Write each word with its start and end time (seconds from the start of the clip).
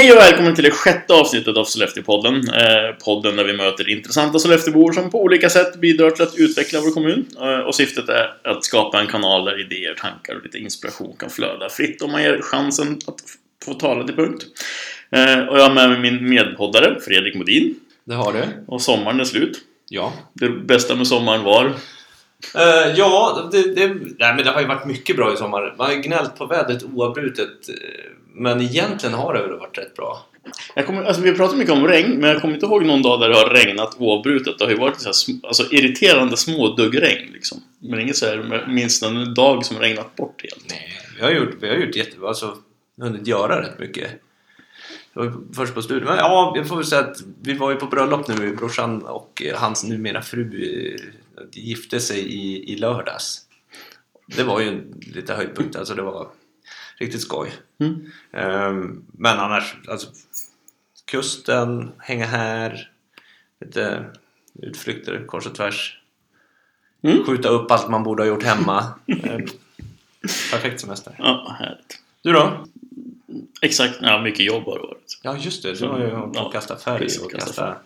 Hej 0.00 0.12
och 0.12 0.18
välkommen 0.18 0.54
till 0.54 0.64
det 0.64 0.70
sjätte 0.70 1.14
avsnittet 1.14 1.56
av 1.56 1.64
Sollefteåpodden. 1.64 2.34
Eh, 2.34 2.96
podden 3.04 3.36
där 3.36 3.44
vi 3.44 3.52
möter 3.52 3.88
intressanta 3.88 4.38
Sollefteåbor 4.38 4.92
som 4.92 5.10
på 5.10 5.22
olika 5.22 5.50
sätt 5.50 5.80
bidrar 5.80 6.10
till 6.10 6.22
att 6.22 6.34
utveckla 6.36 6.80
vår 6.80 6.90
kommun. 6.90 7.26
Eh, 7.40 7.58
och 7.58 7.74
syftet 7.74 8.08
är 8.08 8.36
att 8.44 8.64
skapa 8.64 9.00
en 9.00 9.06
kanal 9.06 9.44
där 9.44 9.60
idéer, 9.60 9.94
tankar 9.94 10.34
och 10.34 10.42
lite 10.42 10.58
inspiration 10.58 11.16
kan 11.18 11.30
flöda 11.30 11.68
fritt 11.68 12.02
om 12.02 12.12
man 12.12 12.22
ger 12.22 12.40
chansen 12.42 12.98
att 13.06 13.16
få 13.64 13.74
tala 13.74 14.04
till 14.04 14.16
punkt. 14.16 14.44
Eh, 15.10 15.38
och 15.38 15.58
jag 15.58 15.62
har 15.62 15.74
med 15.74 15.90
mig 15.90 15.98
min 16.00 16.28
medpoddare 16.28 17.00
Fredrik 17.00 17.34
Modin. 17.34 17.74
Det 18.04 18.14
har 18.14 18.32
du. 18.32 18.42
Och 18.66 18.82
sommaren 18.82 19.20
är 19.20 19.24
slut. 19.24 19.60
Ja. 19.88 20.12
Det 20.32 20.48
bästa 20.48 20.94
med 20.94 21.06
sommaren 21.06 21.44
var? 21.44 21.64
Eh, 22.54 22.94
ja, 22.96 23.48
det, 23.52 23.74
det, 23.74 23.86
nej, 24.18 24.34
men 24.34 24.44
det 24.44 24.50
har 24.50 24.60
ju 24.60 24.66
varit 24.66 24.86
mycket 24.86 25.16
bra 25.16 25.34
i 25.34 25.36
sommar. 25.36 25.74
Man 25.78 25.86
har 25.86 25.94
ju 25.94 26.00
gnällt 26.00 26.36
på 26.36 26.46
vädret 26.46 26.82
oavbrutet. 26.82 27.68
Men 28.34 28.60
egentligen 28.60 29.14
har 29.14 29.34
det 29.34 29.42
väl 29.42 29.58
varit 29.58 29.78
rätt 29.78 29.96
bra. 29.96 30.26
Jag 30.74 30.86
kommer, 30.86 31.02
alltså 31.02 31.22
vi 31.22 31.28
har 31.28 31.36
pratat 31.36 31.58
mycket 31.58 31.72
om 31.72 31.86
regn, 31.86 32.20
men 32.20 32.30
jag 32.30 32.40
kommer 32.40 32.54
inte 32.54 32.66
ihåg 32.66 32.84
någon 32.84 33.02
dag 33.02 33.20
där 33.20 33.28
det 33.28 33.34
har 33.34 33.50
regnat 33.50 33.96
oavbrutet. 33.98 34.58
Det 34.58 34.64
har 34.64 34.70
ju 34.70 34.78
varit 34.78 35.00
så 35.00 35.08
här, 35.08 35.46
alltså, 35.46 35.72
irriterande 35.72 36.36
småduggregn 36.36 37.32
liksom. 37.32 37.62
Men 37.78 38.00
inget 38.00 38.16
så 38.16 38.26
här, 38.26 38.66
minst 38.68 39.02
en 39.02 39.34
dag 39.34 39.64
som 39.64 39.78
regnat 39.78 40.16
bort 40.16 40.42
helt. 40.42 40.66
Nej, 40.70 40.98
vi 41.16 41.22
har 41.22 41.30
gjort, 41.30 41.56
vi 41.60 41.68
har 41.68 41.76
gjort 41.76 41.96
jättebra. 41.96 42.28
Alltså, 42.28 42.56
hunnit 43.00 43.26
göra 43.26 43.62
rätt 43.62 43.78
mycket. 43.78 44.10
Först 45.56 45.74
på 45.74 45.82
studion. 45.82 46.08
Men 46.08 46.16
ja, 46.16 46.52
jag 46.56 46.68
får 46.68 46.76
väl 46.76 46.84
säga 46.84 47.00
att 47.00 47.16
vi 47.42 47.52
var 47.52 47.70
ju 47.70 47.76
på 47.76 47.86
bröllop 47.86 48.28
nu. 48.28 48.56
Brorsan 48.56 49.02
och 49.02 49.42
eh, 49.42 49.58
hans 49.58 49.84
numera 49.84 50.22
fru 50.22 50.42
eh, 50.42 51.00
gifte 51.52 52.00
sig 52.00 52.18
i, 52.18 52.72
i 52.72 52.76
lördags. 52.76 53.40
Det 54.36 54.42
var 54.42 54.60
ju 54.60 54.68
en 54.68 55.00
lite 55.14 55.34
höjdpunkt. 55.34 55.76
Alltså 55.76 55.94
det 55.94 56.02
var 56.02 56.28
riktigt 57.00 57.20
skoj. 57.22 57.52
Mm. 57.80 58.10
Ehm, 58.32 59.04
men 59.12 59.38
annars, 59.38 59.74
alltså 59.88 60.08
kusten, 61.04 61.92
hänga 61.98 62.26
här, 62.26 62.90
lite 63.60 64.04
utflykter 64.62 65.24
kors 65.26 65.46
och 65.46 65.54
tvärs. 65.54 66.00
Mm. 67.02 67.24
Skjuta 67.24 67.48
upp 67.48 67.70
allt 67.70 67.88
man 67.88 68.02
borde 68.02 68.22
ha 68.22 68.28
gjort 68.28 68.42
hemma. 68.42 68.84
Ehm, 69.06 69.46
perfekt 70.50 70.80
semester. 70.80 71.14
Ja, 71.18 71.56
härligt. 71.58 71.98
Du 72.22 72.32
då? 72.32 72.66
Exakt, 73.62 73.94
ja, 74.02 74.22
mycket 74.22 74.46
jobb 74.46 74.64
har 74.64 74.74
det 74.74 74.80
varit. 74.80 75.18
Ja 75.22 75.36
just 75.36 75.62
det, 75.62 75.72
du 75.72 75.86
har 75.86 75.98
ju 75.98 76.10
hållit 76.10 76.34
på 76.34 76.46
att 76.46 76.52
kasta 76.52 76.76
färg 76.76 76.98
precis, 76.98 77.22
och 77.22 77.30
kasta 77.30 77.46
kasta 77.46 77.76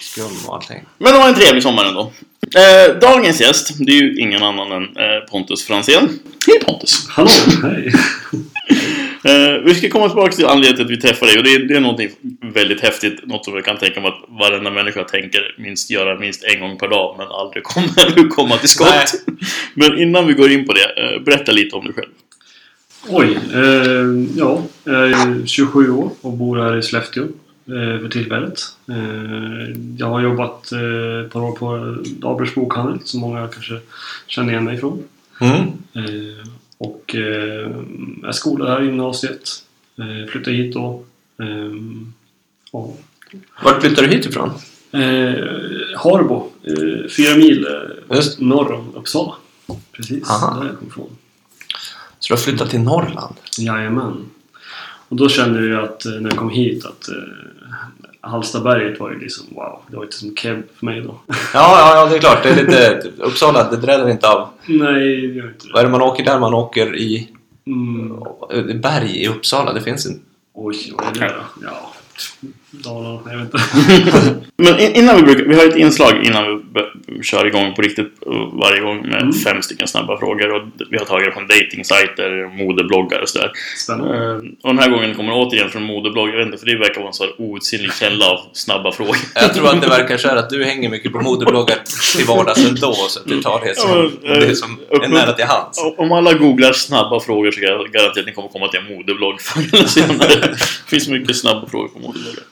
skum 0.00 0.48
och 0.48 0.54
allting. 0.54 0.84
Men 0.98 1.12
det 1.12 1.18
var 1.18 1.28
en 1.28 1.34
trevlig 1.34 1.62
sommar 1.62 1.84
ändå. 1.84 2.12
Eh, 2.56 2.98
dagens 3.00 3.40
gäst, 3.40 3.70
det 3.78 3.92
är 3.92 4.02
ju 4.02 4.20
ingen 4.20 4.42
annan 4.42 4.72
än 4.72 4.82
eh, 4.82 5.20
Pontus 5.30 5.64
Franzén. 5.64 6.18
Hej 6.46 6.60
Pontus! 6.66 7.08
Hallå, 7.08 7.30
hej! 7.62 7.92
Eh, 9.24 9.62
vi 9.64 9.74
ska 9.74 9.88
komma 9.88 10.08
tillbaka 10.08 10.32
till 10.32 10.46
anledningen 10.46 10.76
till 10.76 10.84
att 10.84 10.90
vi 10.90 11.08
träffar 11.08 11.26
dig 11.26 11.38
och 11.38 11.44
det 11.44 11.54
är, 11.54 11.58
det 11.58 11.76
är 11.76 11.80
någonting 11.80 12.10
väldigt 12.40 12.80
häftigt. 12.80 13.26
Något 13.26 13.44
som 13.44 13.54
jag 13.54 13.64
kan 13.64 13.76
tänka 13.78 14.00
mig 14.00 14.08
att 14.08 14.40
varenda 14.40 14.70
människa 14.70 15.04
tänker 15.04 15.54
minst 15.58 15.90
göra 15.90 16.18
minst 16.18 16.44
en 16.44 16.60
gång 16.60 16.78
per 16.78 16.88
dag 16.88 17.14
men 17.18 17.26
aldrig 17.26 17.64
kommer 17.64 18.28
komma 18.36 18.56
till 18.56 18.68
skott. 18.68 19.12
Men 19.74 19.98
innan 19.98 20.26
vi 20.26 20.32
går 20.32 20.50
in 20.50 20.66
på 20.66 20.72
det, 20.72 21.14
eh, 21.14 21.22
berätta 21.22 21.52
lite 21.52 21.76
om 21.76 21.84
dig 21.84 21.94
själv. 21.94 22.08
Oj, 23.08 23.38
eh, 23.54 24.36
ja. 24.36 24.62
Jag 24.84 25.10
är 25.10 25.46
27 25.46 25.90
år 25.90 26.10
och 26.20 26.32
bor 26.32 26.56
här 26.56 26.78
i 26.78 26.82
Sollefteå 26.82 27.24
eh, 27.66 28.00
för 28.00 28.08
tillfället. 28.08 28.60
Eh, 28.88 29.76
jag 29.96 30.06
har 30.06 30.20
jobbat 30.20 30.72
eh, 30.72 31.24
ett 31.24 31.32
par 31.32 31.40
år 31.40 31.52
på 31.52 31.96
Dahlbergs 32.18 32.54
bokhandel 32.54 32.98
som 33.04 33.20
många 33.20 33.48
kanske 33.48 33.78
känner 34.26 34.52
igen 34.52 34.64
mig 34.64 34.76
ifrån. 34.76 35.02
Mm. 35.40 35.70
Och 36.82 37.14
eh, 37.14 37.70
jag 38.22 38.34
skolade 38.34 38.70
här 38.70 38.82
i 38.82 38.86
gymnasiet. 38.86 39.48
Eh, 39.98 40.30
flyttade 40.30 40.56
hit 40.56 40.74
då. 40.74 41.04
Eh, 41.38 41.72
och, 42.70 43.00
Vart 43.64 43.80
flyttade 43.80 44.06
du 44.06 44.14
hit 44.16 44.26
ifrån? 44.26 44.50
eh, 44.92 45.34
Harbo, 45.96 46.50
eh, 46.62 47.08
fyra 47.16 47.36
mil 47.36 47.66
eh, 47.66 48.16
Just. 48.16 48.40
norr 48.40 48.72
om 48.72 48.94
Uppsala. 48.94 49.34
Precis, 49.92 50.30
Aha. 50.30 50.60
där 50.60 50.66
jag 50.68 50.78
kom 50.78 50.88
ifrån. 50.88 51.10
Så 52.18 52.28
du 52.28 52.34
har 52.34 52.38
flyttat 52.42 52.70
till 52.70 52.80
Norrland? 52.80 53.34
Jajamän. 53.58 54.24
Och 55.08 55.16
då 55.16 55.28
kände 55.28 55.66
jag 55.66 55.84
att 55.84 56.04
eh, 56.06 56.12
när 56.12 56.30
jag 56.30 56.38
kom 56.38 56.50
hit 56.50 56.84
att 56.84 57.08
eh, 57.08 57.14
Hallstaberget 58.24 59.00
var 59.00 59.10
ju 59.10 59.18
liksom 59.18 59.46
wow. 59.54 59.80
Det 59.88 59.96
var 59.96 60.04
ju 60.04 60.10
som 60.10 60.36
Keb 60.36 60.62
för 60.78 60.86
mig 60.86 61.00
då. 61.00 61.08
Ja, 61.28 61.34
ja, 61.54 61.94
ja, 61.94 62.06
det 62.06 62.16
är 62.16 62.20
klart. 62.20 62.42
Det 62.42 62.48
är 62.48 62.56
lite... 62.56 63.02
Uppsala, 63.18 63.70
det 63.70 63.76
dräller 63.76 64.08
inte 64.08 64.28
av. 64.28 64.48
Nej, 64.66 65.20
det 65.20 65.26
gör 65.34 65.48
inte 65.48 65.66
Vad 65.72 65.80
är 65.80 65.82
det. 65.84 65.88
det 65.88 65.92
man 65.92 66.02
åker 66.02 66.24
där? 66.24 66.38
Man 66.38 66.54
åker 66.54 66.96
i 66.96 67.28
Mm. 67.66 68.80
berg 68.80 69.22
i 69.22 69.28
Uppsala. 69.28 69.72
Det 69.72 69.80
finns 69.80 70.06
en... 70.06 70.20
Oj, 70.54 70.92
vad 70.98 71.16
är 71.16 71.20
det 71.20 71.26
då? 71.34 71.66
Ja, 71.66 71.92
Dalarna, 72.70 73.20
jag 73.32 73.38
vet 73.38 73.44
inte. 73.54 73.60
Men 74.56 74.78
in- 74.80 74.92
innan 74.94 75.16
vi 75.16 75.22
brukar, 75.22 75.44
vi 75.44 75.54
har 75.54 75.66
ett 75.66 75.76
inslag 75.76 76.24
innan 76.24 76.56
vi 76.58 76.64
kör 77.22 77.46
igång 77.46 77.74
på 77.74 77.82
riktigt 77.82 78.12
eh, 78.26 78.32
varje 78.52 78.80
gång 78.80 79.00
med 79.02 79.22
Mm. 79.22 79.32
fem 79.32 79.62
stycken 79.62 79.88
snabba 79.88 80.18
frågor 80.18 80.52
och 80.52 80.62
vi 80.90 80.98
har 80.98 81.04
tagit 81.04 81.26
det 81.26 81.32
från 81.32 81.46
datingsajter, 81.46 82.56
modebloggar 82.64 83.20
och 83.22 83.28
sådär. 83.28 83.50
Spännande. 83.78 84.16
Eh, 84.26 84.34
Och 84.62 84.74
den 84.74 84.78
här 84.78 84.90
gången 84.90 85.14
kommer 85.14 85.30
det 85.32 85.38
återigen 85.38 85.70
från 85.70 85.82
modeblogg. 85.82 86.28
Jag 86.28 86.36
vet 86.36 86.46
inte, 86.46 86.58
för 86.58 86.66
det 86.66 86.78
verkar 86.78 87.00
vara 87.00 87.08
en 87.08 87.14
sån 87.14 87.26
här 87.26 87.34
outsinlig 87.46 87.92
källa 87.94 88.26
av 88.30 88.38
snabba 88.52 88.92
frågor. 88.92 89.16
Jag 89.34 89.54
tror 89.54 89.68
att 89.68 89.80
det 89.80 89.88
verkar 89.88 90.16
så 90.16 90.28
här 90.28 90.36
att 90.36 90.50
du 90.50 90.64
hänger 90.64 90.90
mycket 90.90 91.12
på 91.12 91.20
modebloggar 91.20 91.76
till 92.16 92.26
vardags 92.26 92.66
ändå. 92.68 92.92
Så 92.92 93.20
att 93.20 93.26
du 93.26 93.42
tar 93.42 93.60
det 93.64 93.74
som, 93.76 94.12
Ja, 94.22 94.34
det 94.34 94.56
som 94.56 94.78
är 94.90 95.08
nära 95.08 95.32
till 95.32 95.44
hands. 95.44 95.78
Om 95.98 96.12
alla 96.12 96.32
googlar 96.32 96.72
snabba 96.72 97.20
frågor 97.20 97.50
så 97.50 97.60
kan 97.60 97.68
jag 97.68 97.92
garantera 97.92 98.20
att 98.20 98.26
ni 98.26 98.32
kommer 98.32 98.48
komma 98.48 98.68
till 98.68 98.80
en 98.80 98.96
modeblogg 98.96 99.40
förr 99.40 99.62
eller 99.72 99.86
senare. 99.88 100.28
Det 100.50 100.96
finns 100.96 101.08
mycket 101.08 101.36
snabba 101.36 101.66
frågor 101.66 101.88
på 101.88 101.98
modebloggar. 101.98 102.42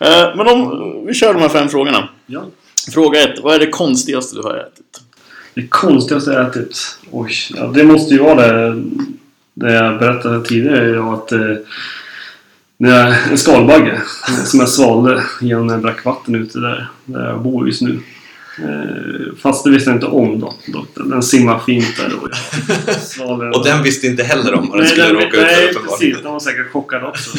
Eh, 0.00 0.36
Men 0.36 0.48
om 0.48 1.06
vi 1.06 1.14
kör 1.14 1.34
de 1.34 1.42
här 1.42 1.48
fem 1.48 1.68
frågorna. 1.68 2.08
Ja. 2.26 2.42
Fråga 2.92 3.22
ett. 3.22 3.40
Vad 3.42 3.54
är 3.54 3.58
det 3.58 3.66
konstigaste 3.66 4.36
du 4.36 4.42
har 4.42 4.56
ätit? 4.56 5.00
Det 5.54 5.68
konstigaste 5.68 6.32
jag 6.32 6.46
ätit? 6.46 6.98
Oj, 7.10 7.32
ja, 7.54 7.66
det 7.66 7.84
måste 7.84 8.14
ju 8.14 8.20
vara 8.20 8.46
det, 8.46 8.84
det 9.54 9.72
jag 9.72 9.98
berättade 9.98 10.44
tidigare. 10.44 10.88
Ja, 10.88 11.14
att 11.14 11.32
eh, 11.32 11.56
när 12.76 12.90
jag, 12.90 13.30
en 13.30 13.38
skalbagge 13.38 14.02
som 14.44 14.60
jag 14.60 14.68
svalde 14.68 15.22
genom 15.40 15.66
när 15.66 15.74
jag 15.74 15.82
drack 15.82 16.04
vatten 16.04 16.34
ute 16.34 16.58
där, 16.58 16.88
där 17.04 17.26
jag 17.26 17.42
bor 17.42 17.66
just 17.66 17.82
nu. 17.82 18.00
Eh, 18.58 19.34
fast 19.42 19.64
det 19.64 19.70
visste 19.70 19.90
jag 19.90 19.96
inte 19.96 20.06
om 20.06 20.40
då. 20.40 20.54
Den 20.94 21.22
simmar 21.22 21.58
fint 21.66 21.96
där 21.96 22.12
då. 22.20 22.28
Svalde 23.00 23.50
Och 23.58 23.64
den 23.64 23.82
visste 23.82 24.06
inte 24.06 24.22
heller 24.22 24.54
om 24.54 24.68
vad 24.68 24.78
den 24.78 24.80
Nej, 24.80 24.88
skulle 24.88 25.06
den, 25.06 25.14
råka 25.14 25.36
ut 25.36 25.42
nej 25.42 25.54
för 25.54 25.64
precis. 25.64 25.76
uppenbarligen. 25.76 26.22
Den 26.22 26.32
var 26.32 26.40
säkert 26.40 26.72
chockad 26.72 27.04
också. 27.04 27.38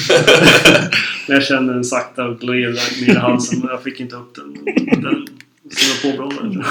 Men 1.27 1.35
jag 1.35 1.43
kände 1.43 1.73
den 1.73 1.83
sakta 1.83 2.29
gled 2.29 2.79
ner 3.01 3.09
i 3.09 3.17
halsen 3.17 3.59
men 3.59 3.69
jag 3.69 3.83
fick 3.83 3.99
inte 3.99 4.15
upp 4.15 4.35
den. 4.35 4.53
Den 5.01 5.27
som 5.71 6.11
var 6.11 6.11
påbromsad. 6.11 6.65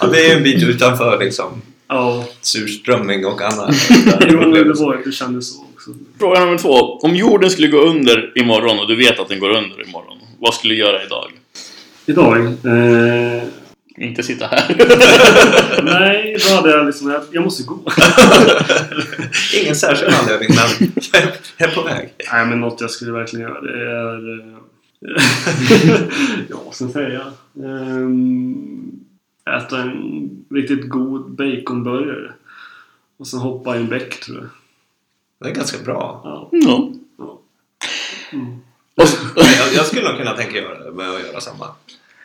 Ja, 0.00 0.06
det 0.06 0.30
är 0.30 0.36
en 0.36 0.42
bit 0.42 0.62
utanför 0.62 1.18
liksom 1.18 1.62
Ja, 1.88 2.24
surströmming 2.40 3.26
och 3.26 3.42
annat. 3.42 3.74
jo 4.28 4.40
men 4.40 4.50
det 4.50 4.64
var 4.64 5.02
det 5.04 5.12
kändes 5.12 5.54
så 5.54 5.64
också. 5.74 5.90
Fråga 6.18 6.40
nummer 6.40 6.58
två. 6.58 6.98
Om 6.98 7.16
jorden 7.16 7.50
skulle 7.50 7.68
gå 7.68 7.78
under 7.78 8.32
imorgon 8.38 8.78
och 8.78 8.88
du 8.88 8.96
vet 8.96 9.18
att 9.18 9.28
den 9.28 9.40
går 9.40 9.48
under 9.48 9.88
imorgon. 9.88 10.18
Vad 10.38 10.54
skulle 10.54 10.74
du 10.74 10.80
göra 10.80 11.04
idag? 11.04 11.32
Idag? 12.08 12.46
Eh, 12.46 13.42
Inte 13.96 14.22
sitta 14.22 14.46
här. 14.46 14.74
nej, 15.84 16.36
då 16.48 16.54
hade 16.56 16.70
jag 16.70 16.86
liksom... 16.86 17.10
Jag, 17.10 17.22
jag 17.32 17.44
måste 17.44 17.62
gå. 17.62 17.78
Ingen 19.62 19.76
särskild 19.76 20.14
anledning, 20.14 20.48
men 20.48 20.88
jag 21.12 21.68
är 21.68 21.74
på 21.74 21.82
väg. 21.82 22.12
nej, 22.32 22.46
men 22.46 22.60
något 22.60 22.80
jag 22.80 22.90
skulle 22.90 23.12
verkligen 23.12 23.48
göra 23.48 23.60
det 23.60 23.90
är... 23.90 24.38
Eh, 24.40 24.58
ja, 26.48 26.56
vad 26.64 26.74
ska 26.74 26.84
jag 26.84 26.92
säga? 26.92 27.22
Ehm, 27.64 28.90
äta 29.56 29.78
en 29.78 30.30
riktigt 30.50 30.88
god 30.88 31.30
baconburgare. 31.30 32.32
Och 33.16 33.26
sen 33.26 33.40
hoppa 33.40 33.76
i 33.76 33.78
en 33.80 33.88
bäck, 33.88 34.20
tror 34.20 34.36
jag. 34.38 34.46
Det 35.40 35.48
är 35.50 35.54
ganska 35.54 35.78
bra. 35.84 36.20
Ja. 36.24 36.50
Mm. 38.32 38.58
Och 38.94 39.08
så- 39.08 39.26
Jag, 39.36 39.74
jag 39.74 39.86
skulle 39.86 40.08
nog 40.08 40.18
kunna 40.18 40.32
tänka 40.36 40.56
göra 40.58 40.84
det 40.84 40.90
med 40.92 41.10
att 41.10 41.20
göra 41.22 41.40
samma. 41.40 41.66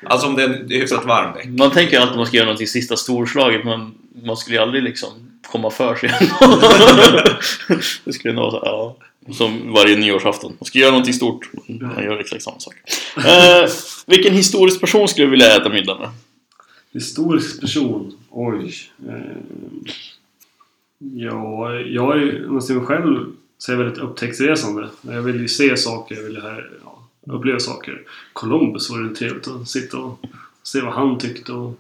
Alltså 0.06 0.28
om 0.28 0.36
det 0.36 0.44
är 0.44 0.50
en 0.50 0.70
hyfsat 0.70 1.06
varm 1.06 1.34
bäck. 1.34 1.46
Man 1.46 1.72
tänker 1.72 1.94
ju 1.94 1.98
alltid 1.98 2.12
att 2.12 2.18
man 2.18 2.26
ska 2.26 2.38
göra 2.38 2.46
någonting 2.46 2.68
sista 2.68 2.98
storslaget 2.98 3.66
men 3.66 3.92
man 4.24 4.38
skulle 4.38 4.58
ju 4.58 4.62
aldrig 4.62 4.84
liksom 4.84 5.10
komma 5.48 5.70
för 5.70 5.96
sig. 5.96 6.10
det 8.04 8.14
skulle 8.14 8.34
nog 8.34 8.44
vara 8.44 8.52
så, 8.52 8.62
ja. 8.66 8.96
Som 9.34 9.74
varje 9.74 9.96
nyårsafton. 9.96 10.56
Man 10.60 10.66
ska 10.66 10.80
göra 10.80 10.92
någonting 10.92 11.14
stort. 11.14 11.50
Man 11.68 12.04
gör 12.04 12.20
exakt 12.20 12.44
samma 12.44 12.60
sak. 12.60 12.76
Eh, 13.18 13.70
vilken 14.08 14.34
historisk 14.34 14.82
person 14.82 15.08
skulle 15.08 15.26
du 15.26 15.32
vilja 15.32 15.58
äta 15.58 15.70
middag 15.70 16.00
med? 16.00 16.10
Historisk 16.94 17.62
person? 17.62 18.18
Oj. 18.30 18.76
Eh, 19.08 19.16
ja, 21.00 21.74
jag 21.74 22.18
är, 22.18 22.48
om 22.48 22.54
jag 22.54 22.64
ser 22.64 22.74
mig 22.74 22.86
själv 22.86 23.26
så 23.58 23.72
är 23.72 23.76
jag 23.76 23.84
väldigt 23.84 24.04
upptäcktsresande. 24.04 24.90
Jag 25.02 25.22
vill 25.22 25.42
ju 25.42 25.48
se 25.48 25.78
saker, 25.78 26.16
jag 26.16 26.24
vill 26.24 26.42
här, 26.42 26.70
ja, 26.84 26.93
uppleva 27.26 27.60
saker. 27.60 28.02
Columbus 28.34 28.90
var 28.90 29.00
det 29.00 29.16
trevligt 29.16 29.48
att 29.48 29.70
sitta 29.70 29.98
och 29.98 30.20
se 30.64 30.82
vad 30.82 30.94
han 30.94 31.18
tyckte 31.18 31.52
och, 31.52 31.80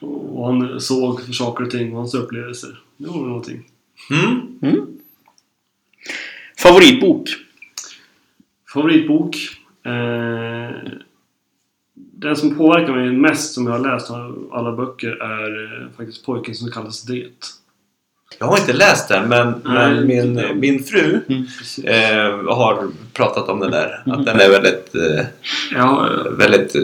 och 0.00 0.36
vad 0.36 0.54
han 0.54 0.80
såg 0.80 1.20
för 1.22 1.32
saker 1.32 1.64
och 1.64 1.70
ting 1.70 1.92
och 1.92 1.98
hans 1.98 2.14
upplevelser. 2.14 2.80
Det 2.96 3.06
var 3.06 3.18
väl 3.18 3.28
någonting. 3.28 3.70
Mm. 4.10 4.98
Favoritbok? 6.62 7.28
Favoritbok? 8.72 9.36
Eh, 9.82 10.70
den 11.94 12.36
som 12.36 12.56
påverkar 12.56 12.92
mig 12.92 13.12
mest 13.12 13.54
som 13.54 13.66
jag 13.66 13.72
har 13.72 13.92
läst 13.92 14.10
av 14.10 14.50
alla 14.52 14.72
böcker 14.72 15.10
är 15.10 15.82
eh, 15.82 15.90
faktiskt 15.96 16.26
Pojken 16.26 16.54
som 16.54 16.70
kallas 16.70 17.02
Det. 17.02 17.46
Jag 18.38 18.46
har 18.46 18.58
inte 18.58 18.72
läst 18.72 19.08
den 19.08 19.28
men, 19.28 19.54
Nej, 19.64 19.94
men 19.94 20.06
min, 20.06 20.60
min 20.60 20.84
fru 20.84 21.20
Precis. 21.58 21.84
eh, 21.84 22.54
har 22.54 22.88
pratat 23.14 23.48
om 23.48 23.60
den 23.60 23.70
där. 23.70 24.02
Att 24.06 24.24
den 24.26 24.40
är 24.40 24.50
väldigt, 24.50 24.94
eh, 24.94 25.24
Ja, 25.74 26.08
väldigt 26.38 26.74
eh, 26.74 26.82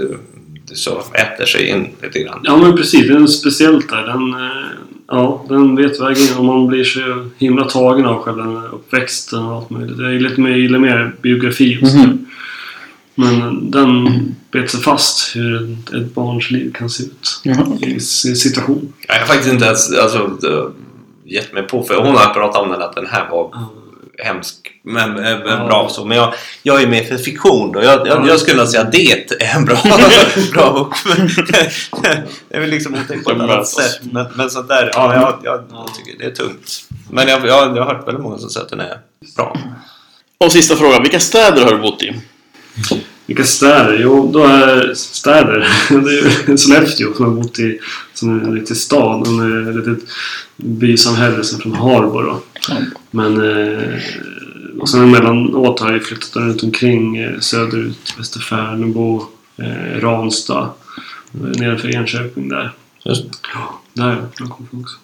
så 0.73 1.03
äter 1.15 1.45
sig 1.47 1.67
in 1.69 1.87
lite 2.03 2.19
grann. 2.21 2.41
ja, 2.43 2.57
men 2.57 2.77
precis. 2.77 3.09
Den 3.09 3.23
är 3.23 3.27
speciellt 3.27 3.89
där. 3.89 4.03
Den, 4.03 4.35
eh, 4.35 4.67
ja, 5.09 5.45
den 5.49 5.77
vet 5.77 6.01
vägen 6.01 6.39
och 6.39 6.45
man 6.45 6.67
blir 6.67 6.85
så 6.85 7.31
himla 7.39 7.65
tagen 7.65 8.07
av 8.07 8.23
själva 8.23 8.63
uppväxten 8.73 9.39
och 9.45 9.57
allt 9.57 9.71
möjligt. 9.71 9.99
Jag 9.99 10.13
gillar 10.13 10.29
lite 10.31 10.41
mer, 10.41 10.57
gillar 10.57 10.79
mer 10.79 11.13
biografi 11.23 11.79
och 11.83 11.89
sådär. 11.89 12.07
Mhm. 12.07 12.27
Men 13.15 13.71
den 13.71 14.09
bet 14.51 14.71
sig 14.71 14.81
fast 14.81 15.37
hur 15.37 15.73
ett- 15.97 16.15
barns 16.15 16.51
liv 16.51 16.73
kan 16.75 16.91
se 16.91 17.05
ut 17.05 17.41
i 17.83 18.01
sin 18.01 18.37
situation. 18.37 18.93
Jag 19.09 19.15
har 19.15 19.27
faktiskt 19.27 19.53
inte 19.53 19.65
ens 19.65 19.93
alltså, 19.93 20.31
gett 21.25 21.53
mig 21.53 21.63
på 21.63 21.83
för 21.83 21.95
hon 21.95 22.17
har 22.17 22.35
pratat 22.35 22.63
om 22.63 22.71
den 22.71 22.83
att 22.83 22.95
den 22.95 23.07
här 23.07 23.29
var 23.31 23.51
hemsk 24.19 24.57
men, 24.83 25.13
men 25.13 25.41
Ja. 25.47 25.67
bra 25.67 25.89
så. 25.91 26.05
Men 26.05 26.17
jag, 26.19 26.35
jag 26.63 26.83
är 26.83 26.87
med 26.87 27.09
för 27.09 27.17
fiktion 27.17 27.73
då. 27.73 27.83
Jag, 27.83 28.07
jag, 28.07 28.29
jag 28.29 28.41
skulle 28.41 28.67
säga 28.67 28.83
att 28.83 28.93
det 28.93 29.13
är 29.13 29.57
en 29.57 29.65
bra, 29.65 29.77
bra 30.53 30.73
bok. 30.73 30.95
det 32.49 32.57
är 32.57 32.61
väl 32.61 32.71
liksom 32.71 32.95
otäckt 32.95 33.25
på 33.25 33.31
ett 33.31 33.37
annat 33.37 33.59
möts. 33.59 33.75
sätt. 33.75 34.01
Men, 34.13 34.27
men 34.35 34.51
sånt 34.51 34.69
där, 34.69 34.91
ja, 34.95 35.15
jag, 35.15 35.39
jag, 35.43 35.65
jag 35.73 35.95
tycker 35.95 36.19
det 36.19 36.25
är 36.25 36.35
tungt. 36.35 36.71
Men 37.11 37.29
jag, 37.29 37.47
jag, 37.47 37.77
jag 37.77 37.85
har 37.85 37.95
hört 37.95 38.09
väldigt 38.09 38.23
många 38.23 38.39
som 38.39 38.51
säger 38.51 38.65
att 38.65 38.71
den 38.71 38.81
är 38.81 38.99
bra. 39.37 39.57
Och 40.39 40.53
sista 40.53 40.77
frågan. 40.77 41.03
Vilka 41.03 41.21
städer 41.21 41.65
har 41.65 41.71
du 41.71 41.79
bott 41.79 42.03
i? 42.03 42.21
Vilka 43.27 43.45
städer? 43.45 43.99
Jo, 44.03 44.31
då 44.33 44.45
är 44.45 44.95
städer. 44.95 45.69
Det 46.47 46.53
är 46.53 46.57
Sollefteå 46.57 47.15
som 47.15 47.25
har 47.25 47.33
bott 47.33 47.59
i 47.59 47.79
som 48.15 48.41
en 48.41 48.55
riktig 48.55 48.77
stad. 48.77 49.27
En 49.27 49.69
eh, 49.69 49.77
litet 49.77 50.09
bysamhälle 50.57 51.45
som 51.45 51.61
från 51.61 51.75
Harbo 51.75 52.23
då. 52.23 52.43
Men 53.11 53.41
eh, 53.41 53.99
och 54.79 54.89
sen 54.89 55.03
emellanåt 55.03 55.81
har 55.81 55.93
jag 55.93 56.05
flyttat 56.05 56.37
runt 56.37 56.63
omkring 56.63 57.17
eh, 57.17 57.39
söderut. 57.39 58.15
Västerfärnebo, 58.19 59.23
Ranstad. 59.95 60.71
Nedanför 61.33 61.95
Enköping 61.95 62.49
där. 62.49 62.73
Just. 63.05 63.25
Ja, 63.55 63.81
där 63.93 64.27
jag 64.39 64.49
kommer 64.49 64.69
från 64.71 64.81
också. 64.81 64.97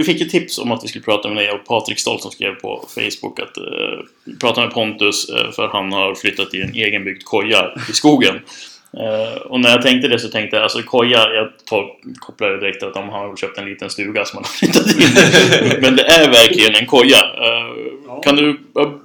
Vi 0.00 0.04
fick 0.04 0.20
ett 0.20 0.30
tips 0.30 0.58
om 0.58 0.72
att 0.72 0.84
vi 0.84 0.88
skulle 0.88 1.04
prata 1.04 1.28
med 1.28 1.36
dig 1.36 1.50
och 1.50 1.66
Patrik 1.66 1.98
Stolt 1.98 2.22
som 2.22 2.30
skrev 2.30 2.54
på 2.54 2.88
Facebook 2.94 3.40
att 3.40 3.56
eh, 3.56 4.34
prata 4.40 4.60
med 4.60 4.70
Pontus 4.70 5.28
eh, 5.28 5.50
för 5.50 5.68
han 5.68 5.92
har 5.92 6.14
flyttat 6.14 6.54
i 6.54 6.62
en 6.62 6.74
egenbyggd 6.74 7.24
koja 7.24 7.70
i 7.90 7.92
skogen. 7.92 8.34
Eh, 8.92 9.40
och 9.40 9.60
när 9.60 9.70
jag 9.70 9.82
tänkte 9.82 10.08
det 10.08 10.18
så 10.18 10.28
tänkte 10.28 10.56
jag 10.56 10.62
alltså 10.62 10.82
koja, 10.82 11.18
jag 11.18 11.48
tar, 11.64 11.86
kopplar 12.18 12.48
det 12.48 12.60
direkt 12.60 12.82
att 12.82 12.94
de 12.94 13.08
har 13.08 13.36
köpt 13.36 13.58
en 13.58 13.64
liten 13.64 13.90
stuga 13.90 14.24
som 14.24 14.36
man 14.36 14.44
har 14.44 14.50
flyttat 14.50 14.86
in. 14.86 15.80
Men 15.82 15.96
det 15.96 16.02
är 16.02 16.30
verkligen 16.30 16.74
en 16.74 16.86
koja. 16.86 17.18
Eh, 17.18 18.20
kan 18.22 18.36
du 18.36 18.58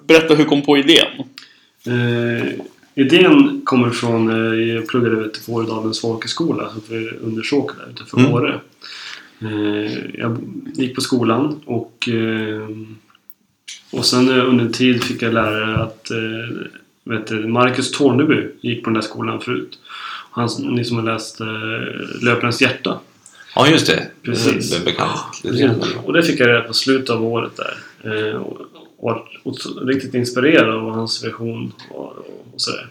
berätta 0.07 0.27
hur 0.27 0.43
du 0.43 0.45
kom 0.45 0.61
på 0.61 0.77
idén? 0.77 1.07
Eh, 1.87 2.47
idén 2.95 3.61
kommer 3.65 3.89
från, 3.89 4.29
eh, 4.29 4.75
jag 4.75 4.87
pluggade 4.87 5.15
vet, 5.15 5.45
på 5.45 5.51
Åredalens 5.51 6.01
folkhögskola 6.01 6.69
uppe 6.77 6.93
under 7.21 7.43
Såker 7.43 7.75
där 7.79 7.91
utanför 7.91 8.17
Mm. 8.17 8.33
Åre. 8.33 8.59
Eh, 9.41 10.19
jag 10.19 10.37
gick 10.73 10.95
på 10.95 11.01
skolan 11.01 11.61
och, 11.65 12.09
eh, 12.09 12.69
och 13.91 14.05
sen 14.05 14.29
eh, 14.29 14.49
under 14.49 14.65
en 14.65 14.71
tid 14.71 15.03
fick 15.03 15.21
jag 15.21 15.33
lära 15.33 15.83
att 15.83 16.11
vet 17.03 17.27
du, 17.27 17.47
Marcus 17.47 17.91
Torneby 17.91 18.47
gick 18.61 18.83
på 18.83 18.89
den 18.89 18.93
där 18.93 19.01
skolan 19.01 19.41
förut. 19.41 19.79
Han, 20.31 20.49
ni 20.59 20.85
som 20.85 20.97
har 20.97 21.03
läst 21.03 21.39
Löparens 22.21 22.61
hjärta. 22.61 22.99
Ja, 23.55 23.67
just 23.67 23.87
det. 23.87 24.07
Precis. 24.23 24.71
Det 24.71 24.77
är 24.77 24.85
bekant. 24.85 25.41
grann. 25.43 25.83
Och 26.03 26.13
det 26.13 26.23
fick 26.23 26.39
jag 26.39 26.49
reda 26.49 26.61
på 26.61 26.73
slutet 26.73 27.09
av 27.09 27.25
året 27.25 27.51
där. 27.57 28.37
Och, 28.97 29.17
och 29.43 29.57
riktigt 29.87 30.13
inspirerad 30.13 30.69
av 30.69 30.91
hans 30.91 31.23
version 31.23 31.73
och, 31.89 32.17
och, 32.17 32.47
och 32.53 32.61
sådär. 32.61 32.87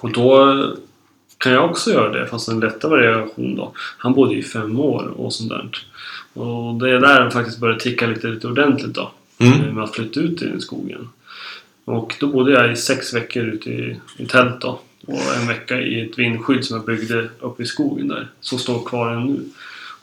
Och 0.00 0.12
då 0.12 0.66
kan 1.42 1.52
jag 1.52 1.70
också 1.70 1.90
göra 1.90 2.08
det, 2.08 2.26
fast 2.26 2.48
en 2.48 2.60
lättare 2.60 2.90
variation 2.90 3.56
då. 3.56 3.72
Han 3.76 4.12
bodde 4.14 4.34
i 4.34 4.42
fem 4.42 4.80
år 4.80 5.12
och 5.16 5.32
sånt 5.32 5.50
där. 5.50 5.70
Och 6.32 6.74
det 6.74 6.90
är 6.90 7.00
där 7.00 7.20
han 7.20 7.30
faktiskt 7.30 7.58
började 7.58 7.80
ticka 7.80 8.06
lite, 8.06 8.28
lite 8.28 8.46
ordentligt 8.46 8.94
då. 8.94 9.12
Mm. 9.38 9.74
Med 9.74 9.84
att 9.84 9.94
flytta 9.94 10.20
ut 10.20 10.42
i 10.42 10.60
skogen. 10.60 11.08
Och 11.84 12.16
då 12.20 12.26
bodde 12.26 12.52
jag 12.52 12.72
i 12.72 12.76
sex 12.76 13.14
veckor 13.14 13.44
ute 13.44 13.70
i, 13.70 13.96
i 14.16 14.26
tält 14.26 14.60
då. 14.60 14.80
Och 15.06 15.36
en 15.40 15.48
vecka 15.48 15.80
i 15.80 16.00
ett 16.00 16.18
vindskydd 16.18 16.64
som 16.64 16.76
jag 16.76 16.86
byggde 16.86 17.28
uppe 17.40 17.62
i 17.62 17.66
skogen 17.66 18.08
där. 18.08 18.28
Som 18.40 18.58
står 18.58 18.84
kvar 18.84 19.12
än 19.12 19.26
nu. 19.26 19.40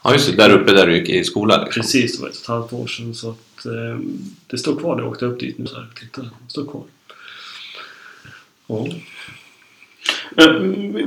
Ja, 0.04 0.12
just 0.12 0.30
det. 0.30 0.36
Där 0.36 0.50
uppe 0.50 0.72
där 0.72 0.86
du 0.86 0.96
gick 0.96 1.08
i 1.08 1.24
skolan. 1.24 1.64
Liksom. 1.64 1.82
Precis, 1.82 2.16
det 2.16 2.22
var 2.22 2.28
ett 2.28 2.36
och 2.36 2.42
ett 2.42 2.48
halvt 2.48 2.72
år 2.72 2.86
sedan. 2.86 3.14
Så 3.14 3.30
att, 3.30 3.66
eh, 3.66 3.98
det 4.46 4.58
står 4.58 4.76
kvar. 4.76 5.00
Jag 5.00 5.08
åkte 5.08 5.26
upp 5.26 5.40
dit 5.40 5.58
nu 5.58 5.66
så 5.66 5.74
här. 5.74 5.86
Titta, 6.00 6.22
det 6.22 6.28
står 6.48 6.64
kvar. 6.64 6.84
Ja. 8.66 8.86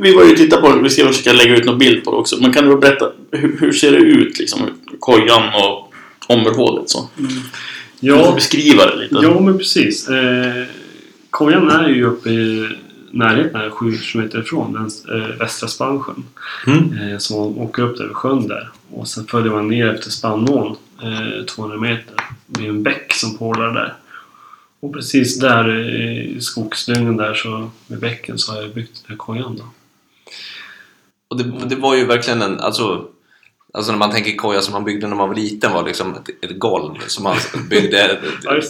Vi 0.01 0.13
var 0.15 0.23
ju 0.23 0.35
titta 0.35 0.61
på 0.61 0.69
det, 0.75 0.81
vi 0.81 0.89
ska 0.89 1.07
försöka 1.07 1.33
lägga 1.33 1.57
ut 1.57 1.65
någon 1.65 1.77
bild 1.77 2.03
på 2.03 2.11
det 2.11 2.17
också. 2.17 2.37
Men 2.41 2.53
kan 2.53 2.69
du 2.69 2.77
berätta, 2.77 3.11
hur, 3.31 3.57
hur 3.59 3.71
ser 3.71 3.91
det 3.91 3.97
ut 3.97 4.39
liksom? 4.39 4.59
Kojan 4.99 5.43
och 5.63 5.93
området 6.27 6.89
så? 6.89 7.09
Du 7.15 7.27
får 7.27 8.19
Ja, 8.19 8.31
beskriva 8.35 8.85
det 8.85 8.95
lite. 8.95 9.15
ja, 9.21 9.39
men 9.39 9.57
precis. 9.57 10.09
Eh, 10.09 10.63
kojan 11.29 11.69
är 11.69 11.89
ju 11.89 12.05
uppe 12.05 12.29
i 12.29 12.69
närheten 13.11 13.55
här, 13.55 13.69
sju 13.69 13.97
kilometer 13.97 14.39
ifrån, 14.39 14.73
den 14.73 15.21
eh, 15.21 15.27
västra 15.39 15.67
Spansjön. 15.69 16.23
Mm. 16.67 17.11
Eh, 17.11 17.17
så 17.17 17.39
man 17.39 17.57
åker 17.63 17.83
upp 17.83 17.97
där 17.97 18.05
vid 18.07 18.15
sjön 18.15 18.47
där. 18.47 18.69
Och 18.91 19.07
sen 19.07 19.25
följer 19.27 19.51
man 19.51 19.67
ner 19.67 19.93
efter 19.93 20.09
Spannån, 20.11 20.75
eh, 21.03 21.45
200 21.45 21.77
meter. 21.77 22.15
Det 22.47 22.65
är 22.65 22.69
en 22.69 22.83
bäck 22.83 23.13
som 23.13 23.37
pålar 23.37 23.73
där. 23.73 23.93
Och 24.83 24.93
precis 24.93 25.39
där 25.39 25.89
i 26.35 26.41
skogsdungen 26.41 27.17
där 27.17 27.33
så, 27.33 27.69
med 27.87 27.99
bäcken 27.99 28.37
så 28.37 28.51
har 28.51 28.61
jag 28.61 28.73
byggt 28.73 29.01
den 29.01 29.09
här 29.09 29.17
kojan 29.17 29.55
då. 29.55 29.63
Och 31.27 31.37
det, 31.37 31.65
det 31.65 31.75
var 31.75 31.95
ju 31.95 32.05
verkligen 32.05 32.41
en, 32.41 32.59
alltså, 32.59 33.07
alltså 33.73 33.91
när 33.91 33.99
man 33.99 34.11
tänker 34.11 34.35
koja 34.35 34.61
som 34.61 34.73
man 34.73 34.83
byggde 34.83 35.07
när 35.07 35.15
man 35.15 35.27
var 35.27 35.35
liten 35.35 35.73
var 35.73 35.85
liksom 35.85 36.13
ett, 36.13 36.29
ett 36.51 36.59
golv 36.59 36.99
som 37.07 37.23
man 37.23 37.37
byggde 37.69 38.19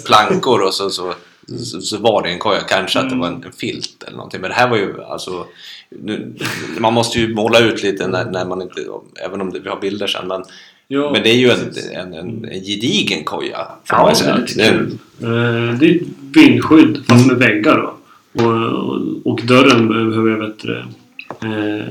plankor 0.05 0.62
och 0.62 0.74
så, 0.74 0.89
så, 0.89 1.13
så, 1.60 1.82
så 1.82 1.98
var 1.98 2.24
det 2.24 2.29
en 2.29 2.39
koja. 2.39 2.62
Kanske 2.62 3.00
att 3.00 3.10
det 3.10 3.15
var 3.15 3.27
en, 3.27 3.43
en 3.43 3.51
filt 3.51 4.03
eller 4.03 4.17
någonting. 4.17 4.41
Men 4.41 4.50
det 4.50 4.55
här 4.55 4.70
var 4.70 4.77
ju 4.77 5.03
alltså, 5.03 5.48
nu, 5.89 6.36
man 6.79 6.93
måste 6.93 7.20
ju 7.20 7.36
måla 7.36 7.60
ut 7.60 7.84
lite 7.84 8.08
när, 8.08 8.25
när 8.25 8.46
man 8.46 8.62
inte, 8.62 8.86
även 9.25 9.41
om 9.41 9.51
det, 9.51 9.60
vi 9.60 9.70
har 9.70 9.79
bilder 9.79 10.08
sen. 10.08 10.27
Men, 10.27 10.43
Ja, 10.88 11.12
men 11.13 11.24
det 11.24 11.30
är 11.30 11.36
ju 11.38 11.50
en, 11.50 11.60
en, 11.94 12.13
en, 12.13 12.46
en 12.46 12.63
gedigen 12.63 13.24
koja. 13.24 13.68
Ja, 13.90 14.10
ju 14.10 14.16
säga. 14.16 14.34
väldigt 14.36 14.58
Det- 14.58 14.70
kul. 14.70 14.98
Eh, 15.22 15.78
Det 15.80 15.86
är 15.86 15.96
ett 15.96 16.02
vindskydd 16.36 17.04
fast 17.08 17.28
med 17.28 17.38
väggar 17.38 17.78
då. 17.78 17.94
Och, 18.44 18.54
och, 18.63 19.02
och 19.32 19.40
dörren 19.44 19.88
behöver 19.88 20.30
jag 20.30 20.38
vet, 20.48 20.66
eh, 21.44 21.88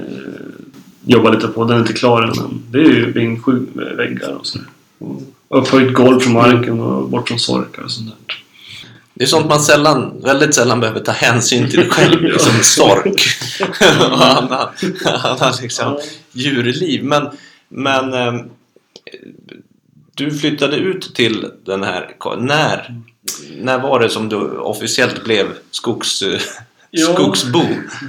jobba 1.05 1.31
lite 1.31 1.49
på. 1.49 1.65
Den 1.65 1.77
är 1.77 1.81
inte 1.81 1.93
klar 1.93 2.23
än 2.23 2.33
men 2.37 2.63
det 2.71 2.79
är 2.79 2.83
ju 2.95 3.13
vindskydd 3.13 3.67
med 3.73 3.97
väggar 3.97 4.33
och 4.33 4.47
sådär. 4.47 4.67
Upphöjt 5.49 5.93
golv 5.95 6.21
från 6.21 6.33
marken 6.33 6.81
och 6.81 7.09
bort 7.09 7.29
från 7.29 7.39
sorkar 7.39 7.83
och 7.83 7.91
sånt 7.91 8.09
där. 8.27 8.37
Det 9.15 9.23
är 9.25 9.29
sånt 9.29 9.49
man 9.49 9.61
sällan, 9.61 10.21
väldigt 10.25 10.55
sällan 10.55 10.81
behöver 10.81 11.01
ta 11.01 11.13
hänsyn 11.13 11.71
till 11.71 11.91
själv, 11.91 12.23
liksom 12.33 12.53
sork 12.63 13.23
och 14.13 14.23
annan 14.23 15.53
liksom, 15.63 15.99
djurliv. 16.33 17.05
Men, 17.05 17.27
men 17.69 18.15
eh, 18.15 18.43
du 20.15 20.31
flyttade 20.31 20.77
ut 20.77 21.15
till 21.15 21.47
den 21.65 21.83
här 21.83 22.17
när, 22.39 23.01
när 23.61 23.79
var 23.79 24.01
det 24.01 24.09
som 24.09 24.29
du 24.29 24.37
officiellt 24.59 25.25
blev 25.25 25.47
skogs, 25.71 26.23
Ja. 26.91 27.07
skogsbo? 27.15 27.61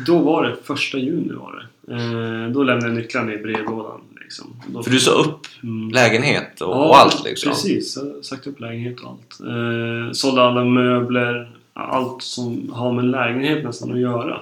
Då 0.05 0.17
var 0.19 0.43
det 0.43 0.55
första 0.63 0.97
juni 0.97 1.33
var 1.33 1.55
det. 1.55 1.93
Eh, 1.93 2.51
då 2.51 2.63
lämnade 2.63 2.87
jag 2.87 2.95
nycklarna 2.95 3.33
i 3.33 3.37
brevlådan. 3.37 4.01
Liksom. 4.21 4.61
Då, 4.67 4.83
För 4.83 4.91
du 4.91 4.99
sa 4.99 5.11
upp 5.11 5.39
Mm. 5.63 5.89
lägenhet 5.91 6.61
och, 6.61 6.69
Ja, 6.75 6.85
och 6.87 6.97
allt 6.97 7.23
liksom. 7.23 7.51
Precis, 7.51 7.97
jag 7.97 8.25
sagt 8.25 8.47
upp 8.47 8.59
lägenhet 8.59 8.99
och 8.99 9.09
allt. 9.09 9.39
Eh, 9.49 10.11
sålde 10.11 10.41
alla 10.43 10.63
möbler, 10.65 11.51
allt 11.73 12.21
som 12.23 12.69
har 12.73 12.91
med 12.91 13.05
lägenhet 13.05 13.63
nästan 13.63 13.91
att 13.93 13.99
göra. 13.99 14.41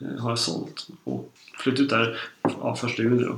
Eh, 0.00 0.22
har 0.22 0.30
jag 0.30 0.38
sålt. 0.38 0.86
Och 1.04 1.32
flyttat 1.58 1.80
ut 1.80 1.90
där 1.90 2.20
ja, 2.42 2.76
första 2.76 3.02
juni 3.02 3.22
då. 3.22 3.36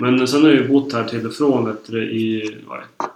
Men 0.00 0.28
sen 0.28 0.42
har 0.42 0.48
jag 0.48 0.58
ju 0.58 0.68
bott 0.68 0.92
här 0.92 1.04
till 1.04 1.26
och 1.26 1.34
från 1.34 1.64
vet 1.64 1.86
du, 1.86 2.02
i 2.02 2.54
vad 2.66 2.78
det? 2.78 3.06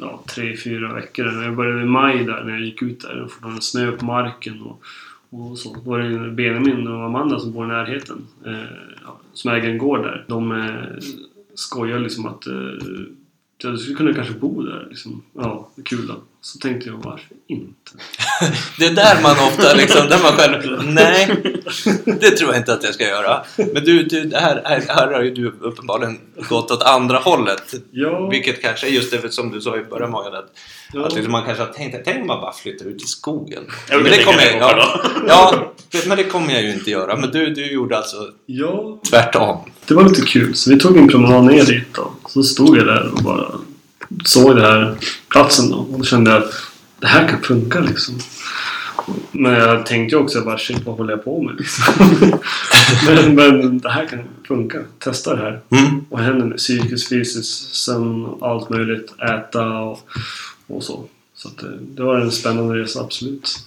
ja, 0.00 0.22
tre, 0.34 0.56
fyra 0.56 0.94
veckor. 0.94 1.42
Jag 1.42 1.56
började 1.56 1.82
i 1.82 1.84
maj 1.84 2.24
där 2.24 2.44
när 2.44 2.52
jag 2.52 2.60
gick 2.60 2.82
ut 2.82 3.00
där. 3.00 3.22
Och 3.22 3.30
fortfarande 3.30 3.62
snö 3.62 3.92
på 3.92 4.04
marken 4.04 4.62
och, 4.62 4.82
och 5.30 5.58
så. 5.58 5.74
Då 5.74 5.90
var 5.90 5.98
det 5.98 6.30
Benjamin 6.30 6.88
och 6.88 7.04
Amanda 7.04 7.40
som 7.40 7.52
bor 7.52 7.64
i 7.64 7.68
närheten. 7.68 8.26
Eh, 8.46 8.76
ja, 9.04 9.20
som 9.32 9.50
äger 9.50 9.68
en 9.68 9.78
gård 9.78 10.02
där. 10.02 10.24
De 10.28 10.52
eh, 10.52 11.04
skojar 11.54 11.98
liksom 11.98 12.26
att 12.26 12.46
eh, 12.46 12.54
jag 13.62 13.78
skulle 13.78 13.96
kunna 13.96 14.14
kanske 14.14 14.34
bo 14.34 14.62
där. 14.62 14.86
Liksom. 14.90 15.22
Ja, 15.34 15.70
kul. 15.84 16.12
Så 16.42 16.58
tänkte 16.58 16.88
jag, 16.88 16.96
varför 16.96 17.36
inte? 17.46 17.90
Det 18.78 18.86
är 18.86 18.94
där 18.94 19.22
man 19.22 19.32
ofta 19.32 19.74
liksom, 19.74 20.08
där 20.08 20.22
man 20.22 20.32
själv, 20.32 20.84
nej, 20.84 21.36
det 22.04 22.30
tror 22.30 22.50
jag 22.50 22.60
inte 22.60 22.72
att 22.72 22.84
jag 22.84 22.94
ska 22.94 23.04
göra. 23.04 23.44
Men 23.56 23.84
du, 23.84 24.02
du 24.02 24.30
här, 24.34 24.62
här, 24.64 24.82
här 24.88 25.12
har 25.12 25.22
ju 25.22 25.34
du 25.34 25.48
uppenbarligen 25.60 26.18
gått 26.48 26.70
åt 26.70 26.82
andra 26.82 27.18
hållet. 27.18 27.74
Ja, 27.90 28.28
Vilket 28.28 28.62
kanske 28.62 28.86
är 28.86 28.90
just 28.90 29.10
det 29.10 29.32
som 29.32 29.50
du 29.50 29.60
sa 29.60 29.76
i 29.76 29.84
början 29.84 30.10
Morgan, 30.10 30.34
att, 30.34 30.52
ja. 30.92 31.06
att 31.06 31.14
liksom 31.14 31.32
man 31.32 31.44
kanske 31.44 31.64
har 31.64 31.72
tänkt, 31.72 32.04
tänk 32.04 32.20
om 32.20 32.26
man 32.26 32.40
bara 32.40 32.52
flyttar 32.52 32.86
ut 32.86 33.02
i 33.02 33.06
skogen. 33.06 33.62
Men 33.90 34.04
det 34.04 34.24
kommer 34.24 34.42
jag, 34.42 34.56
ja, 34.58 35.00
ja, 35.26 36.00
men 36.06 36.16
det 36.16 36.24
kommer 36.24 36.52
jag 36.52 36.62
ju 36.62 36.72
inte 36.72 36.90
göra. 36.90 37.16
Men 37.16 37.30
du, 37.30 37.54
du 37.54 37.72
gjorde 37.72 37.96
alltså 37.96 38.16
ja, 38.46 39.00
tvärtom. 39.10 39.70
det 39.86 39.94
var 39.94 40.08
lite 40.08 40.22
kul. 40.22 40.54
Så 40.54 40.70
vi 40.70 40.78
tog 40.78 40.96
en 40.96 41.08
promenad 41.08 41.44
ner 41.44 41.64
dit 41.64 41.94
då. 41.94 42.12
Så 42.32 42.42
stod 42.42 42.76
jag 42.76 42.86
där 42.86 43.12
och 43.12 43.22
bara 43.22 43.46
såg 44.24 44.56
den 44.56 44.64
här 44.64 44.94
platsen 45.28 45.70
då. 45.70 45.76
Och 45.76 45.98
då 45.98 46.04
kände 46.04 46.36
att 46.36 46.52
det 46.98 47.06
här 47.06 47.28
kan 47.28 47.42
funka 47.42 47.80
liksom. 47.80 48.18
Men 49.32 49.52
jag 49.52 49.86
tänkte 49.86 50.16
ju 50.16 50.22
också 50.22 50.40
bara 50.40 50.58
shit 50.58 50.86
vad 50.86 50.96
håller 50.96 51.12
jag 51.12 51.24
på 51.24 51.42
med 51.42 51.54
liksom. 51.58 51.84
men, 53.06 53.34
men 53.34 53.78
det 53.78 53.90
här 53.90 54.06
kan 54.06 54.18
funka. 54.48 54.78
Testa 54.98 55.36
det 55.36 55.42
här. 55.42 55.60
Mm. 55.70 56.04
Vad 56.10 56.20
händer 56.20 56.46
med 56.46 56.58
psykiskt, 56.58 57.08
fysiskt, 57.08 57.74
sömn 57.74 58.28
allt 58.40 58.70
möjligt. 58.70 59.14
Äta 59.18 59.78
och, 59.78 60.08
och 60.66 60.84
så. 60.84 61.04
Så 61.34 61.48
det, 61.48 61.78
det 61.80 62.02
var 62.02 62.16
en 62.16 62.32
spännande 62.32 62.74
resa, 62.74 63.00
absolut. 63.00 63.58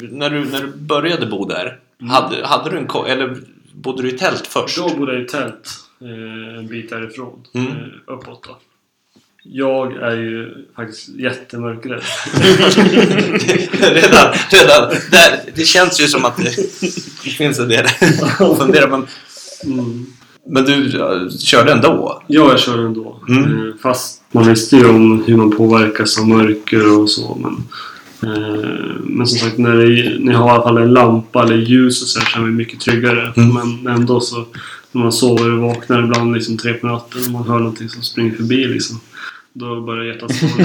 När 0.00 0.30
du, 0.30 0.44
när 0.44 0.60
du 0.62 0.72
började 0.76 1.26
bo 1.26 1.44
där, 1.44 1.78
hade, 2.10 2.46
hade 2.46 2.70
du 2.70 2.78
en 2.78 3.06
eller 3.06 3.36
bodde 3.72 4.02
du 4.02 4.08
i 4.10 4.18
tält 4.18 4.46
först? 4.46 4.76
Då 4.76 4.94
bodde 4.96 5.12
jag 5.12 5.22
i 5.22 5.26
tält 5.26 5.68
eh, 5.68 5.85
en 6.00 6.66
bit 6.66 6.90
därifrån. 6.90 7.46
Mm. 7.54 7.66
Eh, 7.66 7.74
uppåt 8.06 8.44
då. 8.48 8.58
Jag 9.42 9.96
är 9.96 10.16
ju 10.16 10.66
faktiskt 10.76 11.08
jättemörkrädd. 11.08 12.02
redan, 13.94 14.34
redan 14.50 14.90
där, 15.10 15.40
det 15.54 15.64
känns 15.64 16.00
ju 16.00 16.06
som 16.06 16.24
att 16.24 16.36
det, 16.36 16.56
det 17.24 17.30
finns 17.30 17.58
en 17.58 17.68
del 17.68 17.86
att 18.38 18.58
fundera 18.58 18.86
men, 18.86 19.06
Mm. 19.64 20.06
men 20.46 20.64
du 20.64 20.88
ja, 20.88 21.30
körde 21.30 21.72
ändå? 21.72 22.22
Ja, 22.26 22.50
jag 22.50 22.60
kör 22.60 22.86
ändå. 22.86 23.20
Mm. 23.28 23.68
Eh, 23.68 23.74
fast 23.82 24.22
man 24.32 24.48
visste 24.48 24.76
ju 24.76 24.88
om 24.88 25.24
hur 25.24 25.36
man 25.36 25.50
påverkas 25.50 26.18
av 26.18 26.28
mörker 26.28 26.98
och 27.00 27.10
så. 27.10 27.38
Men, 27.40 27.52
eh, 28.32 28.70
men 29.00 29.26
som 29.26 29.38
sagt, 29.38 29.58
när 29.58 29.76
ni 30.18 30.32
har 30.32 30.48
i 30.48 30.50
alla 30.50 30.62
fall 30.62 30.78
en 30.78 30.92
lampa 30.92 31.42
eller 31.42 31.56
ljus 31.56 32.02
och 32.02 32.08
så 32.08 32.20
här, 32.20 32.36
är 32.36 32.40
man 32.40 32.56
mycket 32.56 32.80
tryggare. 32.80 33.32
Mm. 33.36 33.54
Men 33.54 33.94
ändå 33.94 34.20
så 34.20 34.44
man 34.98 35.12
sover 35.12 35.52
och 35.52 35.58
vaknar 35.58 36.04
ibland 36.04 36.34
liksom 36.34 36.56
tre 36.56 36.74
på 36.74 36.86
natten 36.86 37.24
och 37.24 37.30
man 37.30 37.48
hör 37.48 37.58
någonting 37.58 37.88
som 37.88 38.02
springer 38.02 38.34
förbi 38.34 38.64
liksom. 38.64 39.00
Då 39.52 39.80
börjar 39.80 40.04
hjärtat 40.04 40.34
slå. 40.34 40.48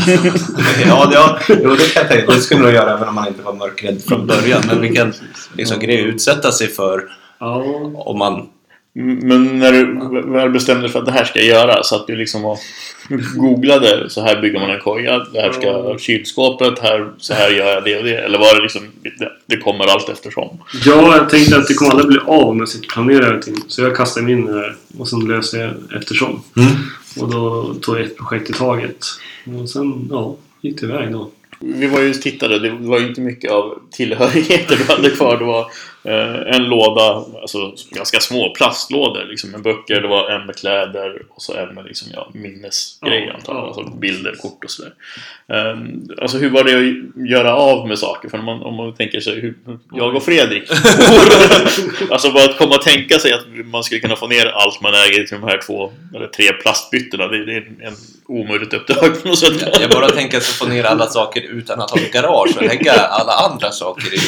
ja, 0.86 1.06
det, 1.06 1.14
ja, 1.14 1.40
jo, 1.48 1.76
det 1.76 1.94
kan 1.94 2.04
jag 2.04 2.12
tänka 2.12 2.32
Det 2.32 2.42
skulle 2.42 2.62
nog 2.62 2.72
göra 2.72 2.94
även 2.94 3.08
om 3.08 3.16
man 3.16 3.28
inte 3.28 3.42
var 3.42 3.54
mörkrädd 3.54 4.02
från 4.02 4.28
början. 4.28 4.62
Men 4.68 4.82
vilken 4.82 5.14
liksom, 5.54 5.80
grej 5.80 6.02
att 6.02 6.08
utsätta 6.14 6.52
sig 6.52 6.68
för 6.68 7.04
ja, 7.40 7.64
om 7.94 8.18
man... 8.18 8.48
Men 8.94 9.60
när 9.60 9.72
du 9.72 10.32
väl 10.32 10.50
bestämde 10.50 10.82
dig 10.82 10.92
för 10.92 11.00
att 11.00 11.06
det 11.06 11.12
här 11.12 11.26
ska 11.26 11.40
jag 11.40 11.48
göra 11.48 11.84
så 11.84 11.96
att 11.96 12.08
du 12.08 12.16
liksom 12.16 12.42
var, 12.42 12.58
googlade 13.36 14.10
så 14.10 14.22
här 14.22 14.42
bygger 14.42 14.60
man 14.60 14.70
en 14.70 14.80
koja, 14.80 15.26
det 15.34 15.42
här 15.42 15.52
ska 15.52 15.98
kylskåpet, 15.98 16.80
här, 16.80 17.12
så 17.18 17.34
här 17.34 17.50
gör 17.50 17.74
jag 17.74 17.84
det 17.84 17.98
och 17.98 18.04
det. 18.04 18.18
Eller 18.18 18.40
var 18.40 18.56
det 18.56 18.62
liksom, 18.62 18.82
det, 19.02 19.32
det 19.46 19.58
kommer 19.58 19.86
allt 19.86 20.10
eftersom? 20.10 20.58
Ja, 20.86 21.18
jag 21.18 21.30
tänkte 21.30 21.58
att 21.58 21.68
det 21.68 21.74
kommer 21.74 21.92
aldrig 21.92 22.08
bli 22.08 22.20
av 22.20 22.50
om 22.50 22.60
jag 22.60 22.70
sitter 22.70 22.86
och 22.86 22.94
planerar 22.94 23.34
allting. 23.34 23.56
Så 23.68 23.82
jag 23.82 23.96
kastade 23.96 24.26
mig 24.26 24.34
in 24.34 24.50
i 24.50 24.52
det 24.52 24.60
här 24.60 24.76
och 24.98 25.08
sen 25.08 25.20
löser 25.20 25.60
jag 25.62 26.02
eftersom. 26.02 26.44
Mm. 26.58 26.72
Och 27.20 27.30
då 27.32 27.74
tog 27.74 27.96
jag 27.96 28.06
ett 28.06 28.18
projekt 28.18 28.50
i 28.50 28.54
taget. 28.54 29.06
Och 29.62 29.70
sen, 29.70 30.08
ja, 30.12 30.36
gick 30.62 30.82
det 30.82 30.86
iväg 30.86 31.12
då. 31.12 31.32
Vi 31.60 31.88
var 31.88 32.00
ju 32.00 32.14
tittade, 32.14 32.60
det 32.60 32.70
var 32.70 33.00
ju 33.00 33.08
inte 33.08 33.22
mycket 33.22 33.52
av 33.52 33.80
tillhörigheter 33.92 34.78
du 34.78 34.84
hade 34.94 35.10
kvar. 35.10 35.38
Det 35.38 35.46
var 35.46 35.72
en 36.04 36.64
låda, 36.64 37.24
alltså 37.42 37.74
ganska 37.92 38.20
små 38.20 38.54
plastlådor 38.54 39.26
liksom 39.30 39.52
med 39.52 39.62
böcker. 39.62 40.02
Det 40.02 40.08
var 40.08 40.30
en 40.30 40.46
med 40.46 40.56
kläder 40.56 41.22
och 41.30 41.42
så 41.42 41.54
en 41.58 41.76
med 41.76 41.86
liksom, 41.86 42.08
ja, 42.14 42.30
minnesgrejer 42.34 43.28
Ja, 43.28 43.34
antar 43.34 43.54
jag. 43.54 43.64
ja. 43.64 43.68
Alltså 43.68 43.84
bilder, 43.84 44.36
kort 44.42 44.64
och 44.64 44.72
sådär. 44.72 44.94
Eh, 45.54 45.78
alltså 46.22 46.38
hur 46.38 46.50
var 46.50 46.64
det 46.64 46.74
att 46.74 47.30
göra 47.30 47.56
av 47.56 47.88
med 47.88 48.00
saker? 48.00 48.30
För 48.30 48.40
om 48.40 48.46
man, 48.46 48.62
om 48.62 48.76
man 48.76 48.94
tänker 48.94 49.20
sig, 49.20 49.40
hur, 49.40 49.56
jag 49.94 50.16
och 50.16 50.24
Fredrik. 50.24 50.72
alltså 52.12 52.32
bara 52.32 52.44
att 52.44 52.58
komma 52.58 52.76
och 52.76 52.82
tänka 52.82 53.20
sig 53.20 53.34
att 53.34 53.46
man 53.66 53.84
skulle 53.84 54.02
kunna 54.02 54.16
få 54.16 54.28
ner 54.28 54.46
allt 54.46 54.82
man 54.82 54.94
äger 54.94 55.24
till 55.24 55.40
de 55.40 55.48
här 55.48 55.60
två 55.66 55.92
eller 56.16 56.28
tre 56.28 56.52
plastbyttorna. 56.54 57.28
Det, 57.28 57.46
det 57.46 57.54
är 57.54 57.66
en 57.82 57.96
omöjligt 58.28 58.74
uppdrag 58.74 59.22
på 59.22 59.28
något 59.28 59.40
sätt. 59.40 59.78
Jag 59.82 59.90
bara 59.90 60.10
tänker 60.10 60.38
att 60.38 60.44
få 60.44 60.68
ner 60.68 60.84
alla 60.84 61.08
saker 61.08 61.42
utan 61.42 61.82
att 61.82 61.92
ha 61.92 61.98
ett 61.98 62.14
garage 62.14 62.58
och 62.58 62.64
lägga 62.64 62.94
alla 62.94 63.34
andra 63.34 63.72
saker 63.72 64.14
i 64.14 64.20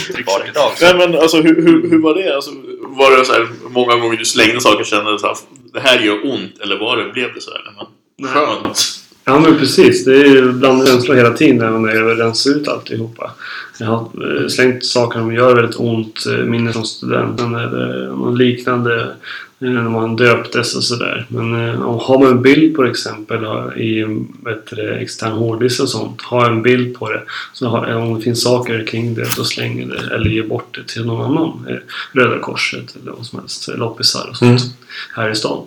idag. 0.50 0.72
Så, 0.77 0.86
Nej 0.86 0.96
men 1.08 1.20
alltså 1.20 1.42
hur, 1.42 1.62
hur, 1.63 1.89
hur 1.89 2.01
var 2.01 2.15
det? 2.15 2.36
Alltså, 2.36 2.51
var 2.82 3.17
det 3.17 3.25
så 3.25 3.34
här 3.34 3.48
många 3.70 3.96
gånger 3.96 4.17
du 4.17 4.25
slängde 4.25 4.62
saker 4.62 4.79
och 4.79 4.86
kände 4.86 5.20
så 5.20 5.27
här, 5.27 5.36
det 5.74 5.79
här 5.79 6.00
gör 6.00 6.32
ont? 6.32 6.60
Eller 6.60 6.79
var 6.79 6.98
det, 6.98 7.12
blev 7.13 7.34
det 7.34 7.41
så 7.41 7.51
här? 7.51 7.62
Men, 7.77 7.86
Nej. 8.17 8.32
skönt. 8.32 9.03
Ja 9.25 9.39
men 9.39 9.58
precis. 9.58 10.05
Det 10.05 10.15
är 10.15 10.25
ju 10.25 10.51
bland 10.51 10.88
känslor 10.88 11.15
hela 11.15 11.34
tiden 11.34 11.58
när 11.58 11.72
man 11.72 12.17
rensar 12.17 12.51
ut 12.51 12.67
alltihopa. 12.67 13.32
Jag 13.79 13.88
har 13.88 14.00
eh, 14.41 14.48
slängt 14.48 14.86
saker 14.86 15.20
som 15.20 15.34
gör 15.34 15.55
väldigt 15.55 15.79
ont. 15.79 16.25
Eh, 16.25 16.46
minnen 16.46 16.74
från 16.74 16.86
studenten 16.86 17.55
eller 17.55 18.03
eh, 18.03 18.17
något 18.17 18.38
liknande 18.38 19.15
eh, 19.63 19.70
När 19.70 19.89
man 19.89 20.15
döptes 20.15 20.75
och 20.75 20.84
sådär. 20.84 21.25
Men 21.29 21.70
eh, 21.70 21.82
om 21.82 22.00
har 22.00 22.20
man 22.20 22.32
en 22.32 22.41
bild 22.41 22.75
på 22.75 22.82
det 22.84 22.89
exempel 22.89 23.43
har- 23.43 23.77
i 23.77 24.05
bättre 24.43 24.96
extern 25.00 25.32
hårddisk 25.32 25.82
och 25.82 25.89
sånt. 25.89 26.22
Jag 26.32 26.38
en 26.50 26.62
bild 26.62 26.96
på 27.00 27.12
det. 27.12 27.22
Så 27.53 27.67
har, 27.67 27.93
om 27.96 28.15
det 28.15 28.22
finns 28.22 28.43
saker 28.43 28.86
kring 28.86 29.13
det 29.15 29.27
då 29.38 29.43
slänger 29.43 29.86
det. 29.88 30.15
Eller 30.15 30.29
ger 30.29 30.43
bort 30.43 30.75
det 30.77 30.93
till 30.93 31.05
någon 31.05 31.25
annan. 31.32 31.65
Eh, 31.70 31.75
Röda 32.12 32.39
Korset 32.39 32.96
eller 33.01 33.12
vad 33.12 33.25
som 33.25 33.39
helst. 33.39 33.67
Loppisar 33.77 34.27
och 34.29 34.38
sånt. 34.38 34.62
Mm. 34.62 34.74
Här 35.15 35.29
i 35.32 35.36
stan. 35.36 35.65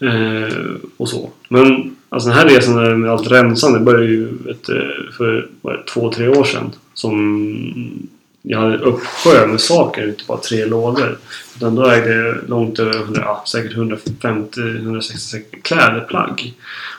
Eh, 0.00 0.54
och 0.96 1.08
så. 1.08 1.30
Men 1.48 1.96
alltså 2.08 2.28
den 2.28 2.38
här 2.38 2.46
resan 2.48 3.00
med 3.00 3.10
allt 3.10 3.30
rensande 3.30 3.80
började 3.80 4.06
ju 4.06 4.28
du, 4.68 5.12
för 5.16 5.48
vad 5.60 5.86
två, 5.86 6.12
tre 6.12 6.28
år 6.28 6.44
sedan. 6.44 6.70
Som 6.94 8.08
jag 8.42 8.58
hade 8.58 8.74
en 8.74 8.80
uppsjö 8.80 9.46
med 9.46 9.60
saker, 9.60 10.08
inte 10.08 10.24
bara 10.26 10.38
tre 10.38 10.64
lådor. 10.64 11.18
Utan 11.56 11.74
då 11.74 11.90
ägde 11.90 12.14
jag 12.14 12.36
långt 12.48 12.78
över 12.78 12.94
100, 12.94 13.22
ja, 13.24 13.44
säkert 13.46 13.76
150-166 13.76 15.42
kläderplagg. 15.62 16.54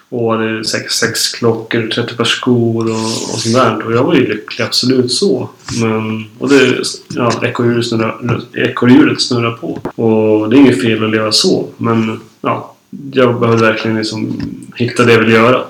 Och 0.09 0.31
hade 0.31 0.65
sex, 0.65 0.93
sex 0.93 1.29
klockor, 1.29 1.87
30 1.87 2.15
par 2.15 2.23
skor 2.23 2.89
och, 2.89 3.05
och 3.05 3.39
sånt 3.39 3.55
där. 3.55 3.85
Och 3.85 3.93
jag 3.93 4.03
var 4.03 4.13
ju 4.15 4.27
lycklig, 4.27 4.65
absolut 4.65 5.11
så. 5.11 5.49
Men, 5.81 6.25
och 6.39 6.49
det, 6.49 6.83
ja, 7.07 7.31
ekorrhjulet 7.43 7.85
snurrar, 7.85 8.41
ekorrhjulet 8.53 9.21
snurrar 9.21 9.51
på. 9.51 9.79
Och 10.03 10.49
det 10.49 10.55
är 10.55 10.59
inget 10.59 10.81
fel 10.81 11.03
att 11.03 11.11
leva 11.11 11.31
så. 11.31 11.67
Men 11.77 12.19
ja, 12.41 12.75
jag 13.11 13.39
behövde 13.39 13.65
verkligen 13.65 13.97
liksom 13.97 14.41
hitta 14.75 15.03
det 15.03 15.13
jag 15.13 15.19
vill 15.19 15.31
göra. 15.31 15.63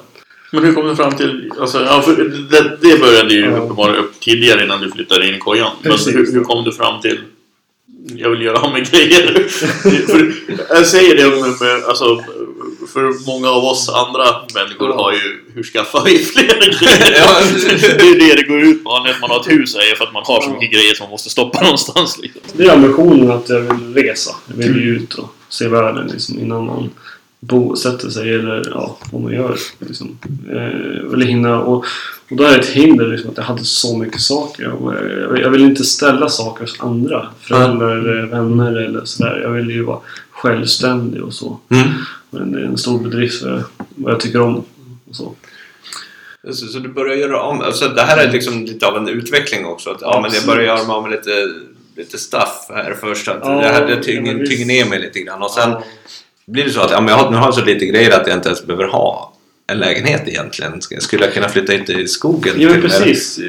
Men 0.52 0.64
hur 0.64 0.74
kom 0.74 0.88
du 0.88 0.96
fram 0.96 1.16
till... 1.16 1.52
Alltså, 1.60 1.82
ja, 1.82 2.04
det, 2.50 2.78
det 2.82 3.00
började 3.00 3.34
ju 3.34 3.52
uppenbarligen 3.56 4.04
upp 4.04 4.20
tidigare 4.20 4.64
innan 4.64 4.82
du 4.82 4.92
flyttade 4.92 5.28
in 5.28 5.36
i 5.36 5.40
kojan. 5.40 5.72
Men 5.82 5.92
hur, 5.92 6.34
hur 6.34 6.44
kom 6.44 6.64
du 6.64 6.72
fram 6.72 7.02
till... 7.02 7.20
Jag 8.16 8.30
vill 8.30 8.42
göra 8.42 8.60
av 8.60 8.72
med 8.74 8.92
grejer. 8.92 9.48
för 10.08 10.34
jag 10.70 10.88
säger 10.88 11.16
det 11.16 11.30
med, 11.30 11.62
med, 11.62 11.84
alltså, 11.88 12.24
för 12.94 13.26
många 13.28 13.50
av 13.50 13.64
oss 13.64 13.90
andra 13.90 14.26
människor 14.56 14.94
har 14.94 15.12
ju... 15.12 15.44
Hur 15.54 15.64
skaffar 15.64 16.04
vi 16.06 16.18
fler 16.18 16.60
grejer? 16.80 17.16
Ja. 17.18 17.42
det 17.98 18.08
är 18.08 18.20
det 18.20 18.36
det 18.36 18.48
går 18.48 18.62
ut 18.62 18.84
på. 18.84 18.90
Anledningen 18.90 19.24
att 19.24 19.30
man 19.30 19.30
har 19.30 19.40
ett 19.40 19.60
hus 19.60 19.76
är 19.76 19.96
för 19.96 20.06
att 20.06 20.14
man 20.14 20.24
har 20.26 20.42
så 20.42 20.50
mycket 20.50 20.72
grejer 20.72 20.94
som 20.94 21.04
man 21.04 21.12
måste 21.12 21.30
stoppa 21.30 21.62
någonstans. 21.62 22.20
Liksom. 22.22 22.42
Det 22.54 22.66
är 22.66 22.72
ambitionen 22.72 23.32
att 23.32 23.50
jag 23.50 23.60
vill 23.60 23.94
resa. 23.94 24.36
Jag 24.48 24.56
vill 24.56 24.76
ju 24.76 24.96
ut 24.96 25.14
och 25.14 25.36
se 25.50 25.68
världen 25.68 26.08
liksom, 26.08 26.40
innan 26.40 26.66
man 26.66 26.90
bosätter 27.44 28.10
sig 28.10 28.34
eller 28.36 28.70
ja, 28.70 28.98
vad 29.12 29.22
man 29.22 29.34
gör. 29.34 29.58
Liksom. 29.80 30.18
Eh, 30.52 31.10
vill 31.10 31.28
hinna 31.28 31.62
och, 31.62 31.86
och 32.30 32.38
då 32.38 32.44
är 32.44 32.52
det 32.52 32.58
ett 32.60 32.70
hinder 32.70 33.08
liksom, 33.08 33.30
att 33.30 33.38
jag 33.38 33.44
hade 33.44 33.64
så 33.66 33.98
mycket 33.98 34.22
saker. 34.22 34.68
Och 34.72 34.94
jag, 34.94 35.40
jag 35.42 35.50
vill 35.50 35.64
inte 35.64 35.84
ställa 35.84 36.30
saker 36.30 36.62
hos 36.62 36.80
andra. 36.82 37.28
Föräldrar 37.42 37.98
eller 37.98 38.26
vänner 38.26 38.76
eller 38.82 39.06
sådär. 39.06 39.40
Jag 39.44 39.50
vill 39.52 39.70
ju 39.70 39.84
vara 39.84 40.00
självständig 40.32 41.24
och 41.24 41.34
så. 41.34 41.60
mm. 41.70 41.88
Men 42.30 42.52
det 42.52 42.60
är 42.62 42.66
en 42.66 42.78
stor 42.78 43.00
bedrift 43.00 43.42
för 43.42 43.64
vad 43.96 44.14
jag 44.14 44.20
tycker 44.20 44.42
om. 44.42 44.56
Och 45.10 45.16
så. 45.16 45.36
så, 46.54 46.68
så 46.68 46.80
du 46.80 46.90
börjar 46.90 47.16
göra 47.16 47.42
om... 47.42 47.62
Alltså, 47.62 47.88
det 47.88 48.02
här 48.02 48.18
är 48.28 48.32
liksom 48.32 48.66
lite 48.66 48.88
av 48.88 48.98
en 48.98 49.08
utveckling 49.08 49.66
också. 49.66 49.90
Att, 49.90 50.02
ja, 50.02 50.20
men 50.22 50.32
jag 50.34 50.46
börjar 50.46 50.64
göra 50.64 50.84
mig 50.88 50.94
av 50.96 51.04
med 51.04 51.12
lite, 51.12 51.48
lite 51.96 52.18
stuff 52.18 52.66
här 52.70 52.98
först. 53.02 53.28
Att 53.28 53.40
Ja, 53.44 53.50
det 53.50 53.68
här 53.68 53.86
det 53.88 53.94
ja, 53.96 54.04
tynger, 54.04 54.36
visst. 54.36 54.52
tynger 54.52 54.66
ner 54.66 54.90
mig 54.90 55.00
lite 55.02 55.20
grann. 55.20 55.42
Och 55.42 55.52
sen 55.52 55.70
Ja. 55.72 55.84
Blir 56.52 56.64
det 56.64 56.70
så 56.70 56.82
att 56.82 56.92
ja, 56.92 57.02
men 57.02 57.10
jag 57.10 57.16
har, 57.16 57.32
nu 57.32 57.38
har 57.38 57.46
jag 57.46 57.54
så 57.54 57.66
lite 57.66 57.86
grejer 57.86 58.22
att 58.22 58.28
jag 58.28 58.38
inte 58.38 58.50
ens 58.50 58.66
behöver 58.66 58.88
ha 58.88 59.34
en 59.68 59.78
lägenhet 59.80 60.28
egentligen. 60.28 60.82
Skulle 60.82 61.26
jag 61.26 61.34
kunna 61.34 61.50
flytta 61.50 61.74
ut 61.74 61.90
i 61.90 62.08
skogen? 62.08 62.54
Ja 62.58 62.70
men 62.70 62.82
precis. 62.82 63.40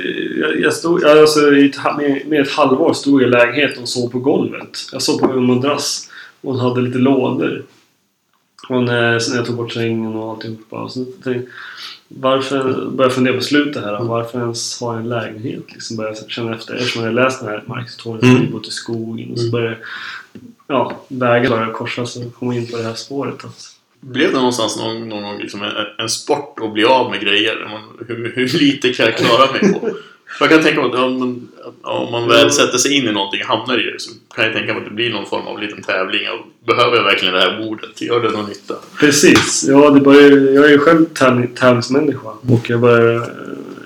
Jag, 0.41 0.61
jag 0.61 0.73
stod, 0.73 1.03
jag, 1.03 1.19
alltså, 1.19 1.41
med, 1.41 2.23
med 2.27 2.41
ett 2.41 2.51
halvår 2.51 2.93
stod 2.93 3.23
jag 3.23 3.29
i 3.29 3.31
lägenheten 3.31 3.83
och 3.83 3.89
sov 3.89 4.11
på 4.11 4.19
golvet. 4.19 4.79
Jag 4.93 5.03
sov 5.03 5.19
på 5.19 5.33
en 5.33 5.45
madrass 5.45 6.09
och 6.41 6.59
hade 6.59 6.81
lite 6.81 6.99
lådor. 6.99 7.65
Och 8.69 8.83
när, 8.83 9.19
sen 9.19 9.37
jag 9.37 9.47
tog 9.47 9.57
bort 9.57 9.73
sängen 9.73 10.15
och 10.15 10.31
alltihopa. 10.31 10.77
Och 10.77 10.93
så 10.93 11.05
tänkte 11.05 11.51
varför, 12.09 12.63
började 12.63 13.03
jag 13.03 13.13
fundera 13.13 13.35
på 13.35 13.41
slutet 13.41 13.85
här. 13.85 14.05
Varför 14.05 14.41
ens 14.41 14.81
ha 14.81 14.97
en 14.97 15.09
lägenhet? 15.09 15.63
Liksom 15.73 15.97
började 15.97 16.17
jag 16.21 16.31
känna 16.31 16.55
efter. 16.57 16.75
Eftersom 16.75 17.05
jag 17.05 17.15
läst 17.15 17.41
den 17.41 17.49
här 17.49 17.65
Marcus 17.67 17.97
Torney, 17.97 18.31
Mm. 18.37 18.53
bott 18.53 18.69
i 18.69 18.71
skogen. 18.71 19.33
Och 19.33 19.39
så 19.39 19.51
började 19.51 19.77
ja, 20.73 21.05
vägar 21.09 21.51
började 21.51 21.73
korsas 21.73 22.17
och 22.17 22.35
komma 22.35 22.55
in 22.55 22.67
på 22.67 22.77
det 22.77 22.83
här 22.83 22.95
spåret. 22.95 23.45
Att, 23.45 23.77
Blev 24.01 24.33
det 24.33 24.37
någonstans 24.37 24.77
någon, 24.77 25.09
någon 25.09 25.23
gång 25.23 25.39
liksom 25.39 25.63
en, 25.63 25.71
en 25.99 26.09
sport 26.09 26.59
att 26.63 26.73
bli 26.73 26.85
av 26.85 27.11
med 27.11 27.21
grejer? 27.21 27.69
Man, 27.71 28.07
hur, 28.09 28.33
hur 28.37 28.59
lite 28.59 28.93
kan 28.93 29.07
jag 29.07 29.17
klara 29.17 29.53
mig 29.53 29.73
på? 29.73 29.91
För 30.39 30.45
jag 30.45 30.51
kan 30.51 30.63
tänka 30.63 30.81
mig 30.81 30.91
att 30.91 30.99
om 30.99 31.19
man, 31.19 31.49
om 31.83 32.13
man 32.13 32.29
väl 32.29 32.53
sätter 32.53 32.79
sig 32.79 32.97
in 32.97 33.09
i 33.09 33.13
någonting 33.13 33.41
och 33.43 33.49
hamnar 33.49 33.89
i 33.89 33.91
det 33.91 34.01
så 34.01 34.11
kan 34.35 34.45
jag 34.45 34.55
tänka 34.55 34.73
mig 34.73 34.83
att 34.83 34.89
det 34.89 34.95
blir 34.95 35.11
någon 35.11 35.27
form 35.27 35.47
av 35.47 35.59
liten 35.59 35.83
tävling. 35.83 36.21
Och 36.29 36.67
behöver 36.67 36.97
jag 36.97 37.05
verkligen 37.05 37.35
det 37.35 37.41
här 37.41 37.63
bordet? 37.63 38.01
Gör 38.01 38.21
det 38.21 38.31
någon 38.31 38.49
nytta? 38.49 38.75
Precis. 39.01 39.65
Ja, 39.69 39.91
det 39.91 40.01
börjar, 40.01 40.31
jag 40.31 40.65
är 40.65 40.71
ju 40.71 40.79
själv 40.79 41.05
tävling, 41.05 41.49
tävlingsmänniska. 41.49 42.29
Och 42.29 42.71
jag 42.71 42.81
börjar, 42.81 43.33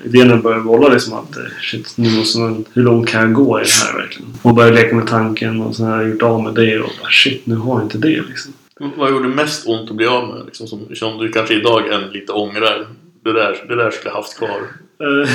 idén 0.07 0.41
börjar 0.41 0.59
bolla 0.59 0.87
liksom 0.87 1.13
att 1.13 1.37
shit, 1.61 1.93
nu 1.95 2.17
måste 2.17 2.39
man, 2.39 2.65
hur 2.73 2.83
långt 2.83 3.09
kan 3.09 3.21
jag 3.21 3.33
gå 3.33 3.59
i 3.59 3.63
det 3.63 3.85
här 3.85 3.97
verkligen? 3.97 4.33
Och 4.41 4.53
börjar 4.53 4.71
leka 4.71 4.95
med 4.95 5.07
tanken 5.07 5.61
och 5.61 5.75
så 5.75 5.83
har 5.83 6.01
jag 6.01 6.09
gjort 6.09 6.21
av 6.21 6.43
med 6.43 6.53
det 6.53 6.79
och 6.79 6.91
bara 7.01 7.11
shit, 7.11 7.45
nu 7.45 7.55
har 7.55 7.79
jag 7.79 7.85
inte 7.85 7.97
det 7.97 8.21
liksom. 8.29 8.53
Vad 8.97 9.11
gjorde 9.11 9.27
mest 9.27 9.67
ont 9.67 9.89
att 9.89 9.95
bli 9.95 10.05
av 10.05 10.27
med? 10.27 10.45
Liksom, 10.45 10.67
som, 10.67 10.95
som 10.95 11.17
du 11.17 11.31
kanske 11.31 11.53
idag 11.53 11.93
än 11.93 12.09
lite 12.09 12.31
ångrar. 12.31 12.87
Det 13.23 13.33
där, 13.33 13.65
det 13.67 13.75
där 13.75 13.91
skulle 13.91 14.09
jag 14.09 14.15
haft 14.15 14.37
kvar. 14.37 14.61
Eh, 15.01 15.29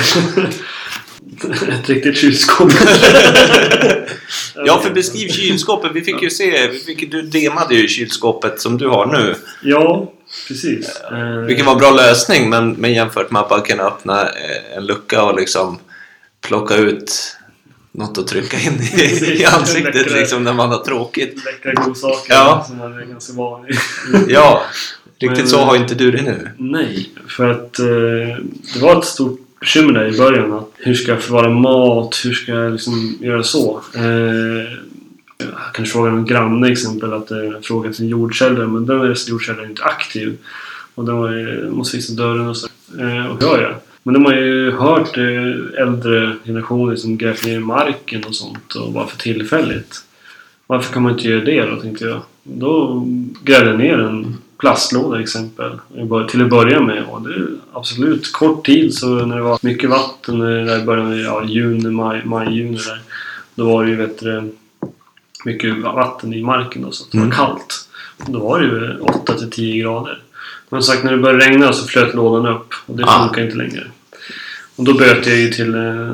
Ett 1.79 1.89
riktigt 1.89 2.17
kylskåp. 2.17 2.71
Ja, 4.65 4.79
för 4.79 4.93
beskriv 4.93 5.27
kylskåpet. 5.27 5.91
Vi 5.93 6.01
fick 6.01 6.21
ju 6.21 6.29
se, 6.29 6.67
vi 6.67 6.79
fick, 6.79 7.11
du 7.11 7.21
demade 7.21 7.75
ju 7.75 7.87
kylskåpet 7.87 8.61
som 8.61 8.77
du 8.77 8.87
har 8.87 9.05
nu. 9.05 9.35
Ja, 9.63 10.11
precis. 10.47 11.01
Eh, 11.11 11.37
Vilket 11.37 11.65
var 11.65 11.73
en 11.73 11.79
bra 11.79 11.91
lösning, 11.91 12.49
men, 12.49 12.71
men 12.71 12.93
jämfört 12.93 13.31
med 13.31 13.41
att 13.41 13.49
bara 13.49 13.61
kunna 13.61 13.83
öppna 13.83 14.21
eh, 14.21 14.77
en 14.77 14.85
lucka 14.85 15.23
och 15.23 15.39
liksom 15.39 15.79
plocka 16.41 16.75
ut 16.75 17.37
något 17.91 18.17
att 18.17 18.27
trycka 18.27 18.57
in 18.59 18.73
i, 18.81 19.41
i 19.41 19.45
ansiktet 19.45 19.95
Läckra. 19.95 20.15
liksom 20.19 20.43
när 20.43 20.53
man 20.53 20.69
har 20.69 20.83
tråkigt. 20.83 21.45
Läckra 21.45 21.73
godsaker 21.73 22.33
Ja. 22.33 22.63
som 22.67 22.77
man 22.77 22.93
är 22.97 23.05
ganska 23.05 23.33
van 23.33 23.65
vid. 23.65 23.77
Ja, 24.27 24.63
riktigt 25.19 25.37
Men- 25.39 25.47
så 25.47 25.57
har 25.59 25.75
inte 25.75 25.95
du 25.95 26.11
det 26.11 26.21
nu. 26.21 26.49
Nej, 26.57 27.09
för 27.27 27.49
att 27.49 27.79
eh, 27.79 27.85
det 28.73 28.79
var 28.81 28.99
ett 28.99 29.05
stort 29.05 29.39
bekymmer 29.59 29.93
där 29.93 30.13
i 30.13 30.17
början. 30.17 30.53
Att 30.53 30.69
hur 30.77 30.93
ska 30.95 31.11
jag 31.11 31.21
förvara 31.23 31.49
mat? 31.49 32.21
Hur 32.25 32.33
ska 32.33 32.51
jag 32.51 32.71
liksom 32.71 33.17
göra 33.21 33.43
så? 33.43 33.81
Eh, 33.95 34.77
kan 35.73 35.85
fråga 35.85 36.11
en 36.11 36.25
granne 36.25 36.71
exempel 36.71 37.13
att 37.13 37.31
eh, 37.31 37.37
fråga 37.61 37.89
efter 37.89 38.03
en 38.03 38.09
jordkällare 38.09 38.67
men 38.67 38.85
den 38.85 39.01
är 39.01 39.29
jordkällaren 39.29 39.69
inte 39.69 39.83
aktiv. 39.83 40.37
Och 40.95 41.05
den 41.05 41.17
var 41.17 41.31
ju, 41.31 41.69
måste 41.69 41.97
fixa 41.97 42.13
dörren 42.13 42.47
och 42.47 42.57
så. 42.57 42.67
Eh, 42.99 43.25
och 43.25 43.43
hör 43.43 43.61
jag? 43.61 43.75
Men 44.03 44.13
de 44.13 44.25
har 44.25 44.33
ju 44.33 44.71
hört 44.71 45.17
eh, 45.17 45.81
äldre 45.81 46.35
generationer 46.45 46.95
som 46.95 47.17
grävt 47.17 47.45
ner 47.45 47.55
i 47.55 47.59
marken 47.59 48.23
och 48.23 48.35
sånt 48.35 48.75
och 48.75 48.91
bara 48.91 49.07
för 49.07 49.17
tillfälligt. 49.17 50.05
Varför 50.67 50.93
kan 50.93 51.03
man 51.03 51.11
inte 51.11 51.27
göra 51.27 51.45
det 51.45 51.65
då, 51.65 51.75
tänkte 51.75 52.05
jag. 52.05 52.21
Då 52.43 53.03
grävde 53.43 53.69
jag 53.69 53.79
ner 53.79 53.99
en 53.99 54.37
plastlåda 54.57 55.21
exempel. 55.21 55.71
Till 56.29 56.41
att 56.41 56.49
börja 56.49 56.81
med. 56.81 57.03
Och 57.03 57.21
det 57.21 57.35
är 57.35 57.47
absolut 57.73 58.33
kort 58.33 58.65
tid 58.65 58.93
så 58.93 59.25
när 59.25 59.35
det 59.35 59.41
var 59.41 59.59
mycket 59.61 59.89
vatten 59.89 60.39
där 60.39 60.81
i 60.81 60.85
början, 60.85 61.19
ja, 61.19 61.43
juni, 61.43 61.89
maj, 61.89 62.21
maj, 62.25 62.53
juni 62.53 62.77
där. 62.77 63.01
Då 63.55 63.65
var 63.65 63.83
det 63.83 63.89
ju 63.91 63.97
bättre 63.97 64.49
mycket 65.45 65.77
vatten 65.77 66.33
i 66.33 66.43
marken 66.43 66.81
då, 66.81 66.91
så 66.91 67.03
att 67.05 67.11
det 67.11 67.17
Mm. 67.17 67.29
var 67.29 67.35
kallt. 67.35 67.89
Då 68.27 68.39
var 68.39 68.59
det 68.59 68.65
ju 68.65 68.99
8 68.99 69.33
till 69.37 69.51
10 69.51 69.81
grader. 69.83 70.19
Men 70.69 70.81
som 70.83 70.93
sagt, 70.93 71.03
när 71.03 71.11
det 71.11 71.17
började 71.17 71.45
regna 71.45 71.73
så 71.73 71.87
flöt 71.87 72.13
lådan 72.13 72.45
upp 72.55 72.73
och 72.85 72.97
det 72.97 73.03
Ah. 73.07 73.19
funkar 73.25 73.41
inte 73.43 73.57
längre. 73.57 73.83
Och 74.75 74.83
då 74.83 74.93
böt 74.93 75.27
jag 75.27 75.37
ju 75.37 75.49
till 75.49 75.75
eh, 75.75 76.11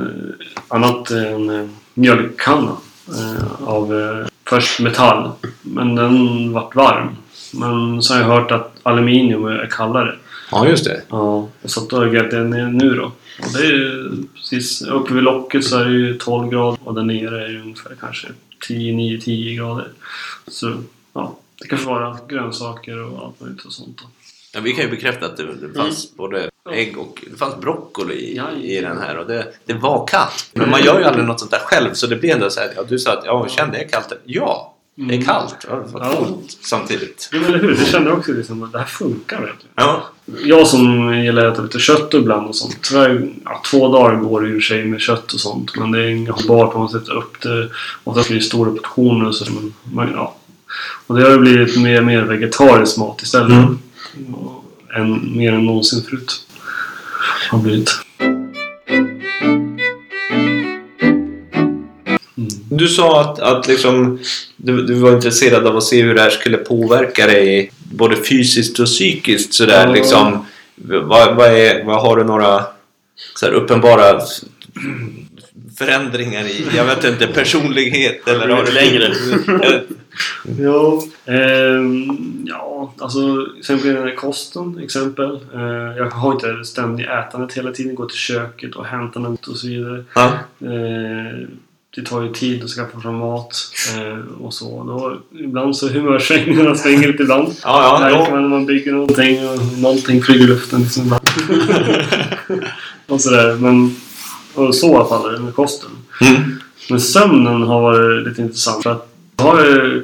annat 0.68 1.12
än 1.12 1.50
eh, 1.50 1.68
mjölkkanna. 1.94 2.72
Eh, 3.08 3.64
av 3.70 4.00
eh, 4.00 4.28
först 4.50 4.80
metall. 4.80 5.32
Men 5.62 5.96
den 5.96 6.54
vart 6.54 6.76
varm. 6.76 7.08
Men 7.54 8.02
så 8.02 8.14
har 8.14 8.22
jag 8.22 8.28
hört 8.28 8.52
att 8.52 8.76
aluminium 8.84 9.46
är 9.46 9.68
kallare. 9.72 10.16
Ja, 10.52 10.68
just 10.68 10.86
det. 10.86 11.02
Ja, 11.10 11.50
och 11.62 11.70
så 11.72 11.82
då 11.90 11.98
har 11.98 12.06
jag 12.06 12.34
ner 12.50 12.68
nu 12.68 12.96
då. 12.96 13.04
Och 13.40 13.54
det 13.54 13.60
är 13.60 13.72
ju 13.72 14.12
precis 14.36 14.82
uppe 14.82 15.14
vid 15.14 15.24
locket 15.24 15.64
så 15.66 15.78
är 15.80 15.86
det 15.86 15.92
ju 15.92 16.14
12 16.18 16.50
grader 16.50 16.78
och 16.84 16.94
där 16.96 17.04
nere 17.04 17.46
är 17.46 17.54
det 17.54 17.60
ungefär 17.62 17.92
kanske 18.02 18.28
10, 18.68 18.94
9, 18.94 19.22
10 19.22 19.56
grader. 19.56 19.92
Så 20.48 20.84
ja, 21.14 21.38
det 21.62 21.68
kan 21.68 21.86
vara 21.86 22.18
grönsaker 22.28 23.04
och 23.04 23.26
allt 23.26 23.42
möjligt 23.42 23.66
och 23.66 23.74
sånt 23.74 23.98
då. 23.98 24.04
Ja, 24.54 24.60
vi 24.60 24.74
kan 24.74 24.84
ju 24.84 24.90
bekräfta 24.90 25.26
att 25.26 25.38
det, 25.38 25.56
det 25.56 25.74
fanns 25.74 26.16
både 26.16 26.50
ägg 26.72 26.98
och 26.98 27.24
det 27.32 27.38
fanns 27.38 27.56
broccoli 27.56 28.16
i, 28.16 28.78
i 28.78 28.82
den 28.82 28.98
här 28.98 29.18
och 29.18 29.28
det, 29.28 29.54
det 29.66 29.74
var 29.74 30.08
kallt. 30.08 30.50
Men 30.54 30.70
man 30.70 30.84
gör 30.84 31.00
ju 31.00 31.06
aldrig 31.06 31.26
något 31.26 31.40
sånt 31.40 31.52
där 31.52 31.60
själv 31.60 31.94
så 31.94 32.08
det 32.08 32.16
blev 32.16 32.36
ändå 32.36 32.50
så 32.50 32.60
här, 32.60 32.70
ja, 32.76 32.84
du 32.84 33.00
sa 33.00 33.14
att 33.14 33.26
ja, 33.26 33.48
kände 33.48 33.78
jag 33.78 33.90
kallt? 33.90 34.14
Ja, 34.26 34.76
det 35.08 35.16
är 35.16 35.22
kallt. 35.22 35.56
Ja, 35.70 35.84
vad 35.92 36.06
Ja. 36.06 36.16
coolt 36.16 36.58
samtidigt. 36.62 37.30
Ja, 37.32 37.38
men 37.40 37.50
eller 37.50 37.60
hur? 37.60 37.76
Det 37.76 37.86
kände 37.86 38.10
jag 38.10 38.18
också 38.20 38.32
liksom 38.32 38.64
att 38.64 38.72
det 38.72 38.80
här 38.80 38.86
funkar 38.86 39.38
verkligen. 39.42 39.72
Ja, 39.76 40.04
Jag 40.44 40.68
som 40.68 41.14
gillar 41.24 41.46
att 41.46 41.54
äta 41.54 41.62
lite 41.62 41.80
kött 41.80 42.14
ibland 42.14 42.48
och 42.48 42.56
sånt. 42.56 42.78
Tyvärr, 42.82 43.30
ja, 43.46 43.62
två 43.72 43.88
dagar 43.94 44.16
går 44.16 44.42
det 44.42 44.48
i 44.48 44.52
och 44.52 44.56
för 44.56 44.62
sig 44.62 44.86
med 44.86 45.02
kött 45.02 45.34
och 45.34 45.40
sånt. 45.40 45.76
Men 45.76 45.92
det 45.92 46.00
är 46.04 46.08
inga 46.08 46.32
hållbart 46.32 46.74
om 46.74 46.80
man 46.80 46.90
sätter 46.90 47.14
upp 47.18 47.42
det. 47.42 47.70
Oftast 48.04 48.28
blir 48.28 48.38
det 48.40 48.44
stora 48.46 48.72
portioner 48.72 49.28
och 49.28 49.36
så. 49.36 49.52
Men, 49.54 49.74
men, 49.94 50.12
ja. 50.14 50.36
Och 51.08 51.16
det 51.18 51.24
har 51.24 51.32
ju 51.32 51.38
blivit 51.38 51.82
mer 51.82 52.02
mer 52.02 52.22
vegetarisk 52.22 52.98
mat 52.98 53.22
istället. 53.22 53.52
Mm. 53.52 53.78
Än, 54.96 55.38
mer 55.38 55.54
än 55.54 55.66
någonsin 55.66 56.04
förut. 56.10 56.46
Har 57.52 57.58
blivit. 57.60 57.92
Du 62.70 62.88
sa 62.88 63.22
att, 63.22 63.40
att 63.40 63.68
liksom, 63.68 64.20
du, 64.58 64.86
du 64.86 64.94
var 64.94 65.14
intresserad 65.14 65.68
av 65.68 65.78
att 65.78 65.84
se 65.84 66.02
hur 66.02 66.16
det 66.16 66.22
här 66.22 66.30
skulle 66.30 66.58
påverka 66.58 67.28
dig 67.28 67.72
både 67.94 68.16
fysiskt 68.16 68.80
och 68.80 68.86
psykiskt. 68.86 69.54
Sådär, 69.54 69.88
Ja. 69.88 69.94
liksom, 69.94 70.46
vad, 70.76 71.36
vad, 71.36 71.48
är, 71.52 71.84
vad 71.84 72.02
har 72.02 72.18
du 72.18 72.24
några 72.24 72.66
så 73.36 73.46
här, 73.46 73.54
uppenbara 73.54 74.22
förändringar 75.78 76.44
i, 76.44 76.66
jag 76.76 76.86
vet 76.86 77.04
inte, 77.04 77.28
personlighet? 77.28 78.22
Har 78.26 78.66
du 78.66 78.72
längre? 78.72 79.14
Ja, 80.60 81.04
ehm, 81.26 82.46
ja, 82.46 82.94
alltså 82.98 83.20
exempel 83.60 83.94
den 83.94 84.04
här 84.04 84.16
kosten. 84.16 84.80
Exempel. 84.84 85.40
Eh, 85.54 85.98
jag 85.98 86.10
har 86.10 86.32
inte 86.32 86.66
ständigt 86.66 87.08
ätandet 87.08 87.58
hela 87.58 87.72
tiden. 87.72 87.96
Går 87.96 88.06
till 88.06 88.18
köket 88.18 88.76
och 88.76 88.86
hämtar 88.86 89.20
något 89.20 89.48
och 89.48 89.58
så 89.58 89.68
vidare. 89.68 90.04
ja. 90.16 90.26
Eh, 90.62 91.48
det 91.96 92.02
tar 92.02 92.22
ju 92.22 92.34
tid 92.34 92.64
att 92.64 92.70
skaffa 92.70 93.00
fram 93.00 93.16
mat 93.16 93.56
eh, 93.96 94.42
och 94.42 94.54
så. 94.54 94.84
Då, 94.84 95.22
ibland 95.40 95.78
så 95.78 95.90
humörsvängningarna 95.90 96.76
svänger 96.76 97.08
lite 97.08 97.24
ibland. 97.24 97.48
Ja, 97.64 98.00
ja, 98.02 98.10
ja. 98.10 98.32
man 98.32 98.50
man 98.50 98.66
bygger 98.66 98.92
någonting 98.92 99.50
och 99.50 99.80
någonting 99.82 100.22
flyger 100.22 100.44
i 100.44 100.48
luften. 100.48 100.82
Liksom 100.82 101.04
ibland. 101.04 101.24
och 103.08 103.22
sådär. 103.22 103.56
Men 103.56 103.96
och 104.54 104.76
så 104.76 104.92
i 104.92 104.96
alla 104.96 105.06
fall 105.06 105.30
är 105.30 105.38
det 105.38 105.44
med 105.44 105.56
kosten. 105.56 105.90
Mm. 106.22 106.60
Men 106.90 107.02
sömnen 107.02 107.62
har 107.62 107.82
varit 107.82 108.28
lite 108.28 108.42
intressant. 108.42 108.84
För 108.84 108.92
att 108.92 109.14
jag 109.38 109.46
har 109.46 109.66
ju 109.66 110.04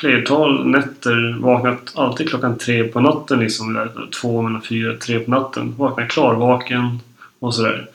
flertal 0.00 0.66
nätter 0.66 1.40
vaknat 1.40 1.92
alltid 1.94 2.28
klockan 2.28 2.58
tre 2.58 2.84
på 2.84 3.00
natten. 3.00 3.40
Liksom, 3.40 3.74
där, 3.74 4.08
två 4.20 4.42
mellan 4.42 4.62
fyra, 4.62 4.96
tre 4.96 5.18
på 5.18 5.30
natten. 5.30 5.74
Vaknar 5.78 6.06
klarvaken 6.06 7.00
och 7.38 7.54
sådär. 7.54 7.88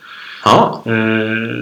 Ja. 0.45 0.82
Eh, 0.86 0.91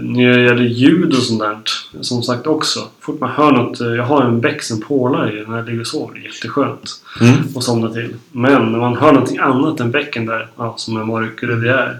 när 0.03 0.33
det 0.37 0.43
gäller 0.43 0.63
ljud 0.63 1.13
och 1.13 1.23
sånt 1.23 1.39
där, 1.39 1.57
som 2.01 2.23
sagt 2.23 2.47
också. 2.47 2.79
Fort 2.99 3.19
man 3.19 3.29
hör 3.29 3.51
något, 3.51 3.81
eh, 3.81 3.87
jag 3.87 4.03
har 4.03 4.21
en 4.21 4.41
bäck 4.41 4.63
som 4.63 4.81
pålar 4.81 5.37
i 5.37 5.45
när 5.47 5.57
jag 5.57 5.65
ligger 5.65 5.81
och 5.81 5.87
sover. 5.87 6.17
Jätteskönt 6.19 6.91
Mm. 7.21 7.35
att 7.55 7.63
somna 7.63 7.89
till. 7.89 8.15
Men 8.31 8.71
när 8.71 8.79
man 8.79 8.97
hör 8.97 9.11
någonting 9.11 9.37
annat 9.37 9.79
än 9.79 9.91
bäcken 9.91 10.25
där, 10.25 10.47
ja, 10.57 10.73
som 10.77 10.95
det 11.61 11.69
är. 11.71 11.97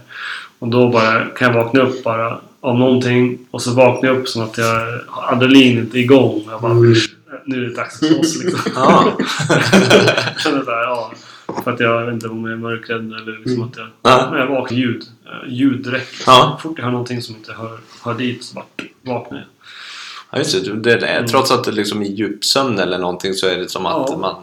Och 0.59 0.67
då 0.67 0.89
bara 0.89 1.25
kan 1.25 1.47
jag 1.47 1.63
vakna 1.63 1.81
upp 1.81 2.03
bara 2.03 2.39
av 2.61 2.79
någonting 2.79 3.37
och 3.51 3.61
så 3.61 3.73
vaknar 3.73 4.09
jag 4.09 4.17
upp 4.17 4.27
som 4.27 4.43
att 4.43 4.57
jag 4.57 4.99
adrenalinet 5.31 5.93
är 5.93 5.97
igång. 5.97 6.43
Jag 6.49 6.61
bara, 6.61 6.73
nu 6.73 7.65
är 7.65 7.69
det 7.69 7.75
dags 7.75 8.03
att 8.03 8.07
slåss 8.09 8.43
liksom. 8.43 8.71
Ja. 8.75 9.17
För 11.63 11.71
att 11.73 11.79
jag 11.79 12.05
vet 12.05 12.13
inte 12.13 12.27
om 12.27 12.43
jag 12.45 12.53
är 12.53 12.57
mörkrädd 12.57 12.99
eller 13.13 13.39
liksom 13.45 13.63
att 13.63 13.77
jag... 13.77 13.87
Ja. 14.01 14.27
Men 14.31 14.39
jag 14.39 14.47
vaknar 14.47 14.77
ljud. 14.77 15.03
eh, 15.25 15.53
Ljud 15.53 15.83
direkt. 15.83 16.23
Ja. 16.25 16.59
Fort 16.63 16.73
jag 16.77 16.83
hör 16.85 16.91
någonting 16.91 17.21
som 17.21 17.35
inte 17.35 17.53
hör, 17.53 17.77
hör 18.03 18.13
dit 18.13 18.43
så 18.43 18.55
bara 18.55 18.65
vaknar 19.01 19.37
jag. 19.37 19.47
Ja, 20.31 20.37
just 20.37 20.65
det. 20.65 20.73
det 20.73 21.07
är, 21.07 21.27
trots 21.27 21.51
att 21.51 21.63
det 21.63 21.71
liksom 21.71 22.01
är 22.01 22.05
djupsömn 22.05 22.79
eller 22.79 22.97
någonting 22.97 23.33
så 23.33 23.47
är 23.47 23.57
det 23.57 23.69
som 23.69 23.85
att 23.85 24.07
Ja. 24.09 24.17
man, 24.17 24.35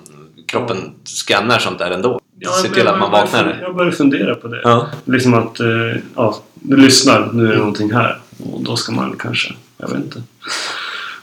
kroppen 0.47 0.77
skannar 1.05 1.59
sånt 1.59 1.79
där 1.79 1.91
ändå. 1.91 2.21
Ja, 2.39 2.51
Se 2.51 2.67
jag 2.67 2.75
till 2.75 2.89
att 2.89 2.99
man 2.99 3.11
börjar- 3.11 3.25
vaknar. 3.25 3.59
Jag 3.63 3.77
börjar 3.77 3.93
fundera 3.93 4.35
på 4.35 4.49
det. 4.49 4.61
Ja. 4.65 4.87
Liksom 5.05 5.35
att, 5.35 5.61
eh, 5.61 5.67
ja, 6.15 6.37
du 6.55 6.77
lyssnar, 6.77 7.31
nu 7.33 7.47
är 7.47 7.53
det 7.53 7.59
någonting 7.59 7.93
här. 7.93 8.19
Och 8.53 8.63
då 8.65 8.77
ska 8.77 8.93
man 8.93 9.17
kanske, 9.19 9.55
jag 9.79 9.89
vet 9.89 9.97
inte. 10.05 10.23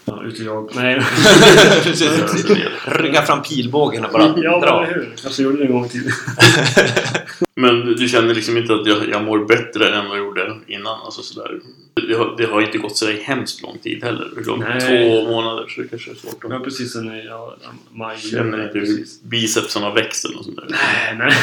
Ja, 0.06 0.24
ute 0.24 0.42
och 0.42 0.48
jag. 0.48 0.76
Nej. 0.76 1.00
Precis. 1.84 2.46
Rygga 2.86 3.22
fram 3.22 3.42
pilbågen 3.42 4.06
och 4.06 4.12
bara 4.12 4.34
ja, 4.38 4.60
dra. 4.60 4.86
hur? 4.86 5.16
Kanske 5.22 5.44
gjorde 5.44 5.58
det 5.58 5.66
en 5.66 5.72
gång 5.72 5.90
tiden. 5.90 6.12
Men 7.56 7.86
du- 7.86 8.08
känner 8.10 8.34
liksom 8.36 8.58
inte 8.58 8.74
att 8.74 8.88
jag, 8.88 9.10
jag 9.10 9.24
mår 9.24 9.46
bättre 9.46 9.96
än 9.96 10.10
vad 10.10 10.18
jag 10.18 10.26
gjorde 10.26 10.56
innan? 10.68 11.02
Alltså 11.06 11.22
sådär. 11.22 11.60
Det, 12.08 12.14
har, 12.14 12.36
det 12.38 12.46
har 12.46 12.62
inte 12.62 12.78
gått 12.78 12.98
så 12.98 13.12
hemskt 13.12 13.62
lång 13.62 13.78
tid 13.78 14.04
heller. 14.04 14.28
Nej. 14.60 14.80
Två 14.82 15.30
månader, 15.32 15.68
så 15.68 15.82
det 15.82 15.88
kanske 15.88 16.12
är 16.12 16.16
svårt 16.16 16.46
Ja, 16.50 16.56
att... 16.56 16.64
precis. 16.64 16.94
Sen 16.94 17.12
i 17.16 17.26
ja, 17.26 17.56
maj. 17.92 18.18
Känner 18.18 18.64
inte 18.64 18.80
hur 18.80 19.06
bicepsen 19.24 19.84
har 19.84 19.94
växt 19.96 20.26
eller 20.26 20.36
något 20.36 20.46
sånt 20.46 20.58
där? 20.58 20.68
Nej, 20.70 21.16
nej. 21.18 21.34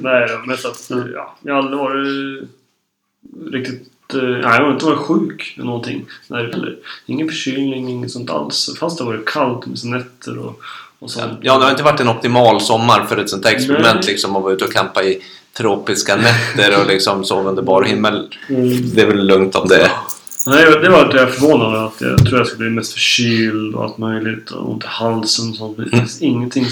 nej 0.00 0.28
men 0.46 0.56
så 0.56 0.68
att, 0.68 0.90
ja, 1.14 1.36
jag 1.42 1.54
har 1.54 1.58
aldrig 1.62 1.78
varit 1.78 2.48
riktigt... 3.52 3.88
eh, 4.14 4.20
Nej, 4.20 4.40
jag 4.40 4.64
har 4.64 4.72
inte 4.72 4.84
varit 4.84 4.98
sjuk 4.98 5.54
eller 5.56 5.66
någonting. 5.66 6.06
Nej, 6.28 6.44
eller, 6.44 6.76
ingen 7.06 7.28
förkylning, 7.28 7.88
inget 7.88 8.10
sånt 8.10 8.30
alls. 8.30 8.76
Fast 8.80 8.98
det 8.98 9.04
har 9.04 9.12
varit 9.12 9.28
kallt 9.28 9.66
med 9.66 9.84
nätter 9.84 10.38
och, 10.38 10.60
och 10.98 11.10
sånt. 11.10 11.38
Ja, 11.42 11.58
det 11.58 11.64
har 11.64 11.70
inte 11.70 11.82
varit 11.82 12.00
en 12.00 12.08
optimal 12.08 12.60
sommar 12.60 13.04
för 13.04 13.16
ett 13.16 13.30
sånt 13.30 13.44
här 13.44 13.52
experiment 13.52 14.00
Nej. 14.00 14.06
liksom 14.06 14.36
att 14.36 14.42
vara 14.42 14.52
ute 14.52 14.64
och 14.64 14.72
campa 14.72 15.02
i 15.02 15.22
tropiska 15.56 16.16
nätter 16.56 16.80
och 16.80 16.86
liksom 16.86 17.24
sova 17.24 17.50
under 17.50 17.62
bar 17.62 17.82
himmel. 17.82 18.28
Mm. 18.48 18.94
Det 18.94 19.02
är 19.02 19.06
väl 19.06 19.26
lugnt 19.26 19.54
om 19.54 19.68
det. 19.68 19.90
Nej, 20.46 20.64
det 20.82 20.88
var 20.88 21.04
att 21.04 21.14
jag 21.14 21.34
förvånad 21.34 21.74
över 21.74 21.86
att 21.86 22.00
jag 22.00 22.26
tror 22.26 22.38
jag 22.38 22.46
skulle 22.46 22.58
bli 22.58 22.76
mest 22.76 22.92
förkyld 22.92 23.74
och 23.74 23.84
allt 23.84 23.98
möjligt 23.98 24.50
och 24.50 24.70
ont 24.70 24.84
i 24.84 24.86
halsen 24.86 25.50
och 25.50 25.56
sånt. 25.56 25.76
Det 25.76 25.88
finns 25.88 26.22
ingenting 26.22 26.66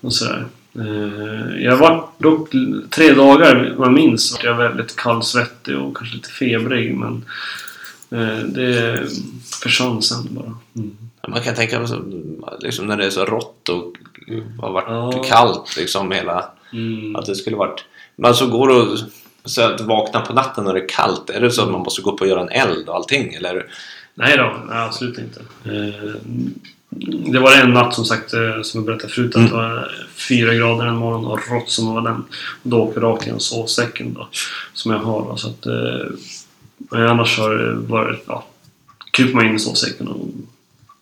och 0.00 0.12
sådär. 0.12 0.46
Eh, 0.74 1.62
Jag 1.64 1.76
var 1.76 2.08
dock 2.18 2.48
tre 2.90 3.12
dagar, 3.12 3.74
vad 3.76 3.86
jag 3.88 3.94
minns, 3.94 4.32
var 4.32 4.50
jag 4.50 4.56
väldigt 4.56 4.96
kallsvettig 4.96 5.78
och 5.78 5.96
kanske 5.96 6.16
lite 6.16 6.28
febrig 6.30 6.94
men 6.96 7.24
eh, 8.10 8.38
det 8.44 9.02
försvann 9.62 10.02
sen 10.02 10.26
bara. 10.30 10.54
Mm. 10.76 10.96
Man 11.28 11.40
kan 11.42 11.54
tänka 11.54 11.86
sig 11.86 11.98
liksom, 12.60 12.86
när 12.86 12.96
det 12.96 13.06
är 13.06 13.10
så 13.10 13.24
rått 13.24 13.68
och 13.68 13.92
har 14.62 14.72
varit 14.72 14.86
Ja. 14.88 15.22
kallt 15.22 15.76
liksom 15.76 16.12
hela... 16.12 16.44
Mm. 16.72 17.16
Att 17.16 17.26
det 17.26 17.34
skulle 17.34 17.56
varit... 17.56 17.84
Men 18.16 18.34
så 18.34 18.46
går 18.46 18.80
att 18.82 18.98
så 19.44 19.62
att 19.62 19.80
vakna 19.80 20.20
på 20.20 20.32
natten 20.32 20.64
när 20.64 20.74
det 20.74 20.80
är 20.80 20.88
kallt. 20.88 21.30
Är 21.30 21.40
det 21.40 21.50
så 21.50 21.62
att 21.62 21.70
man 21.70 21.80
måste 21.80 22.02
gå 22.02 22.10
upp 22.12 22.20
och 22.20 22.26
göra 22.26 22.40
en 22.40 22.48
eld 22.48 22.88
och 22.88 22.94
allting? 22.94 23.34
Eller? 23.34 23.66
Nej 24.14 24.36
då, 24.36 24.56
nej, 24.68 24.78
absolut 24.78 25.18
inte. 25.18 25.40
Eh, 26.92 27.30
Det 27.32 27.38
var 27.40 27.52
en 27.52 27.70
natt 27.72 27.94
som 27.94 28.04
sagt, 28.04 28.32
eh, 28.34 28.62
som 28.62 28.78
jag 28.80 28.86
berättade 28.86 29.12
förut, 29.12 29.36
att 29.36 29.48
det 29.48 29.54
var 29.54 29.92
fyra 30.28 30.54
grader 30.54 30.86
en 30.86 30.96
morgon 30.96 31.24
och 31.24 31.50
rått 31.50 31.70
som 31.70 31.94
var 31.94 32.02
den. 32.02 32.24
Då 32.62 32.82
åkte 32.82 33.00
jag 33.00 33.04
rakt 33.12 33.26
genom 33.26 33.40
sovsäcken 33.40 34.14
då, 34.14 34.28
som 34.72 34.92
jag 34.92 34.98
har. 34.98 35.20
Då, 35.24 35.36
så 35.36 35.48
att, 35.48 35.66
eh, 35.66 37.10
annars 37.10 37.38
har 37.38 37.54
det 37.54 37.74
varit, 37.74 38.24
ja, 38.26 38.46
kryper 39.10 39.34
man 39.34 39.46
in 39.46 39.56
i 39.56 39.58
sovsäcken 39.58 40.08
och 40.08 40.26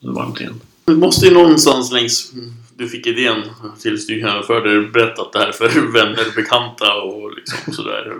det 0.00 0.08
är 0.08 0.12
varmt 0.12 0.40
igen. 0.40 0.60
Du 0.84 0.96
måste 0.96 1.26
ju 1.26 1.32
någonstans 1.34 1.92
längs 1.92 2.32
du 2.76 2.88
fick 2.88 3.06
idén 3.06 3.42
tills 3.80 4.06
du 4.06 4.18
genomförde 4.18 4.80
det 4.80 4.88
berättat 4.88 5.32
det 5.32 5.38
här 5.38 5.52
för 5.52 5.92
vänner, 5.92 6.34
bekanta 6.36 6.94
och 6.94 7.32
liksom 7.36 7.72
sådär. 7.74 8.14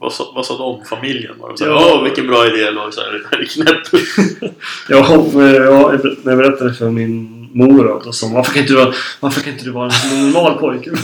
Vad 0.00 0.12
sa, 0.12 0.32
vad 0.34 0.46
sa 0.46 0.58
de? 0.58 0.84
Familjen? 0.84 1.34
Var 1.38 1.48
de 1.48 1.56
såhär, 1.56 1.70
Ja. 1.70 1.92
Åh, 1.94 2.04
vilken 2.04 2.26
bra 2.26 2.46
idé! 2.46 2.62
Eller 2.62 2.90
så 2.90 3.00
här, 3.00 3.12
det 3.12 3.28
här 3.30 3.42
är 3.42 3.44
knäpp. 3.44 4.02
Ja, 4.88 4.96
eh, 4.96 5.54
ja, 5.54 5.92
när 6.22 6.32
jag 6.32 6.38
berättade 6.38 6.74
för 6.74 6.90
min 6.90 7.38
mor 7.52 8.00
då, 8.04 8.12
sa 8.12 8.28
varför 8.34 8.52
kan 8.52 8.62
inte 8.62 8.72
du 8.72 8.78
vara, 8.78 8.94
varför 9.20 9.40
kan 9.40 9.52
inte 9.52 9.64
du 9.64 9.70
vara 9.70 9.90
en 9.92 10.30
normal 10.30 10.58
pojke? 10.58 10.90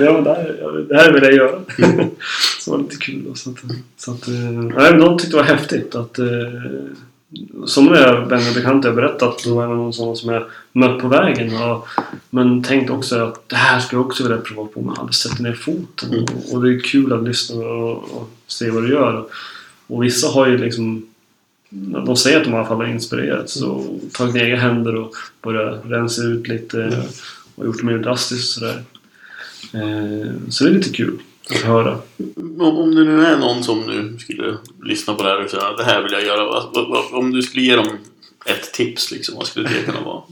ja, 0.00 0.12
men 0.12 0.24
det, 0.24 0.34
här, 0.34 0.86
det 0.88 0.96
här 0.96 1.12
vill 1.12 1.22
jag 1.22 1.32
göra. 1.34 1.60
så 2.60 2.70
det 2.70 2.76
var 2.76 2.78
lite 2.78 2.96
kul. 2.96 3.24
Då, 3.28 3.34
så 3.34 3.50
att, 3.50 3.56
så 3.96 4.10
att, 4.10 4.28
eh, 4.28 4.34
nej, 4.34 4.90
men 4.90 5.00
de 5.00 5.18
tyckte 5.18 5.36
det 5.36 5.42
var 5.42 5.48
häftigt 5.48 5.94
att 5.94 6.18
eh, 6.18 6.26
som 7.66 7.86
när 7.86 8.24
vänner 8.24 8.48
och 8.48 8.54
bekanta 8.54 8.88
jag 8.88 8.96
berättat 8.96 9.44
då 9.44 9.60
är 9.60 9.68
det 9.68 9.74
någon 9.74 9.92
sån 9.92 10.16
som 10.16 10.32
jag 10.32 10.44
mött 10.72 11.00
på 11.00 11.08
vägen. 11.08 11.56
Och, 11.56 11.88
men 12.30 12.62
tänkt 12.62 12.90
också 12.90 13.18
att 13.18 13.48
det 13.48 13.56
här 13.56 13.80
skulle 13.80 13.98
jag 13.98 14.06
också 14.06 14.22
vilja 14.22 14.38
prova 14.38 14.68
på 14.68 14.80
men 14.80 14.88
jag 14.88 14.98
aldrig 14.98 15.14
sätter 15.14 15.42
ner 15.42 15.54
foten. 15.54 16.12
Mm. 16.12 16.24
Och, 16.24 16.54
och 16.54 16.62
det 16.62 16.74
är 16.74 16.80
kul 16.80 17.12
att 17.12 17.24
lyssna 17.24 17.56
och, 17.56 17.96
och 17.96 18.30
se 18.46 18.70
vad 18.70 18.82
du 18.82 18.90
gör. 18.90 19.24
Och 19.86 20.04
vissa 20.04 20.28
har 20.28 20.46
ju 20.46 20.58
liksom 20.58 21.06
de 21.70 22.16
säger 22.16 22.36
att 22.36 22.44
de 22.44 22.52
i 22.52 22.56
alla 22.56 22.66
fall 22.66 22.76
har 22.76 22.86
inspirerats 22.86 23.62
och 23.62 24.00
tagit 24.12 24.36
egna 24.36 24.56
händer 24.56 24.94
och 24.94 25.14
börjat 25.42 25.82
rensa 25.84 26.22
ut 26.22 26.48
lite 26.48 27.02
och 27.54 27.66
gjort 27.66 27.78
det 27.78 27.86
mer 27.86 27.98
drastiskt 27.98 28.56
och 28.56 28.62
sådär. 28.62 28.82
Eh, 29.72 30.32
så 30.48 30.64
det 30.64 30.70
är 30.70 30.74
lite 30.74 30.92
kul 30.92 31.18
att 31.50 31.56
höra. 31.56 31.98
Om, 32.36 32.78
om 32.78 32.94
det 32.94 33.04
nu 33.04 33.26
är 33.26 33.36
någon 33.36 33.64
som 33.64 33.80
nu 33.80 34.18
skulle 34.18 34.56
lyssna 34.84 35.14
på 35.14 35.22
det 35.22 35.28
här 35.28 35.44
och 35.44 35.50
säga 35.50 35.72
det 35.72 35.84
här 35.84 36.02
vill 36.02 36.12
jag 36.12 36.24
göra. 36.24 36.60
Om 37.12 37.32
du 37.32 37.42
skulle 37.42 37.64
ge 37.64 37.76
dem 37.76 37.86
ett 38.46 38.72
tips, 38.72 39.10
liksom, 39.10 39.34
vad 39.36 39.46
skulle 39.46 39.68
det 39.68 39.82
kunna 39.92 40.00
vara? 40.00 40.22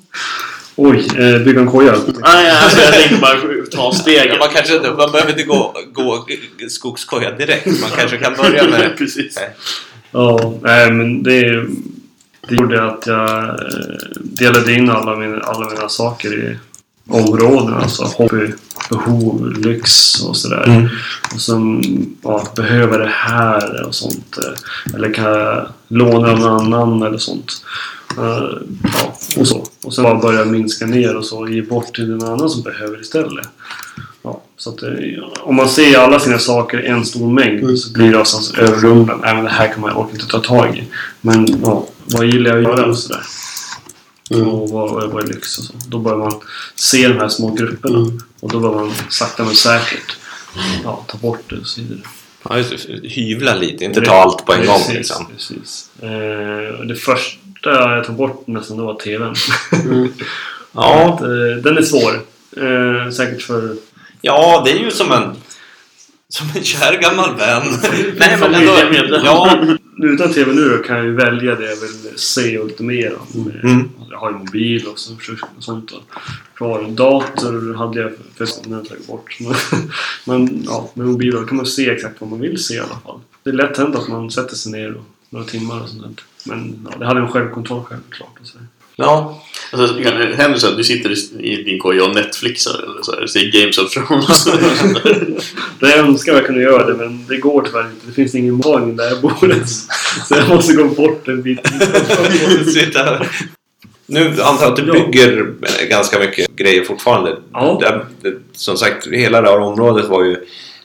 Oj, 0.76 0.96
eh, 1.18 1.38
bygga 1.38 1.60
en 1.60 1.70
koja. 1.70 1.92
Nej, 2.22 2.50
alltså, 2.50 2.80
jag 2.80 2.92
tänkte 2.94 3.16
bara 3.20 3.38
ta 3.72 3.92
steget. 3.92 4.38
Man, 4.38 4.48
kanske, 4.54 4.76
inte- 4.76 4.90
man 4.92 5.12
behöver 5.12 5.30
inte 5.30 5.42
gå, 5.42 5.74
gå 5.92 6.26
skogskoja 6.68 7.30
direkt. 7.30 7.66
Man 7.66 7.90
kanske 7.96 8.16
kan 8.18 8.34
börja 8.36 8.68
med... 8.68 8.94
Precis. 8.98 9.38
Ja, 10.10 10.54
nej 10.62 10.90
men 10.92 11.22
det, 11.22 11.66
det 12.48 12.54
gjorde 12.54 12.84
att 12.84 13.06
jag 13.06 13.38
eh, 13.48 13.54
delade 14.14 14.72
in 14.72 14.90
alla 14.90 15.16
mina, 15.16 15.40
alla 15.40 15.70
mina 15.70 15.88
saker 15.88 16.34
i 16.34 16.58
områden. 17.08 17.74
Alltså 17.74 18.04
hobby, 18.04 18.52
behov, 18.90 19.52
lyx 19.58 20.20
och 20.22 20.36
sådär. 20.36 20.64
Mm. 20.66 20.88
Och 21.34 21.40
sen 21.40 21.82
ja, 22.22 22.48
behöver 22.56 22.98
det 22.98 23.10
här 23.12 23.86
och 23.86 23.94
sånt. 23.94 24.38
eh, 24.38 24.94
Eller 24.94 25.14
kan 25.14 25.24
jag 25.24 25.66
låna 25.88 26.30
av 26.32 26.38
någon 26.38 26.74
annan 26.74 27.02
eller 27.02 27.18
sånt. 27.18 27.52
Eh, 28.18 28.58
Ja, 28.94 29.14
och 29.40 29.48
så. 29.48 29.66
Och 29.84 29.94
sen 29.94 30.04
bara 30.04 30.14
börja 30.14 30.44
minska 30.44 30.86
ner 30.86 31.16
och 31.16 31.24
så 31.24 31.48
ge 31.48 31.62
bort 31.62 31.94
till 31.94 32.08
någon 32.10 32.28
annan 32.32 32.50
som 32.50 32.62
behöver 32.62 33.00
istället. 33.00 33.48
Ja, 34.22 34.40
så 34.56 34.70
att, 34.70 34.78
det- 34.78 35.20
om 35.42 35.54
man 35.56 35.68
ser 35.68 35.98
alla 35.98 36.20
sina 36.20 36.38
saker 36.38 36.84
i 36.84 36.86
en 36.86 37.04
stor 37.04 37.32
mängd 37.32 37.60
Mm. 37.62 37.76
så 37.76 37.92
blir 37.92 38.12
det 38.12 38.62
överrumplad. 38.62 39.18
Nej 39.22 39.34
men 39.34 39.44
det 39.44 39.50
här 39.50 39.72
kan 39.72 39.80
man 39.80 39.92
orka 39.96 40.12
inte 40.12 40.26
ta 40.26 40.38
tag 40.40 40.76
i. 40.78 40.84
Men 41.20 41.46
ja, 41.62 41.86
vad 42.06 42.26
gillar 42.26 42.50
jag 42.56 42.58
att 42.58 42.78
göra 42.78 42.86
och 42.90 42.98
sådär. 42.98 43.20
Mm. 44.30 44.48
Och 44.48 44.70
vad, 44.70 45.10
vad 45.10 45.24
är 45.24 45.28
lyx 45.28 45.58
och 45.58 45.64
så. 45.64 45.72
Då 45.88 45.98
börjar 45.98 46.18
man 46.18 46.32
se 46.74 47.08
de 47.08 47.14
här 47.18 47.28
små 47.28 47.50
grupperna. 47.50 47.98
Mm. 47.98 48.18
Och 48.44 48.50
då 48.52 48.60
börjar 48.60 48.74
man 48.74 48.92
sakta 49.10 49.44
men 49.44 49.54
säkert 49.54 50.16
ja, 50.84 51.04
ta 51.08 51.18
bort 51.18 51.50
det 51.50 51.56
och 51.56 51.66
så 51.66 51.80
vidare. 51.80 51.98
Ja, 52.48 52.58
just 52.58 52.88
det. 52.88 53.08
Hyvla 53.08 53.54
lite, 53.54 53.84
inte 53.84 54.00
ta 54.00 54.14
allt 54.14 54.46
på 54.46 54.52
en 54.52 54.66
gång 54.66 54.78
Precis, 54.78 54.94
liksom. 54.94 55.26
Precis. 55.26 55.90
Eh, 56.02 56.86
det 56.86 56.94
första 56.94 57.70
jag 57.70 58.04
tog 58.04 58.16
bort 58.16 58.46
nästan 58.46 58.76
det 58.76 58.82
var 58.82 58.94
TVn. 58.94 59.34
Mm. 59.72 60.12
Ja, 60.72 61.14
Att, 61.14 61.20
eh, 61.20 61.62
den 61.62 61.78
är 61.78 61.82
svår. 61.82 62.14
Eh, 62.56 63.10
säkert 63.10 63.42
för... 63.42 63.76
ja, 64.20 64.62
det 64.64 64.70
är 64.70 64.78
ju 64.78 64.90
som 64.90 65.12
en... 65.12 65.36
Som 66.28 66.46
en 66.54 66.64
kär 66.64 67.00
gammal 67.00 67.36
vän. 67.36 67.62
Nej, 68.16 68.36
men 68.40 68.54
ändå, 68.54 68.72
ja, 69.24 69.58
Utan 69.96 70.32
TV 70.32 70.52
nu 70.52 70.68
då 70.68 70.78
kan 70.78 70.96
jag 70.96 71.04
ju 71.06 71.14
välja 71.14 71.54
det 71.54 71.66
jag 71.70 71.76
vill 71.76 72.18
se 72.18 72.58
och 72.58 72.66
lite 72.66 72.82
mer 72.82 73.16
om. 73.34 73.50
Mm. 73.62 73.88
Jag 74.10 74.18
har 74.18 74.30
ju 74.30 74.36
mobil 74.36 74.86
och 74.86 74.98
så, 74.98 75.12
och 75.56 75.64
sånt. 75.64 75.92
Kvar. 76.54 76.82
Dator 76.90 77.74
hade 77.74 78.00
jag 78.00 78.12
för 78.34 78.46
för- 78.46 78.68
nu 78.68 78.74
har 78.74 78.80
jag 78.80 78.88
tagit 78.88 79.06
bort. 79.06 79.38
Men 80.24 80.64
ja, 80.66 80.90
med 80.94 81.06
mobil 81.06 81.32
då 81.32 81.44
kan 81.44 81.56
man 81.56 81.66
se 81.66 81.90
exakt 81.90 82.20
vad 82.20 82.30
man 82.30 82.40
vill 82.40 82.64
se 82.64 82.74
i 82.74 82.78
alla 82.78 83.00
fall. 83.04 83.20
Det 83.42 83.50
är 83.50 83.54
lätt 83.54 83.78
hänt 83.78 83.96
att 83.96 84.08
man 84.08 84.30
sätter 84.30 84.56
sig 84.56 84.72
ner 84.72 84.94
och 84.94 85.04
några 85.30 85.46
timmar 85.46 85.82
och 85.82 85.88
sånt. 85.88 86.20
Men 86.46 86.88
ja, 86.90 86.98
det 86.98 87.06
hade 87.06 87.20
en 87.20 87.28
självkontroll 87.32 87.82
självklart. 87.84 88.38
Och 88.40 88.46
så. 88.46 88.58
ja. 88.96 89.42
Alltså, 89.74 90.02
kan 90.02 90.18
det 90.20 90.34
hända 90.36 90.58
så 90.58 90.66
att 90.68 90.76
du 90.76 90.84
sitter 90.84 91.12
i- 91.44 91.62
din 91.62 91.78
koja 91.78 92.04
och 92.04 92.14
Netflixar 92.14 92.74
eller 92.84 93.02
så 93.02 93.12
här, 93.16 93.26
ser 93.26 93.60
Games 93.60 93.78
of 93.78 93.90
Thrones? 93.92 94.44
Det 95.80 95.90
jag 95.90 95.98
önskar 95.98 96.32
jag 96.34 96.46
kunde 96.46 96.62
göra 96.62 96.86
det 96.86 96.94
men 96.94 97.26
det 97.28 97.36
går 97.36 97.62
tyvärr 97.66 97.84
inte. 97.90 98.06
Det 98.06 98.12
finns 98.12 98.34
ingen 98.34 98.54
mottagning 98.54 98.96
där 98.96 99.04
jag 99.08 99.20
bor. 99.20 99.64
Så 100.28 100.34
jag 100.34 100.48
måste 100.48 100.72
gå 100.74 100.84
bort 100.84 101.28
en 101.28 101.42
bit. 101.42 101.60
Sitta. 102.74 103.26
Nu 104.06 104.26
antar 104.26 104.62
jag 104.64 104.70
att 104.70 104.76
du 104.76 104.86
Ja. 104.86 104.92
bygger 105.06 105.52
ganska 105.90 106.18
mycket 106.18 106.56
grejer 106.56 106.84
fortfarande. 106.84 107.36
Ja. 107.52 107.78
Det, 108.22 108.30
det, 108.30 108.36
som 108.52 108.76
sagt, 108.76 109.06
hela 109.06 109.40
det 109.40 109.48
här 109.48 109.58
området 109.58 110.06
var 110.08 110.24
ju... 110.24 110.36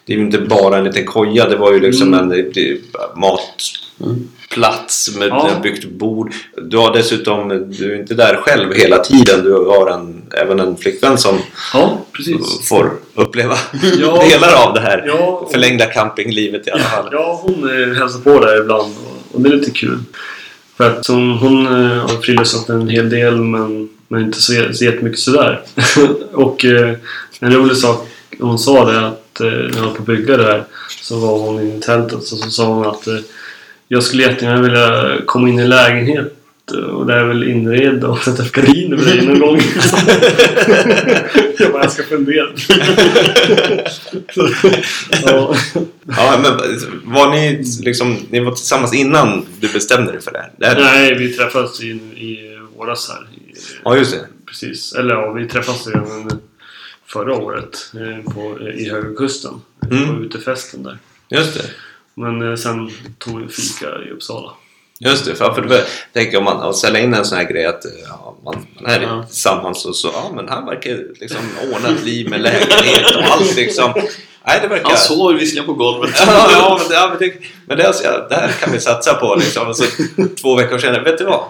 Det 0.05 0.13
är 0.13 0.17
ju 0.17 0.23
inte 0.23 0.37
bara 0.39 0.77
en 0.77 0.83
liten 0.83 1.05
koja, 1.05 1.49
det 1.49 1.55
var 1.55 1.73
ju 1.73 1.79
liksom 1.79 2.07
Mm. 2.13 2.19
en 2.19 2.29
det, 2.53 2.77
matplats 3.99 5.15
med 5.17 5.27
Ja. 5.27 5.43
du 5.47 5.53
har 5.53 5.61
byggt 5.61 5.85
bord. 5.85 6.33
Du 6.61 6.77
har 6.77 6.93
dessutom, 6.93 7.49
du 7.77 7.93
är 7.93 7.99
inte 7.99 8.13
där 8.13 8.35
själv 8.35 8.73
hela 8.73 8.97
tiden. 8.97 9.43
Du 9.43 9.53
har 9.53 9.89
en, 9.91 10.21
även 10.31 10.59
en 10.59 10.77
flickvän 10.77 11.17
som 11.17 11.39
Ja, 11.73 12.05
får 12.69 12.91
uppleva 13.15 13.57
Ja. 14.01 14.23
delar 14.29 14.67
av 14.67 14.73
det 14.73 14.79
här 14.81 15.03
Ja, 15.07 15.13
och- 15.13 15.51
förlängda 15.51 15.85
campinglivet 15.85 16.67
i 16.67 16.71
alla 16.71 16.83
fall. 16.83 17.09
Ja, 17.11 17.39
hon 17.43 17.63
eh, 17.83 17.97
hälsar 17.97 18.19
på 18.19 18.39
där 18.39 18.61
ibland 18.61 18.93
och, 19.05 19.35
och 19.35 19.41
det 19.41 19.49
är 19.49 19.53
lite 19.53 19.71
kul. 19.71 19.99
För 20.77 20.89
att 20.89 21.07
hon, 21.07 21.31
hon 21.31 21.65
eh, 21.67 21.97
har 21.97 22.21
friluftsat 22.21 22.69
en 22.69 22.89
hel 22.89 23.09
del 23.09 23.37
men, 23.37 23.89
men 24.07 24.21
inte 24.21 24.41
så, 24.41 24.53
så 24.73 24.85
jättemycket 24.85 25.19
sådär. 25.19 25.61
och 26.33 26.65
eh, 26.65 26.93
en 27.39 27.53
rolig 27.53 27.77
sak 27.77 28.07
hon 28.39 28.59
sa 28.59 28.85
det 28.91 29.07
att 29.07 29.25
när 29.39 29.73
hon 29.79 29.85
var 29.85 29.91
på 29.91 30.01
att 30.01 30.05
bygga 30.05 30.37
det 30.37 30.43
här 30.43 30.63
så 31.01 31.19
var 31.19 31.39
hon 31.39 31.59
i 31.77 31.79
tältet 31.81 32.13
och 32.13 32.23
så 32.23 32.37
sa 32.37 32.65
hon 32.65 32.85
att 32.87 33.07
Jag 33.91 34.03
skulle 34.03 34.23
jättegärna 34.23 34.61
vilja 34.61 35.17
komma 35.25 35.49
in 35.49 35.59
i 35.59 35.67
lägenhet 35.67 36.33
och 36.71 37.05
det 37.05 37.13
är 37.13 37.23
väl 37.23 37.43
inreda 37.43 38.07
och 38.09 38.23
sätta 38.23 38.43
upp 38.43 38.51
gardiner 38.51 38.97
med 38.97 39.05
dig 39.05 39.25
någon 39.25 39.39
gång. 39.39 39.57
jag 41.57 41.71
bara, 41.71 41.83
jag 41.83 41.91
ska 41.91 42.03
fundera. 42.03 42.47
Så, 44.33 44.49
ja. 45.25 45.55
Ja, 46.07 46.39
men 46.43 46.79
var 47.03 47.31
ni 47.31 47.63
liksom... 47.81 48.17
Ni 48.29 48.39
var 48.39 48.51
tillsammans 48.51 48.93
innan 48.93 49.45
du 49.59 49.67
bestämde 49.67 50.11
dig 50.11 50.21
för 50.21 50.31
det 50.31 50.49
det 50.57 50.65
här 50.65 50.79
Nej, 50.79 51.15
vi 51.15 51.33
träffades 51.33 51.81
i, 51.81 51.87
i 51.87 52.59
våras 52.77 53.09
här. 53.09 53.27
I, 53.35 53.55
Ja, 53.83 53.97
just 53.97 54.11
det. 54.11 54.27
Precis. 54.45 54.93
Eller 54.93 55.15
ja, 55.15 55.31
vi 55.31 55.47
träffades 55.47 55.87
redan 55.87 56.39
förra 57.05 57.35
året 57.35 57.91
eh, 57.93 58.33
på, 58.33 58.69
i 58.69 58.89
Höga 58.89 59.15
Kusten. 59.15 59.53
Mm. 59.91 60.07
På 60.07 60.23
utefesten 60.23 60.83
där. 60.83 60.97
Just 61.29 61.53
det. 61.53 61.65
Men 62.19 62.49
eh, 62.49 62.55
sen 62.55 62.91
tog 63.17 63.41
vi 63.41 63.47
fika 63.47 63.85
i 64.07 64.11
Uppsala. 64.11 64.51
Just 64.99 65.25
det, 65.25 65.35
för, 65.35 65.53
för 65.53 65.61
då 65.61 65.75
tänker 66.13 66.37
om 66.37 66.43
man 66.43 66.57
att 66.61 66.75
sälja 66.77 66.99
in 66.99 67.13
en 67.13 67.25
sån 67.25 67.37
här 67.37 67.45
grej 67.51 67.65
att 67.65 67.85
ja, 68.09 68.35
man, 68.43 68.65
man 68.81 68.91
är 68.91 69.01
Ja. 69.01 69.23
tillsammans 69.27 69.85
och 69.85 69.95
så, 69.95 70.09
ja 70.13 70.31
men 70.35 70.49
han 70.49 70.65
verkar 70.65 70.99
liksom 71.19 71.39
ordna 71.73 71.89
ett 71.89 72.05
liv 72.05 72.29
med 72.29 72.41
lägenhet 72.41 73.15
och 73.15 73.23
allt 73.23 73.55
liksom. 73.55 73.93
Nej, 74.47 74.59
det 74.61 74.67
verkar... 74.67 74.89
Han 74.89 74.97
sover 74.97 75.33
visserligen 75.33 75.65
på 75.65 75.73
golvet. 75.73 76.15
Ja, 76.19 76.49
ja, 76.51 76.79
men, 76.79 76.89
det, 76.89 76.95
ja, 76.95 77.07
men, 77.09 77.19
det, 77.19 77.33
men 77.65 77.77
det, 77.77 77.83
är 77.83 77.87
alltså, 77.87 78.03
ja, 78.03 78.27
det 78.29 78.35
här 78.35 78.51
kan 78.51 78.71
vi 78.71 78.79
satsa 78.79 79.13
på 79.13 79.35
liksom. 79.35 79.67
Och 79.67 79.75
så, 79.75 79.85
två 80.41 80.55
veckor 80.55 80.77
senare, 80.77 81.03
vet 81.03 81.17
du 81.17 81.23
vad? 81.23 81.43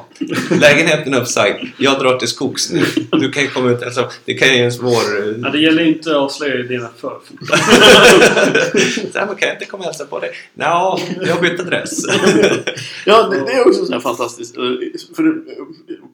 Lägenheten 0.62 1.14
är 1.14 1.22
uppsagd. 1.22 1.64
Jag 1.78 2.00
drar 2.00 2.18
till 2.18 2.28
skogs 2.28 2.72
nu. 2.72 2.86
Du 3.12 3.32
kan 3.32 3.44
ju 3.44 3.50
komma 3.50 3.70
ut. 3.70 3.84
Alltså, 3.84 4.10
det 4.26 4.34
kan 4.34 4.48
ju 4.48 4.64
en 4.64 4.72
svår... 4.72 5.04
Ja, 5.44 5.50
det 5.50 5.60
gäller 5.60 5.84
inte 5.84 6.12
att 6.12 6.18
avslöja 6.18 6.56
idéerna 6.56 6.90
för. 7.02 7.18
Så 9.12 9.20
här, 9.20 9.26
man 9.28 9.36
kan 9.36 9.48
jag 9.48 9.56
inte 9.56 9.66
komma 9.66 9.82
och 9.82 9.86
hälsa 9.86 10.06
på 10.06 10.20
dig? 10.20 10.32
Nja, 10.54 11.00
jag 11.22 11.36
har 11.36 11.42
bytt 11.42 11.60
adress. 11.60 12.06
Ja, 13.06 13.24
det, 13.24 13.46
det 13.46 13.52
är 13.52 13.68
också 13.68 13.86
sådär 13.86 14.00
fantastiskt. 14.00 14.58
Eh, 14.58 14.64
För 15.16 15.34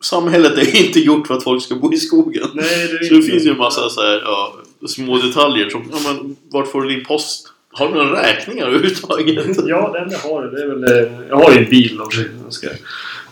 samhället 0.02 0.58
är 0.58 0.76
inte 0.86 1.00
gjort 1.00 1.28
för 1.28 1.34
att 1.34 1.44
folk 1.44 1.64
ska 1.64 1.76
bo 1.76 1.94
i 1.94 1.98
skogen. 1.98 2.48
Nej, 2.54 2.88
det 2.88 3.06
är 3.06 3.10
Så 3.10 3.14
det 3.14 3.22
finns 3.22 3.46
ju 3.46 3.50
en 3.50 3.58
massa 3.58 3.90
så 3.90 4.02
här, 4.02 4.22
ja, 4.26 4.56
små 4.88 5.18
detaljer 5.18 5.70
som, 5.70 5.84
ja 5.92 5.98
men 6.14 6.36
vart 6.52 6.72
får 6.72 6.82
du 6.82 6.90
din 6.90 7.06
post? 7.06 7.52
Har 7.72 7.88
du 7.88 7.94
några 7.94 8.22
räkningar 8.24 8.66
överhuvudtaget? 8.68 9.58
Ja, 9.68 9.90
det 9.94 10.00
enda 10.00 10.16
jag 10.24 10.30
har 10.30 10.44
det 10.46 10.62
är 10.64 10.68
väl... 10.68 10.84
eh, 10.84 11.28
Jag 11.30 11.36
har 11.38 11.52
ju 11.52 11.58
en 11.58 11.70
bil 11.70 12.02
också. 12.02 12.22
Jag 12.44 12.54
ska, 12.54 12.68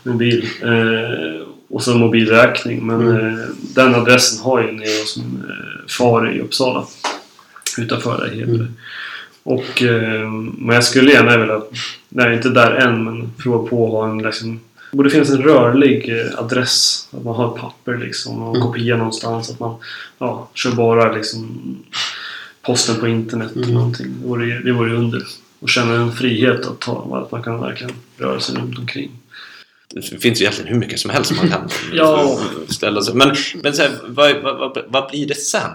en 0.03 0.17
bil. 0.17 0.47
Eh, 0.61 1.41
och 1.69 1.83
så 1.83 1.95
mobilräkning. 1.97 2.87
Men 2.87 3.01
Mm. 3.07 3.27
eh, 3.39 3.45
den 3.75 3.95
adressen 3.95 4.43
har 4.43 4.59
jag 4.61 4.69
ju 4.71 4.75
nere 4.77 4.99
hos 5.01 5.17
min 5.17 5.43
eh, 5.49 5.87
far 5.97 6.31
i 6.35 6.39
Uppsala. 6.41 6.85
Utanför 7.77 8.17
där 8.17 8.29
heter. 8.35 8.43
Mm. 8.53 8.73
Och, 9.43 9.81
eh, 9.83 10.29
men 10.57 10.75
jag 10.75 10.83
skulle 10.83 11.11
gärna 11.11 11.37
vilja... 11.37 11.61
Nej, 12.09 12.35
inte 12.35 12.49
där 12.49 12.71
än, 12.71 13.03
men 13.03 13.31
prova 13.43 13.67
på 13.67 13.85
att 13.85 13.91
ha 13.91 14.09
en 14.11 14.17
liksom... 14.17 14.59
Det 14.93 14.97
borde 14.97 15.09
finnas 15.09 15.29
en 15.29 15.43
rörlig 15.43 16.09
eh, 16.09 16.39
adress. 16.39 17.07
Att 17.11 17.23
man 17.23 17.35
har 17.35 17.57
papper 17.57 17.97
liksom 17.97 18.41
och 18.41 18.49
en 18.49 18.55
Mm. 18.55 18.67
kopia 18.67 18.97
någonstans. 18.97 19.49
Att 19.49 19.59
man 19.59 19.75
ja, 20.17 20.49
kör 20.53 20.71
bara 20.71 21.11
liksom 21.11 21.59
posten 22.61 22.95
på 22.95 23.07
internet 23.07 23.51
Mm. 23.55 23.63
eller 23.63 23.73
någonting. 23.73 24.07
Det 24.21 24.27
vore, 24.27 24.59
det 24.59 24.71
vore 24.71 24.93
under. 24.95 25.23
Och 25.59 25.69
känna 25.69 25.93
en 25.93 26.11
frihet 26.11 26.65
att 26.65 26.79
ta, 26.79 27.21
att 27.25 27.31
man 27.31 27.43
kan 27.43 27.61
verkligen 27.61 27.93
röra 28.17 28.39
sig 28.39 28.55
runt 28.55 28.79
omkring. 28.79 29.11
Det 29.93 30.01
finns 30.01 30.41
ju 30.41 30.43
egentligen 30.45 30.73
hur 30.73 30.79
mycket 30.79 30.99
som 30.99 31.09
helst 31.11 31.31
man 31.35 31.49
kan 31.49 31.69
Ja. 31.93 32.39
ställa 32.69 33.01
sig. 33.01 33.15
Men, 33.15 33.35
men 33.63 33.73
så 33.73 33.81
här, 33.81 33.91
vad, 34.07 34.41
vad, 34.43 34.57
vad, 34.59 34.77
vad 34.87 35.09
blir 35.11 35.27
det 35.27 35.35
sen? 35.35 35.69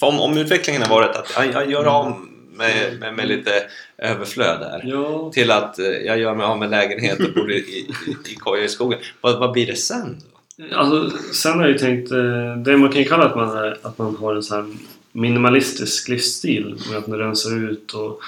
För 0.00 0.06
om, 0.06 0.20
om 0.20 0.38
utvecklingen 0.38 0.82
har 0.82 0.88
varit 0.88 1.16
att 1.16 1.32
jag, 1.36 1.52
jag 1.52 1.70
gör 1.70 1.84
av 1.84 2.16
med, 2.58 2.98
med, 3.00 3.14
med 3.14 3.28
lite 3.28 3.50
överflöd 3.98 4.60
där. 4.60 4.82
Ja, 4.84 5.30
Till 5.34 5.50
att 5.50 5.78
eh, 5.78 5.86
jag 5.86 6.18
gör 6.18 6.34
mig 6.34 6.46
av 6.46 6.58
med 6.58 6.70
lägenhet 6.70 7.20
och 7.20 7.32
bor 7.34 7.52
i, 7.52 7.56
i, 7.58 7.86
i 8.32 8.34
koja 8.34 8.64
i 8.64 8.68
skogen. 8.68 8.98
Vad, 9.20 9.38
vad 9.38 9.52
blir 9.52 9.66
det 9.66 9.76
sen? 9.76 10.16
Då? 10.56 10.76
alltså, 10.76 11.18
sen 11.34 11.52
har 11.52 11.60
jag 11.62 11.70
ju 11.72 11.78
tänkt... 11.78 12.12
eh, 12.12 12.56
Det 12.64 12.76
man 12.76 12.92
kan 12.92 13.04
kalla 13.04 13.24
att 13.24 13.36
man, 13.36 13.56
är, 13.58 13.78
att 13.82 13.98
man 13.98 14.16
har 14.16 14.34
en 14.34 14.42
sån 14.42 14.56
här 14.66 14.76
minimalistisk 15.12 16.08
livsstil. 16.08 16.76
Med 16.90 16.98
att 16.98 17.06
man 17.06 17.18
rensar 17.18 17.70
ut 17.70 17.92
och 17.92 18.20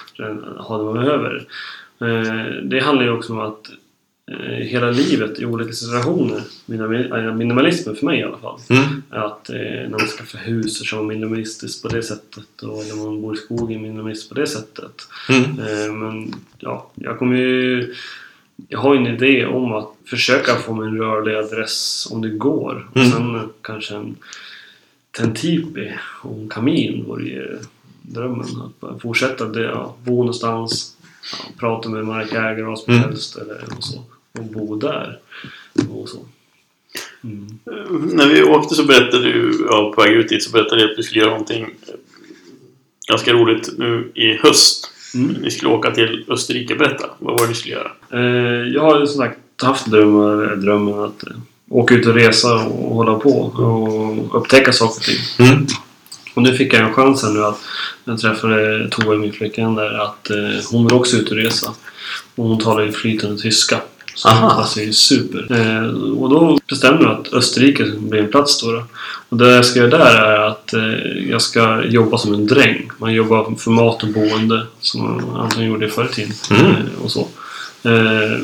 har 0.58 0.78
det 0.78 0.84
man 0.84 0.94
behöver. 0.94 1.46
Eh, 2.00 2.62
Det 2.64 2.80
handlar 2.80 3.04
ju 3.04 3.12
också 3.12 3.32
om 3.32 3.38
att 3.40 3.70
hela 4.64 4.90
livet 4.90 5.38
i 5.40 5.44
olika 5.44 5.72
situationer, 5.72 6.42
äh, 6.68 7.34
minimalismen 7.34 7.96
för 7.96 8.06
mig 8.06 8.18
i 8.20 8.22
alla 8.22 8.38
fall, 8.38 8.60
Mm. 8.68 9.02
Att 9.10 9.50
eh, 9.50 9.56
när 9.56 9.88
man 9.88 10.00
skaffar 10.00 10.38
hus 10.38 10.78
så 10.78 10.84
kör 10.84 10.96
man 10.96 11.06
minimalistiskt 11.06 11.82
på 11.82 11.88
det 11.88 12.02
sättet 12.02 12.62
och 12.62 12.84
när 12.88 13.04
man 13.04 13.22
bor 13.22 13.34
i 13.34 13.38
skogen 13.38 13.82
minimalistiskt 13.82 14.28
på 14.28 14.40
det 14.40 14.46
sättet. 14.46 14.92
Mm. 15.28 15.42
Eh, 15.42 15.92
men 15.92 16.34
ja, 16.58 16.90
jag 16.94 17.18
kommer 17.18 17.36
ju... 17.36 17.94
Jag 18.68 18.78
har 18.78 18.94
en 18.96 19.06
idé 19.06 19.46
om 19.46 19.72
att 19.72 19.88
försöka 20.06 20.54
få 20.56 20.74
mig 20.74 20.88
en 20.88 20.98
rörlig 20.98 21.34
adress 21.34 22.08
om 22.10 22.22
det 22.22 22.30
går. 22.30 22.88
Och 22.90 22.96
Mm. 22.96 23.10
sen 23.10 23.34
eh, 23.34 23.42
kanske 23.62 23.94
en 23.94 24.16
tentipi 25.10 25.92
och 26.22 26.38
en 26.38 26.48
kamin 26.48 27.04
vore 27.06 27.24
ju 27.24 27.58
drömmen. 28.02 28.46
Att 28.80 29.02
fortsätta 29.02 29.44
det, 29.44 29.62
ja, 29.62 29.96
bo 30.04 30.16
någonstans, 30.18 30.96
ja, 31.32 31.38
prata 31.58 31.88
med 31.88 32.04
markägare 32.06 32.62
vad 32.62 32.78
som 32.78 32.94
Mm. 32.94 33.04
helst 33.08 33.36
eller 33.36 33.64
och 33.76 33.84
så. 33.84 34.02
Och 34.38 34.44
bo 34.44 34.76
där. 34.76 35.18
Och 35.90 36.08
så. 36.08 36.26
Mm. 37.24 37.58
När 38.16 38.28
vi 38.28 38.42
åkte 38.42 38.74
så 38.74 38.84
berättade 38.84 39.24
du, 39.24 39.66
ja, 39.70 39.92
på 39.94 40.02
väg 40.02 40.12
ut 40.12 40.28
dit 40.28 40.42
så 40.42 40.50
berättade 40.50 40.82
du 40.82 40.92
att 40.92 40.98
vi 40.98 41.02
skulle 41.02 41.20
göra 41.20 41.30
någonting 41.30 41.62
eh, 41.62 41.94
ganska 43.08 43.32
roligt 43.32 43.70
nu 43.78 44.10
i 44.14 44.36
höst. 44.36 44.90
Mm. 45.14 45.32
Ni 45.32 45.50
skulle 45.50 45.70
åka 45.70 45.90
till 45.90 46.24
Österrike. 46.28 46.74
Berätta, 46.74 47.06
vad 47.18 47.34
var 47.38 47.42
det 47.42 47.48
ni 47.48 47.54
skulle 47.54 47.74
göra? 47.74 47.90
Eh, 48.12 48.68
jag 48.74 48.82
har 48.82 49.00
ju 49.00 49.06
som 49.06 49.18
sagt 49.18 49.38
haft 49.62 49.86
drömmar, 49.86 50.56
drömmen 50.56 51.04
att 51.04 51.26
eh, 51.26 51.36
åka 51.70 51.94
ut 51.94 52.06
och 52.06 52.14
resa 52.14 52.54
och 52.54 52.94
hålla 52.94 53.14
på 53.14 53.40
och 53.40 54.40
upptäcka 54.40 54.72
saker 54.72 54.96
och 54.96 55.02
ting. 55.02 55.48
Mm. 55.48 55.66
Och 56.34 56.42
nu 56.42 56.56
fick 56.56 56.74
jag 56.74 56.82
en 56.82 56.94
chans 56.94 57.22
här 57.22 57.30
nu 57.30 57.44
att 57.44 57.60
jag 58.04 58.20
träffade 58.20 58.88
Tove, 58.90 59.16
min 59.16 59.32
flickvän 59.32 59.74
där, 59.74 59.98
att 59.98 60.30
eh, 60.30 60.36
hon 60.70 60.84
vill 60.84 60.94
också 60.94 61.16
ut 61.16 61.30
och 61.30 61.36
resa. 61.36 61.74
Och 62.34 62.44
hon 62.44 62.58
talar 62.58 62.82
ju 62.82 62.92
flytande 62.92 63.42
tyska. 63.42 63.80
Så 64.14 64.28
Aha. 64.28 64.48
det 64.48 64.54
passar 64.54 64.80
ju 64.80 64.92
super. 64.92 65.46
Eh, 65.50 65.90
och 66.12 66.30
då 66.30 66.58
bestämde 66.68 67.02
jag 67.02 67.12
att 67.12 67.32
Österrike 67.32 67.84
blir 67.98 68.20
en 68.20 68.30
plats 68.30 68.62
då. 68.62 68.72
då. 68.72 68.84
Och 69.28 69.36
det 69.36 69.50
jag 69.50 69.64
ska 69.64 69.78
göra 69.78 69.98
där 69.98 70.16
är 70.16 70.40
att 70.40 70.72
eh, 70.72 71.30
jag 71.30 71.42
ska 71.42 71.84
jobba 71.84 72.18
som 72.18 72.34
en 72.34 72.46
dräng. 72.46 72.90
Man 72.98 73.12
jobbar 73.12 73.54
för 73.58 73.70
mat 73.70 74.02
och 74.02 74.08
boende 74.08 74.66
som 74.80 75.02
man 75.02 75.36
antagligen 75.36 75.72
gjorde 75.72 75.88
förr 75.88 76.08
i 76.12 76.14
tiden. 76.14 76.32
Mm. 76.50 76.66
Eh, 76.66 77.04
och 77.04 77.10
så. 77.10 77.28
Eh, 77.82 78.38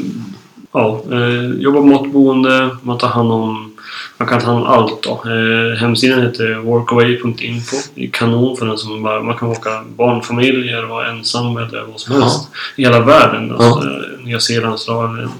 ja, 0.73 1.05
eh, 1.13 1.51
jobbar 1.59 1.81
på 1.81 1.87
mat 1.87 2.01
och 2.01 2.09
boende. 2.09 2.77
Man 2.83 2.99
tar 2.99 3.09
hand 3.09 3.33
om 3.33 3.76
man 4.17 4.29
kan 4.29 4.41
ta 4.41 4.47
hand 4.47 4.59
om 4.59 4.67
allt 4.67 5.03
då. 5.03 5.23
Eh, 5.27 5.79
hemsidan 5.79 6.23
heter 6.23 6.55
workaway.info. 6.55 7.77
Det 7.95 8.05
är 8.05 8.11
kanon 8.11 8.57
för 8.57 8.67
den 8.67 8.79
som 8.79 9.03
bara... 9.03 9.23
Man 9.23 9.37
kan 9.37 9.49
åka 9.49 9.85
barnfamiljer 9.97 10.83
och 10.85 10.89
vara 10.91 11.11
ensam 11.11 11.57
eller 11.57 11.83
vad 11.83 12.01
som 12.01 12.15
Ja. 12.15 12.21
helst. 12.21 12.49
I 12.77 12.83
hela 12.83 13.01
världen. 13.01 13.49
Ja. 13.59 13.65
Alltså, 13.65 13.89
eh, 13.89 14.25
Nya 14.25 14.41
Zeeland, 14.41 14.73
Australien 14.73 15.31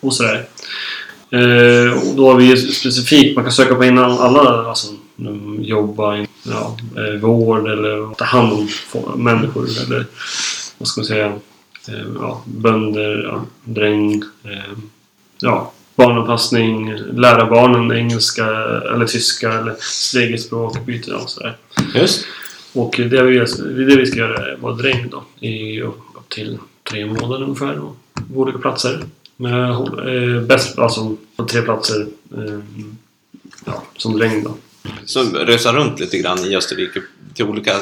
och 0.00 0.14
sådär. 0.14 0.44
Eh, 1.30 2.08
och 2.08 2.16
då 2.16 2.30
har 2.30 2.36
vi 2.36 2.56
specifikt, 2.56 3.36
man 3.36 3.44
kan 3.44 3.52
söka 3.52 3.74
på 3.74 3.84
innan 3.84 4.10
alla 4.18 4.68
alltså, 4.68 4.86
jobba 5.58 6.16
i 6.16 6.26
ja, 6.42 6.76
eh, 6.96 7.20
vård 7.20 7.68
eller 7.68 8.14
ta 8.14 8.24
hand 8.24 8.52
om 8.52 8.68
människor 9.24 9.64
eller 9.86 10.06
vad 10.78 10.88
ska 10.88 11.00
man 11.00 11.06
säga, 11.06 11.26
eh, 11.88 12.06
ja, 12.20 12.42
bönder, 12.44 13.22
ja, 13.32 13.44
dräng, 13.64 14.22
eh, 14.44 14.72
ja, 15.40 15.72
barnanpassning, 15.96 16.94
lära 17.12 17.46
barnen 17.50 17.98
engelska 17.98 18.46
eller 18.94 19.06
tyska 19.06 19.52
eller 19.52 19.74
sitt 19.80 20.20
eget 20.20 20.42
språk, 20.42 20.86
byta 20.86 21.16
och 21.16 21.30
sådär. 21.30 21.56
Just. 21.94 22.24
Och 22.74 22.94
det 22.96 23.22
vi, 23.22 23.38
det 23.86 23.96
vi 23.96 24.06
ska 24.06 24.18
göra 24.18 24.46
är 24.52 24.56
vara 24.56 24.74
dräng 24.74 25.08
då 25.10 25.24
i 25.46 25.80
upp 25.80 25.98
till 26.28 26.58
tre 26.90 27.06
månader 27.06 27.42
ungefär 27.42 27.78
och 27.78 27.96
på 28.34 28.40
olika 28.40 28.58
platser. 28.58 29.04
Med, 29.36 29.70
eh, 29.70 30.42
bäst, 30.42 30.78
alltså 30.78 31.16
på 31.36 31.44
tre 31.44 31.62
platser 31.62 32.06
eh, 32.36 32.60
ja, 33.64 33.82
som 33.96 34.18
dräng 34.18 34.44
då. 34.44 34.54
Så 35.04 35.22
resa 35.22 35.72
runt 35.72 36.00
lite 36.00 36.18
grann 36.18 36.38
i 36.38 36.56
Österrike 36.56 37.02
till 37.34 37.44
olika... 37.44 37.72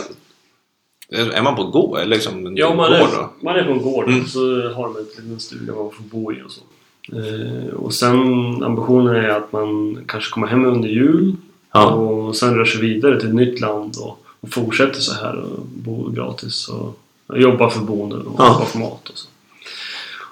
Är 1.13 1.43
man 1.43 1.57
på 1.57 1.65
gå 1.65 1.97
eller 1.97 2.17
liksom 2.17 2.57
Ja, 2.57 2.75
man 2.75 2.91
gård 2.91 3.01
är, 3.01 3.17
då? 3.17 3.33
man 3.43 3.57
är 3.57 3.65
på 3.65 3.73
en 3.73 3.83
gård 3.83 4.09
Mm. 4.09 4.27
så 4.27 4.41
har 4.73 4.85
de 4.85 4.97
en 4.97 5.03
liten 5.05 5.41
stuga 5.41 5.75
man 5.75 5.91
får 5.91 6.03
bo 6.03 6.33
i 6.33 6.43
och 6.47 6.51
så. 6.51 6.61
Eh, 7.09 7.75
och 7.75 7.95
sen 7.95 8.19
ambitionen 8.65 9.15
är 9.17 9.29
att 9.29 9.53
man 9.53 9.99
kanske 10.09 10.31
kommer 10.31 10.47
hem 10.47 10.65
under 10.65 10.89
jul 10.89 11.37
Ja. 11.73 11.87
och 11.91 12.37
sen 12.37 12.55
rör 12.55 12.65
sig 12.65 12.81
vidare 12.81 13.21
till 13.21 13.29
ett 13.29 13.35
nytt 13.35 13.61
land 13.61 13.97
och, 14.01 14.25
och 14.41 14.51
fortsätter 14.51 15.01
så 15.01 15.15
här 15.15 15.37
och 15.37 15.67
bo 15.67 16.11
gratis 16.11 16.69
och, 16.69 16.99
och 17.27 17.41
jobba 17.41 17.71
för 17.71 17.81
boende 17.81 18.17
och 18.17 18.35
Ja. 18.39 18.53
jobba 18.53 18.65
för 18.65 18.79
mat 18.79 19.09
och 19.09 19.19
så. 19.19 19.29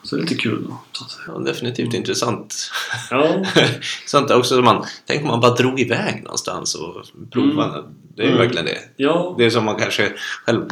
Så 0.03 0.17
det 0.17 0.21
är 0.21 0.23
lite 0.23 0.35
kul 0.35 0.65
då. 0.69 0.79
Ja, 1.27 1.39
definitivt 1.39 1.95
intressant. 1.95 2.71
ja, 3.11 3.45
Sånt 4.07 4.31
också 4.31 4.61
man, 4.63 4.85
tänk 5.07 5.23
om 5.23 5.29
man 5.29 5.41
bara 5.41 5.55
drog 5.55 5.81
iväg 5.81 6.23
någonstans 6.25 6.75
och 6.75 6.97
provade. 7.31 7.83
Det 8.15 8.23
är 8.23 8.27
ju 8.27 8.33
Mm. 8.33 8.43
verkligen 8.43 8.67
det. 8.67 8.79
ja, 8.97 9.35
Det 9.39 9.45
är 9.45 9.51
som 9.51 9.65
man 9.65 9.77
kanske 9.77 10.13
själv 10.47 10.63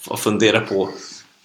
får 0.00 0.16
fundera 0.16 0.60
på 0.60 0.88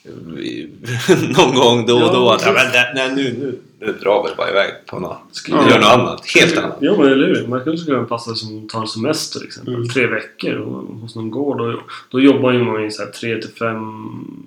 någon 1.38 1.56
gång 1.56 1.86
då 1.86 1.96
och 1.96 2.14
då. 2.14 2.16
Ja, 2.16 2.36
att, 2.36 2.42
Ja, 2.46 2.52
men, 2.54 2.68
nej, 2.72 2.92
nej, 2.96 3.16
nu, 3.16 3.24
nu, 3.40 3.60
nu 3.80 3.94
drar 3.94 4.28
vi 4.30 4.36
bara 4.36 4.50
iväg 4.50 4.72
på 4.86 5.00
något. 5.00 5.18
Skulle- 5.32 5.58
Gör 5.70 5.80
något 5.80 5.90
annat. 5.90 6.26
Helt 6.28 6.58
annat. 6.58 6.78
Ja 6.82 6.96
men 6.98 7.12
eller 7.12 7.28
hur. 7.28 7.48
Man 7.48 7.60
skulle 7.62 7.78
kunna 7.78 8.04
passa 8.04 8.32
det 8.32 8.38
som 8.38 8.68
tar 8.68 8.86
semester 8.86 9.40
till 9.40 9.48
exempel. 9.48 9.74
Mm. 9.76 9.90
Tre 9.90 10.08
veckor 10.08 10.54
och, 10.56 10.84
hos 11.00 11.16
någon 11.16 11.32
gård. 11.32 11.62
Och, 11.62 11.80
då 12.10 12.20
jobbar 12.22 12.52
ju 12.52 12.64
man 12.64 12.86
i 12.86 12.92
så 12.92 13.04
här 13.04 13.12
tre 13.12 13.42
till 13.42 13.50
fem 13.60 13.84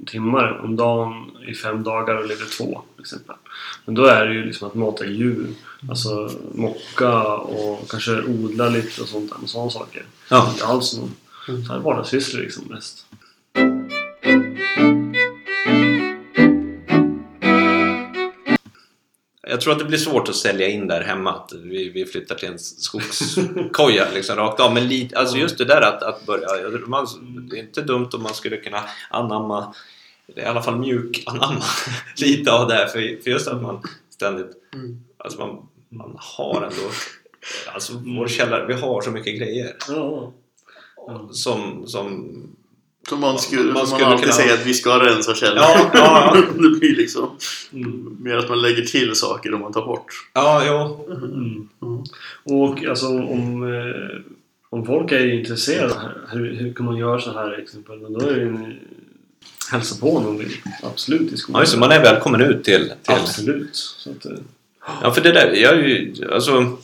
timmar 0.06 0.60
om 0.64 0.76
dagen 0.76 1.30
i 1.48 1.54
fem 1.54 1.82
dagar 1.82 2.14
och 2.14 2.28
lever 2.28 2.46
två. 2.58 2.82
Till 2.94 3.00
exempel. 3.02 3.36
Men 3.84 3.94
då 3.94 4.04
är 4.04 4.26
det 4.26 4.34
ju 4.34 4.44
liksom 4.44 4.68
att 4.68 4.74
mata 4.74 5.06
djur. 5.06 5.46
Alltså 5.90 6.30
mocka 6.54 7.22
och 7.36 7.90
kanske 7.90 8.22
odla 8.22 8.68
lite 8.68 9.02
och 9.02 9.08
sånt 9.08 9.30
där. 9.30 9.38
Och 9.42 9.48
sådana 9.50 9.70
saker. 9.70 10.02
Ja. 10.30 10.50
Inte 10.52 10.66
alls 10.66 10.96
någon 10.98 11.14
så 11.66 11.72
här 11.72 11.80
vardagssysslor 11.80 12.42
liksom 12.42 12.64
mest. 12.70 13.04
Jag 19.58 19.62
tror 19.62 19.72
att 19.72 19.78
det 19.78 19.84
blir 19.84 19.98
svårt 19.98 20.28
att 20.28 20.36
sälja 20.36 20.68
in 20.68 20.86
där 20.86 21.00
hemma 21.00 21.32
att 21.32 21.52
vi, 21.52 21.88
vi 21.88 22.06
flyttar 22.06 22.34
till 22.34 22.48
en 22.48 22.58
skogskoja 22.58 24.06
liksom 24.14 24.36
rakt 24.36 24.60
av. 24.60 24.74
Men 24.74 24.88
lite, 24.88 25.18
alltså 25.18 25.36
just 25.36 25.58
det 25.58 25.64
där 25.64 25.80
att, 25.80 26.02
att 26.02 26.26
börja... 26.26 26.78
Man, 26.86 27.06
det 27.50 27.56
är 27.56 27.60
inte 27.60 27.82
dumt 27.82 28.08
om 28.12 28.22
man 28.22 28.34
skulle 28.34 28.56
kunna 28.56 28.84
anamma, 29.10 29.74
i 30.36 30.42
alla 30.42 30.62
fall 30.62 30.78
mjuk 30.78 31.22
anamma 31.26 31.64
lite 32.20 32.52
av 32.52 32.68
det 32.68 32.74
här. 32.74 32.86
För, 32.86 33.22
för 33.22 33.30
just 33.30 33.48
att 33.48 33.62
man 33.62 33.82
ständigt... 34.10 34.50
Mm. 34.74 35.04
Alltså 35.16 35.38
man, 35.38 35.68
man 35.88 36.16
har 36.18 36.62
ändå... 36.62 36.90
Alltså 37.74 37.92
vår 38.18 38.28
källare, 38.28 38.66
vi 38.66 38.74
har 38.74 39.00
så 39.00 39.10
mycket 39.10 39.38
grejer. 39.38 39.76
Ja. 39.88 40.32
som... 41.32 41.86
som 41.86 42.34
Som 43.08 43.20
man 43.20 43.38
skulle, 43.38 43.62
Man 43.62 43.72
man 43.74 43.86
skulle 43.86 44.06
alltid 44.06 44.20
kunna- 44.24 44.32
säga 44.32 44.54
att 44.54 44.66
vi 44.66 44.74
ska 44.74 45.04
rensa 45.06 45.34
källaren. 45.34 45.58
Ja, 45.62 45.90
ja, 45.94 46.32
ja. 46.34 46.42
det 46.62 46.78
blir 46.78 46.96
liksom 46.96 47.30
Mm. 47.72 48.16
mer 48.20 48.36
att 48.36 48.48
man 48.48 48.62
lägger 48.62 48.82
till 48.82 49.14
saker 49.14 49.54
om 49.54 49.60
man 49.60 49.72
tar 49.72 49.84
bort. 49.86 50.06
ja, 50.34 50.62
jo. 50.66 51.06
Mm. 51.14 51.68
Mm. 51.82 52.04
Och 52.44 52.84
alltså 52.84 53.06
om, 53.06 53.62
eh, 53.74 54.20
om 54.70 54.86
folk 54.86 55.12
är 55.12 55.26
intresserade 55.34 55.94
hur, 56.28 56.54
hur 56.54 56.72
kan 56.72 56.86
man 56.86 56.96
göra 56.96 57.20
så 57.20 57.32
här 57.32 57.58
exempel? 57.62 58.00
Då 58.12 58.20
är 58.28 58.36
det 58.36 58.42
en, 58.42 58.74
hälsa 59.72 60.00
på 60.00 60.20
vill. 60.38 60.52
Absolut 60.82 61.32
i 61.32 61.36
skolan. 61.36 61.58
Ja, 61.58 61.62
just 61.62 61.72
det, 61.74 61.80
man 61.80 61.92
är 61.92 62.00
välkommen 62.02 62.40
ut 62.40 62.64
till... 62.64 62.82
till 62.84 62.94
Absolut. 63.14 63.74
Så 63.76 64.10
att, 64.10 64.26
eh, 64.26 64.32
Ja, 65.02 65.10
för 65.12 65.20
det 65.20 65.32
där, 65.32 65.52
jag 65.52 65.74
är 65.74 65.78
ju, 65.84 66.14
alltså... 66.32 66.76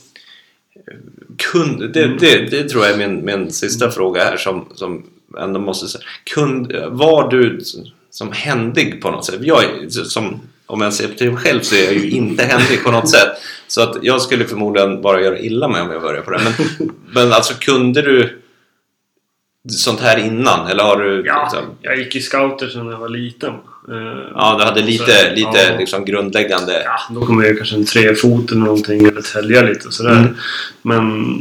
Kund, 1.39 1.93
det, 1.93 2.17
det, 2.19 2.51
det 2.51 2.69
tror 2.69 2.85
jag 2.85 2.93
är 2.95 3.09
min, 3.09 3.25
min 3.25 3.53
sista 3.53 3.91
fråga 3.91 4.25
här 4.25 4.37
som, 4.37 4.67
som 4.75 5.03
ändå 5.39 5.61
måste 5.61 5.89
säga. 5.89 6.05
Kund, 6.25 6.73
var 6.89 7.31
du 7.31 7.61
som 8.11 8.33
händig 8.33 9.03
på 9.03 9.11
något 9.11 9.25
sätt? 9.25 9.39
Jag, 9.41 9.65
som, 9.93 10.41
om 10.67 10.81
jag 10.81 10.93
ser 10.93 11.09
till 11.09 11.33
mig 11.33 11.43
själv 11.43 11.61
så 11.61 11.75
är 11.75 11.85
jag 11.85 11.95
ju 11.95 12.11
inte 12.11 12.45
händig 12.45 12.85
på 12.85 12.91
något 12.91 13.09
sätt. 13.11 13.29
Så 13.67 13.83
att 13.83 13.97
jag 14.03 14.23
skulle 14.23 14.45
förmodligen 14.45 15.03
bara 15.03 15.21
göra 15.21 15.39
illa 15.39 15.69
mig 15.69 15.83
om 15.83 15.91
jag 15.91 16.03
börjar 16.03 16.23
på 16.23 16.31
det. 16.31 16.41
Men, 16.45 16.91
men 17.13 17.33
alltså 17.33 17.55
kunde 17.61 18.03
du 18.03 18.41
sånt 19.71 20.01
här 20.01 20.19
innan? 20.19 20.67
Eller 20.67 20.85
har 20.85 20.97
du... 20.97 21.23
ja, 21.27 21.43
Liksom, 21.43 21.71
jag 21.83 21.99
gick 21.99 22.17
i 22.17 22.21
scouter 22.21 22.69
sedan 22.69 22.87
jag 22.87 22.99
var 22.99 23.09
liten. 23.09 23.51
Eh, 23.89 24.29
ja, 24.35 24.57
du 24.59 24.65
hade 24.65 24.83
lite, 24.83 25.05
så- 25.29 25.35
lite 25.35 25.69
ja. 25.71 25.79
liksom 25.79 26.05
grundläggande... 26.05 26.83
Ja, 26.85 27.15
då 27.15 27.27
kommer 27.27 27.45
jag 27.45 27.57
kanske 27.57 27.77
en 27.77 27.85
trefot 27.85 28.51
eller 28.51 28.61
någonting 28.61 29.07
eller 29.07 29.23
tälja 29.23 29.63
lite 29.63 29.89
och 29.89 29.95
sådär. 29.95 30.19
Mm. 30.19 30.37
Men 30.83 31.35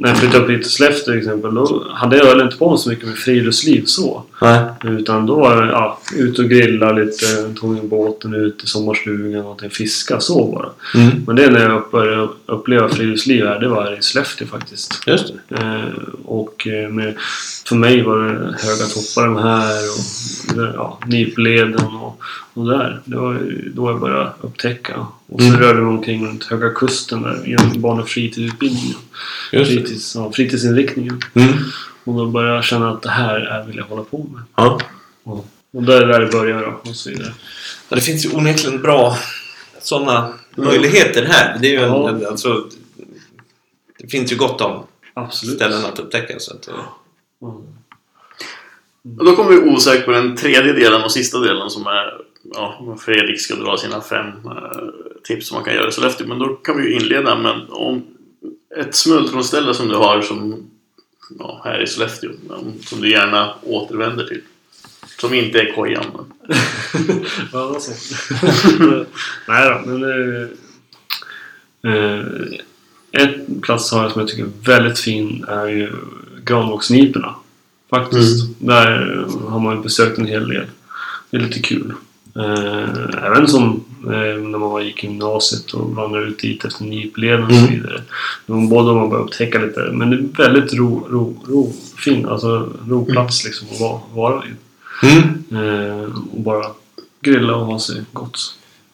när 0.00 0.08
jag 0.08 0.18
flyttade 0.18 0.44
upp 0.44 0.50
hit 0.50 0.62
till 0.62 0.70
Sollefteå 0.70 1.04
till 1.04 1.18
exempel 1.18 1.54
då 1.54 1.86
hade 1.94 2.16
jag 2.16 2.24
väl 2.24 2.40
inte 2.40 2.56
på 2.56 2.70
mig 2.70 2.78
så 2.78 2.88
mycket 2.88 3.08
med 3.08 3.16
friluftsliv 3.16 3.84
så. 3.84 4.22
Nej. 4.42 4.60
Utan 4.84 5.26
då 5.26 5.40
var 5.40 5.62
det 5.62 5.72
ja, 5.72 6.00
ut 6.16 6.38
och 6.38 6.44
grilla 6.44 6.92
lite, 6.92 7.54
tog 7.60 7.78
en 7.78 7.88
båten 7.88 8.34
ut 8.34 8.64
i 8.64 8.66
sommarstugan, 8.66 9.42
någonting, 9.42 9.70
fiska 9.70 10.20
så 10.20 10.44
bara. 10.44 10.70
Mm. 11.02 11.24
Men 11.26 11.36
det 11.36 11.50
när 11.50 11.60
jag 11.60 11.84
började 11.92 12.28
uppleva 12.46 12.88
friluftsliv 12.88 13.46
här, 13.46 13.60
det 13.60 13.68
var 13.68 13.98
i 13.98 14.02
Sollefteå 14.02 14.46
faktiskt. 14.46 15.02
Just 15.06 15.32
det. 15.48 15.56
Eh, 15.56 15.84
och 16.24 16.66
eh, 16.66 16.88
med, 16.88 17.14
för 17.68 17.76
mig 17.76 18.02
var 18.02 18.18
det 18.18 18.32
höga 18.38 18.84
toppar 18.94 19.26
de 19.26 19.36
här 19.36 19.78
och 19.90 20.74
ja, 20.74 20.98
Nipleden 21.06 21.74
och, 21.74 22.22
och 22.54 22.66
där. 22.66 23.00
Det 23.04 23.16
var 23.16 23.38
då 23.74 23.90
jag 23.90 24.00
började 24.00 24.30
upptäcka. 24.40 25.06
Och 25.32 25.40
så 25.40 25.46
Mm. 25.48 25.60
rörde 25.60 25.80
mig 25.80 25.90
omkring 25.90 26.26
runt 26.26 26.44
Höga 26.44 26.70
Kusten 26.70 27.22
där 27.22 27.42
genom 27.46 27.80
barn 27.80 28.00
och 28.00 28.08
fritidsutbildningen. 28.08 28.96
Fritids, 29.50 30.14
ja, 30.14 30.32
fritidsinriktningen. 30.32 31.20
Mm. 31.34 31.48
Och 32.04 32.14
då 32.14 32.26
började 32.26 32.54
jag 32.54 32.64
känna 32.64 32.90
att 32.90 33.02
det 33.02 33.10
här 33.10 33.40
är 33.40 33.66
vill 33.66 33.76
jag 33.76 33.84
hålla 33.84 34.02
på 34.02 34.18
med. 34.32 34.42
Ja. 34.56 34.80
Och, 35.24 35.46
och 35.72 35.82
där 35.82 36.02
är 36.02 36.06
där 36.06 36.20
det 36.20 36.26
börjar 36.32 36.60
då, 36.60 36.90
och 36.90 36.96
så 36.96 37.10
vidare. 37.10 37.32
Ja, 37.88 37.94
det 37.96 38.02
finns 38.02 38.24
ju 38.26 38.30
onekligen 38.36 38.82
bra 38.82 39.16
sådana 39.82 40.32
möjligheter 40.56 41.24
här. 41.24 41.58
Det 41.60 41.66
är 41.68 41.72
ju 41.72 41.86
Ja. 41.86 42.08
en, 42.08 42.26
alltså, 42.26 42.66
det 43.98 44.08
finns 44.08 44.32
ju 44.32 44.36
gott 44.36 44.60
om 44.60 44.86
Absolut. 45.14 45.56
ställen 45.56 45.84
att 45.84 45.98
upptäcka. 45.98 46.38
Så 46.38 46.54
att, 46.54 46.68
Ja. 47.40 47.62
Och 49.18 49.24
då 49.24 49.36
kommer 49.36 49.50
vi 49.50 49.70
osökt 49.70 50.04
på 50.04 50.10
den 50.10 50.36
tredje 50.36 50.72
delen 50.72 51.02
och 51.02 51.12
sista 51.12 51.38
delen 51.38 51.70
som 51.70 51.86
är 51.86 52.20
ja, 52.54 52.96
Fredrik 53.00 53.40
ska 53.40 53.54
dra 53.54 53.76
sina 53.76 54.00
fem 54.00 54.26
eh, 54.26 54.78
tips 55.24 55.46
som 55.48 55.54
man 55.54 55.64
kan 55.64 55.74
göra 55.74 55.88
i 55.88 55.92
Sollefteå. 55.92 56.26
Men 56.26 56.38
då 56.38 56.48
kan 56.48 56.76
vi 56.76 56.82
ju 56.88 56.94
inleda 56.94 57.38
med 57.38 57.60
om 57.68 58.02
ett 58.76 58.94
smultronställe 58.94 59.74
som 59.74 59.88
du 59.88 59.94
har 59.96 60.22
som 60.22 60.70
ja, 61.38 61.60
här 61.64 61.82
i 61.82 61.86
Sollefteå. 61.86 62.30
om- 62.48 62.74
Som 62.82 63.00
du 63.00 63.10
gärna 63.10 63.54
återvänder 63.62 64.26
till. 64.26 64.40
Som 65.20 65.34
inte 65.34 65.60
är 65.60 65.72
kojan. 65.74 66.04
Men. 66.16 66.56
ja, 67.52 67.80
så. 67.80 67.92
Nej 69.48 69.68
då, 69.70 69.82
men... 69.90 70.02
Eh, 70.04 70.48
eh, 71.94 72.24
en 73.12 73.60
plats 73.62 73.92
har 73.92 74.02
jag 74.02 74.12
som 74.12 74.20
jag 74.20 74.28
tycker 74.28 74.42
är 74.44 74.48
väldigt 74.66 74.98
fin 74.98 75.44
är 75.48 75.66
ju 75.68 75.92
Granboxniporna. 76.44 77.34
Faktiskt. 77.90 78.46
Där 78.58 79.26
har 79.48 79.58
man 79.60 79.82
besökt 79.82 80.18
en 80.18 80.26
hel 80.26 80.48
del. 80.48 80.66
Det 81.30 81.36
är 81.36 81.40
lite 81.40 81.60
kul. 81.60 81.92
Eh, 82.36 83.26
även 83.26 83.48
som 83.48 83.84
eh, 84.04 84.42
när 84.42 84.58
man 84.58 84.84
gick 84.86 85.04
i 85.04 85.06
gymnasiet 85.06 85.72
och 85.72 85.90
vandrade 85.90 86.26
ut 86.26 86.38
dit 86.38 86.64
efter 86.64 86.84
nipleden 86.84 87.42
och 87.44 87.50
så 87.52 87.58
Mm. 87.58 87.70
vidare. 87.70 88.02
Var 88.46 88.66
både 88.68 88.94
man 88.94 89.08
började 89.10 89.24
upptäcka 89.26 89.58
lite. 89.58 89.80
Men 89.92 90.10
det 90.10 90.16
är 90.16 90.48
väldigt 90.48 90.74
ro, 90.74 91.06
ro, 91.10 91.36
ro, 91.48 91.72
fin, 91.96 92.26
alltså 92.28 92.68
roplats 92.88 93.44
liksom 93.44 93.68
att 93.72 93.80
vara, 93.80 94.00
vara 94.14 94.42
i. 94.44 94.48
Mm. 95.06 95.98
Eh, 96.00 96.02
och 96.34 96.40
bara 96.40 96.66
grilla 97.20 97.56
och 97.56 97.66
ha 97.66 97.78
sig 97.78 98.02
gott. 98.12 98.38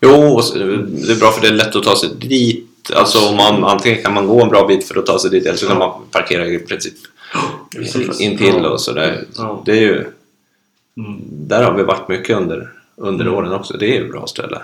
Jo, 0.00 0.40
det 0.54 1.12
är 1.12 1.20
bra 1.20 1.30
för 1.30 1.40
det 1.40 1.48
är 1.48 1.52
lätt 1.52 1.76
att 1.76 1.82
ta 1.82 1.96
sig 1.96 2.10
dit. 2.20 2.90
Alltså 2.94 3.28
om 3.28 3.36
man, 3.36 3.64
antingen 3.64 4.02
kan 4.02 4.14
man 4.14 4.26
gå 4.26 4.42
en 4.42 4.48
bra 4.48 4.66
bit 4.66 4.88
för 4.88 4.98
att 4.98 5.06
ta 5.06 5.18
sig 5.18 5.30
dit 5.30 5.46
eller 5.46 5.56
så 5.58 5.66
kan 5.66 5.78
man 5.78 6.00
parkera 6.10 6.46
i 6.46 6.58
princip 6.58 6.94
Precis. 7.76 8.20
intill 8.20 8.64
och 8.64 8.80
sådär. 8.80 9.24
Ja. 9.36 9.62
Det 9.66 9.72
är 9.72 9.80
ju, 9.80 10.04
Mm. 10.98 11.20
där 11.28 11.62
har 11.62 11.72
vi 11.76 11.82
varit 11.82 12.08
mycket 12.08 12.36
under, 12.36 12.72
under 12.96 13.24
Mm. 13.24 13.36
åren 13.38 13.52
också. 13.52 13.76
Det 13.76 13.86
är 13.86 13.94
ju 13.94 14.04
ett 14.04 14.10
bra 14.12 14.26
ställe. 14.26 14.62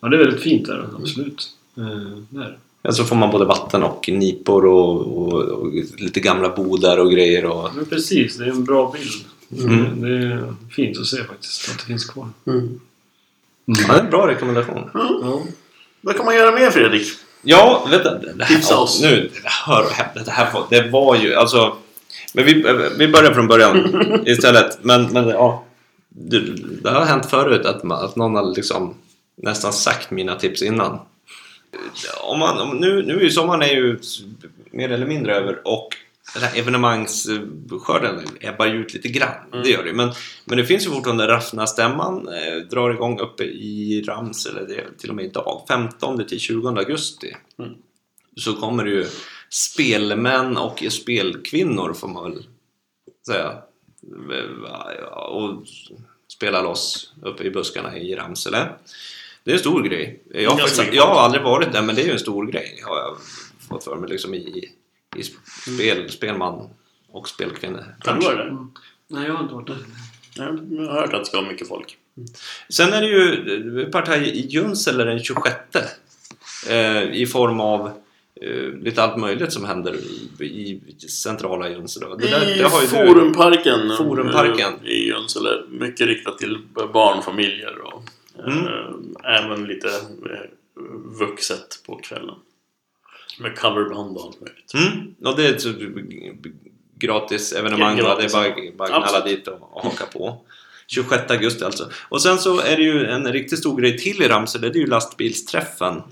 Ja, 0.00 0.08
det 0.08 0.16
är 0.16 0.18
väldigt 0.18 0.42
fint 0.42 0.66
där, 0.66 0.88
absolut. 1.00 1.48
Eh, 1.76 1.84
det 2.30 2.38
är 2.40 2.48
det. 2.48 2.54
Ja, 2.82 2.92
så 2.92 3.04
får 3.04 3.16
man 3.16 3.30
både 3.30 3.44
vatten 3.44 3.82
och 3.82 4.08
nipor 4.08 4.66
och, 4.66 5.18
och, 5.18 5.32
och 5.42 5.72
lite 5.98 6.20
gamla 6.20 6.48
bodar 6.48 6.98
och 6.98 7.10
grejer. 7.12 7.44
Och, 7.44 7.70
Men 7.76 7.84
precis, 7.86 8.36
det 8.38 8.44
är 8.44 8.48
en 8.50 8.64
bra 8.64 8.94
bild. 8.98 9.24
Mm. 9.70 10.00
Det 10.02 10.08
är 10.26 10.54
fint 10.70 10.98
att 10.98 11.06
se 11.06 11.24
faktiskt, 11.24 11.70
att 11.70 11.78
det 11.78 11.84
finns 11.84 12.04
kvar. 12.04 12.28
Mm. 12.46 12.80
ja, 13.64 13.74
det 13.92 13.98
är 13.98 14.04
en 14.04 14.10
bra 14.10 14.28
rekommendation. 14.28 14.90
Ja. 14.94 15.42
Vad 16.00 16.16
kan 16.16 16.24
man 16.24 16.34
göra 16.34 16.52
mer 16.58 16.70
Fredrik? 16.70 17.06
Ja, 17.42 17.86
vänta. 17.90 18.14
Det 18.18 18.44
här, 18.44 18.54
Tipsa 18.56 18.78
oss. 18.78 19.02
Nu, 19.02 19.30
hör 19.66 19.84
och 19.84 19.90
häpna. 19.90 20.22
Det 20.22 20.30
här 20.30 20.52
var, 20.52 20.66
det 20.70 20.90
var 20.90 21.16
ju 21.16 21.34
alltså... 21.34 21.76
Men 22.34 22.44
vi, 22.44 22.52
vi 22.98 23.08
börjar 23.08 23.34
från 23.34 23.48
början 23.48 23.76
istället. 24.26 24.78
Men, 24.82 25.04
men 25.12 25.28
ja. 25.28 25.63
Det, 26.16 26.40
det 26.82 26.90
har 26.90 27.04
hänt 27.04 27.26
förut 27.26 27.66
att, 27.66 27.82
man, 27.82 28.04
att 28.04 28.16
någon 28.16 28.34
har 28.34 28.54
liksom 28.54 28.94
nästan 29.36 29.72
sagt 29.72 30.10
mina 30.10 30.34
tips 30.34 30.62
innan. 30.62 30.98
Om 32.22 32.38
man, 32.38 32.60
om, 32.60 32.76
nu, 32.76 33.02
nu 33.02 33.16
är 33.16 33.20
ju 33.20 33.30
sommaren 33.30 33.62
är 33.62 33.74
ju 33.74 33.98
mer 34.70 34.92
eller 34.92 35.06
mindre 35.06 35.36
över 35.36 35.60
och 35.64 35.88
den 36.34 36.42
här 36.42 36.58
evenemangsskörden 36.58 38.20
ebbar 38.40 38.66
ju 38.66 38.74
ut 38.74 38.94
lite 38.94 39.08
grann. 39.08 39.62
Det 39.62 39.70
gör 39.70 39.84
det 39.84 39.92
men, 39.92 40.12
men 40.44 40.58
det 40.58 40.64
finns 40.64 40.86
ju 40.86 40.90
fortfarande 40.90 41.28
Raffnastämman 41.28 42.28
eh, 42.28 42.56
drar 42.70 42.90
igång 42.90 43.20
uppe 43.20 43.44
i 43.44 44.02
Ramsele, 44.06 44.64
det 44.64 44.74
är 44.74 44.88
till 44.98 45.10
och 45.10 45.16
med 45.16 45.24
idag, 45.24 45.64
15 45.68 46.26
till 46.26 46.40
20 46.40 46.68
augusti. 46.68 47.36
Mm. 47.58 47.70
Så 48.36 48.52
kommer 48.52 48.84
det 48.84 48.90
ju 48.90 49.06
spelmän 49.50 50.56
och 50.56 50.84
spelkvinnor 50.90 51.92
får 51.92 52.08
man 52.08 52.32
väl 52.32 52.46
säga. 53.26 53.52
Och 55.28 55.66
spela 56.28 56.62
loss 56.62 57.12
uppe 57.22 57.44
i 57.44 57.50
buskarna 57.50 57.98
i 57.98 58.14
Ramsele. 58.14 58.68
Det 59.44 59.50
är 59.50 59.54
en 59.54 59.60
stor 59.60 59.82
grej. 59.82 60.22
Jag 60.34 60.50
har, 60.50 60.58
faktiskt, 60.58 60.92
jag 60.92 61.06
har 61.06 61.20
aldrig 61.20 61.42
varit 61.42 61.72
där 61.72 61.82
men 61.82 61.94
det 61.94 62.02
är 62.02 62.06
ju 62.06 62.12
en 62.12 62.18
stor 62.18 62.46
grej 62.46 62.82
har 62.86 62.98
jag 62.98 63.16
fått 63.68 63.84
för 63.84 63.96
mig 63.96 64.10
liksom 64.10 64.34
i, 64.34 64.70
i 65.16 65.22
spel, 65.22 66.10
spelman 66.10 66.68
och 67.10 67.28
spelkvinnor. 67.28 67.96
Har 67.98 68.14
du 68.14 68.20
varit 68.20 68.36
där? 68.36 68.66
Nej, 69.08 69.26
jag 69.26 69.34
har 69.34 69.42
inte 69.42 69.54
varit 69.54 69.66
där. 69.66 69.78
Jag 70.36 70.44
har 70.86 71.00
hört 71.00 71.12
att 71.12 71.20
det 71.20 71.26
ska 71.26 71.40
vara 71.40 71.50
mycket 71.50 71.68
folk. 71.68 71.98
Sen 72.68 72.92
är 72.92 73.00
det 73.02 73.08
ju 73.08 73.90
partaj 73.90 74.28
i 74.28 74.46
Junsele 74.46 75.04
den 75.04 75.22
26 75.22 75.56
eh, 76.68 77.02
i 77.02 77.26
form 77.26 77.60
av 77.60 78.03
eh, 78.40 78.82
lite 78.82 79.02
allt 79.02 79.16
möjligt 79.20 79.52
som 79.52 79.64
händer 79.64 79.94
i, 80.40 80.44
i 80.44 81.08
centrala 81.08 81.68
Junsele. 81.70 82.06
Det 82.18 82.30
där- 82.30 82.54
I 82.54 82.58
det 82.58 82.64
har 82.68 82.80
ju 82.80 82.86
du- 82.86 82.92
Forumparken. 82.92 83.90
eh, 83.90 83.96
Forumparken. 83.96 84.72
I 84.86 85.06
Junsele. 85.08 85.50
Mycket 85.70 86.06
riktat 86.06 86.38
till 86.38 86.58
barnfamiljer 86.92 87.78
och 87.80 88.02
Mm. 88.46 88.58
eh, 88.66 89.44
även 89.44 89.64
lite 89.64 89.88
eh, 89.88 90.50
vuxet 91.20 91.82
på 91.86 91.96
kvällen. 91.96 92.34
Med 93.40 93.58
coverband 93.58 94.16
och 94.16 94.24
allt 94.24 94.40
möjligt. 94.40 94.74
Mm, 94.74 95.14
och 95.24 95.36
det 95.36 95.46
är 95.48 95.52
ett 95.54 95.64
gratis 96.98 97.52
evenemang. 97.52 97.96
Gratis. 97.96 98.32
Det 98.32 98.38
är 98.38 98.72
bara, 98.76 98.88
bara 98.88 98.96
Absolut. 99.04 99.24
dit 99.24 99.48
och, 99.48 99.76
och 99.76 99.82
haka 99.82 100.06
på. 100.06 100.44
26 100.86 101.30
augusti 101.30 101.64
alltså. 101.64 101.90
Och 102.08 102.22
sen 102.22 102.38
så 102.38 102.60
är 102.60 102.76
det 102.76 102.82
ju 102.82 103.06
en 103.06 103.32
riktigt 103.32 103.58
stor 103.58 103.80
grej 103.80 103.98
till 103.98 104.22
i 104.22 104.28
Ramsele. 104.28 104.68
Det 104.68 104.78
är 104.78 104.80
ju 104.80 104.86
lastbilsträffen. 104.86 106.02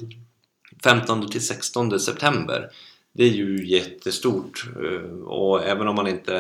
15 0.85 1.31
till 1.31 1.47
16 1.47 2.01
september. 2.01 2.71
Det 3.13 3.25
är 3.25 3.29
ju 3.29 3.67
jättestort. 3.67 4.65
eh, 4.85 5.13
Och 5.23 5.65
även 5.65 5.89
om 5.89 5.95
man 5.97 6.07
inte 6.09 6.37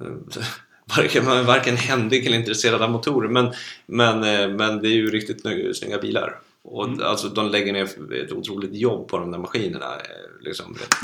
eh, 0.00 0.06
varken, 0.96 1.24
man 1.24 1.36
är 1.38 1.42
varken 1.42 1.76
händig 1.76 2.26
eller 2.26 2.38
intresserad 2.38 2.82
av 2.82 2.90
motorer. 2.90 3.28
Men, 3.28 3.52
men, 3.86 4.24
eh, 4.24 4.48
men 4.56 4.82
det 4.82 4.88
är 4.88 4.94
ju 4.94 5.10
riktigt 5.10 5.40
snygga 5.76 5.98
bilar. 5.98 6.38
Och 6.62 6.84
Mm. 6.88 7.00
alltså, 7.02 7.28
de 7.28 7.48
lägger 7.50 7.72
ner 7.72 8.12
ett 8.24 8.32
otroligt 8.32 8.74
jobb 8.74 9.08
på 9.08 9.18
de 9.18 9.30
där 9.30 9.38
maskinerna. 9.38 9.86
Liksom 10.40 10.74
rätt 10.74 10.96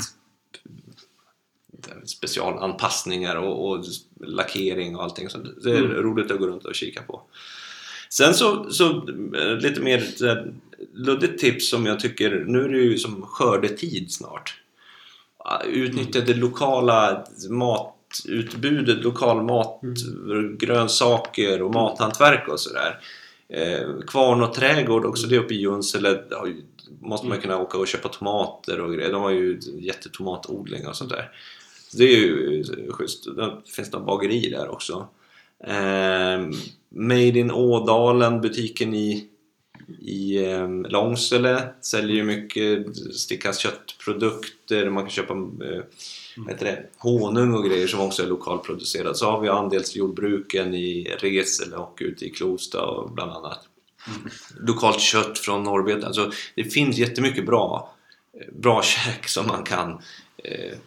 specialanpassningar 2.09 3.35
och, 3.35 3.69
och 3.69 3.85
lackering 4.19 4.95
och 4.95 5.03
allting. 5.03 5.29
Så 5.29 5.37
det 5.37 5.71
är 5.71 5.77
Mm. 5.77 5.91
roligt 5.91 6.31
att 6.31 6.39
gå 6.39 6.47
runt 6.47 6.65
och 6.65 6.75
kika 6.75 7.01
på. 7.01 7.21
Sen 8.09 8.33
så, 8.33 8.69
så 8.71 9.01
lite 9.61 9.81
mer 9.81 9.99
luddigt 10.93 11.39
tips 11.39 11.69
som 11.69 11.85
jag 11.85 11.99
tycker, 11.99 12.45
nu 12.47 12.63
är 12.63 12.69
det 12.69 12.77
ju 12.77 12.97
som 12.97 13.21
skördetid 13.21 14.11
snart. 14.11 14.61
Utnyttja 15.67 16.21
det 16.21 16.33
lokala 16.33 17.25
matutbudet, 17.49 19.03
lokal 19.03 19.43
mat, 19.43 19.81
grönsaker 20.57 21.61
och 21.61 21.73
mathantverk 21.73 22.47
och 22.47 22.59
sådär. 22.59 22.99
Eh, 23.49 23.99
kvarn 24.07 24.43
och 24.43 24.53
trädgård 24.53 25.05
också, 25.05 25.27
det 25.27 25.37
uppe 25.37 25.53
i 25.53 25.57
Junsele 25.57 26.23
måste 27.01 27.27
man 27.27 27.41
kunna 27.41 27.57
åka 27.57 27.77
och 27.77 27.87
köpa 27.87 28.09
tomater 28.09 28.81
och 28.81 28.93
grejer. 28.93 29.11
De 29.11 29.21
har 29.21 29.31
ju 29.31 29.59
jättetomatodling 29.79 30.87
och 30.87 30.95
sånt 30.95 31.11
där. 31.11 31.31
Så 31.89 31.97
det 31.97 32.03
är 32.03 32.17
ju 32.17 32.63
schysst. 32.91 33.25
Det 33.35 33.71
finns 33.71 33.91
några 33.91 34.05
bageri 34.05 34.49
där 34.49 34.69
också. 34.69 35.07
Eh, 35.63 36.49
Made 36.89 37.39
in 37.39 37.51
Ådalen, 37.51 38.41
butiken 38.41 38.93
i, 38.93 39.28
i 40.01 40.45
eh, 40.45 40.69
Långsele 40.69 41.69
säljer 41.81 42.15
ju 42.15 42.23
mycket 42.23 42.95
Stickas 43.15 43.59
köttprodukter. 43.59 44.89
Man 44.89 45.03
kan 45.03 45.09
köpa 45.09 45.33
eh, 45.33 45.83
vad 46.37 46.49
heter 46.49 46.65
det? 46.65 46.85
honung 46.97 47.53
och 47.53 47.65
grejer 47.65 47.87
som 47.87 47.99
också 47.99 48.23
är 48.23 48.27
lokalproducerat. 48.27 49.17
Så 49.17 49.31
har 49.31 49.41
vi 49.41 49.49
andelsjordbruken 49.49 50.73
i 50.73 51.15
Resele 51.19 51.75
och 51.75 51.97
ute 52.01 52.25
i 52.25 52.29
Klosta 52.29 52.85
och 52.85 53.11
bland 53.11 53.31
annat. 53.31 53.59
Lokalt 54.59 54.99
kött 54.99 55.39
från 55.39 55.63
Norrbeten. 55.63 56.03
Alltså, 56.03 56.31
det 56.55 56.63
finns 56.63 56.97
jättemycket 56.97 57.45
bra, 57.45 57.93
bra 58.51 58.81
käk 58.83 59.27
som 59.27 59.47
man 59.47 59.63
kan 59.63 60.01
eh, 60.37 60.77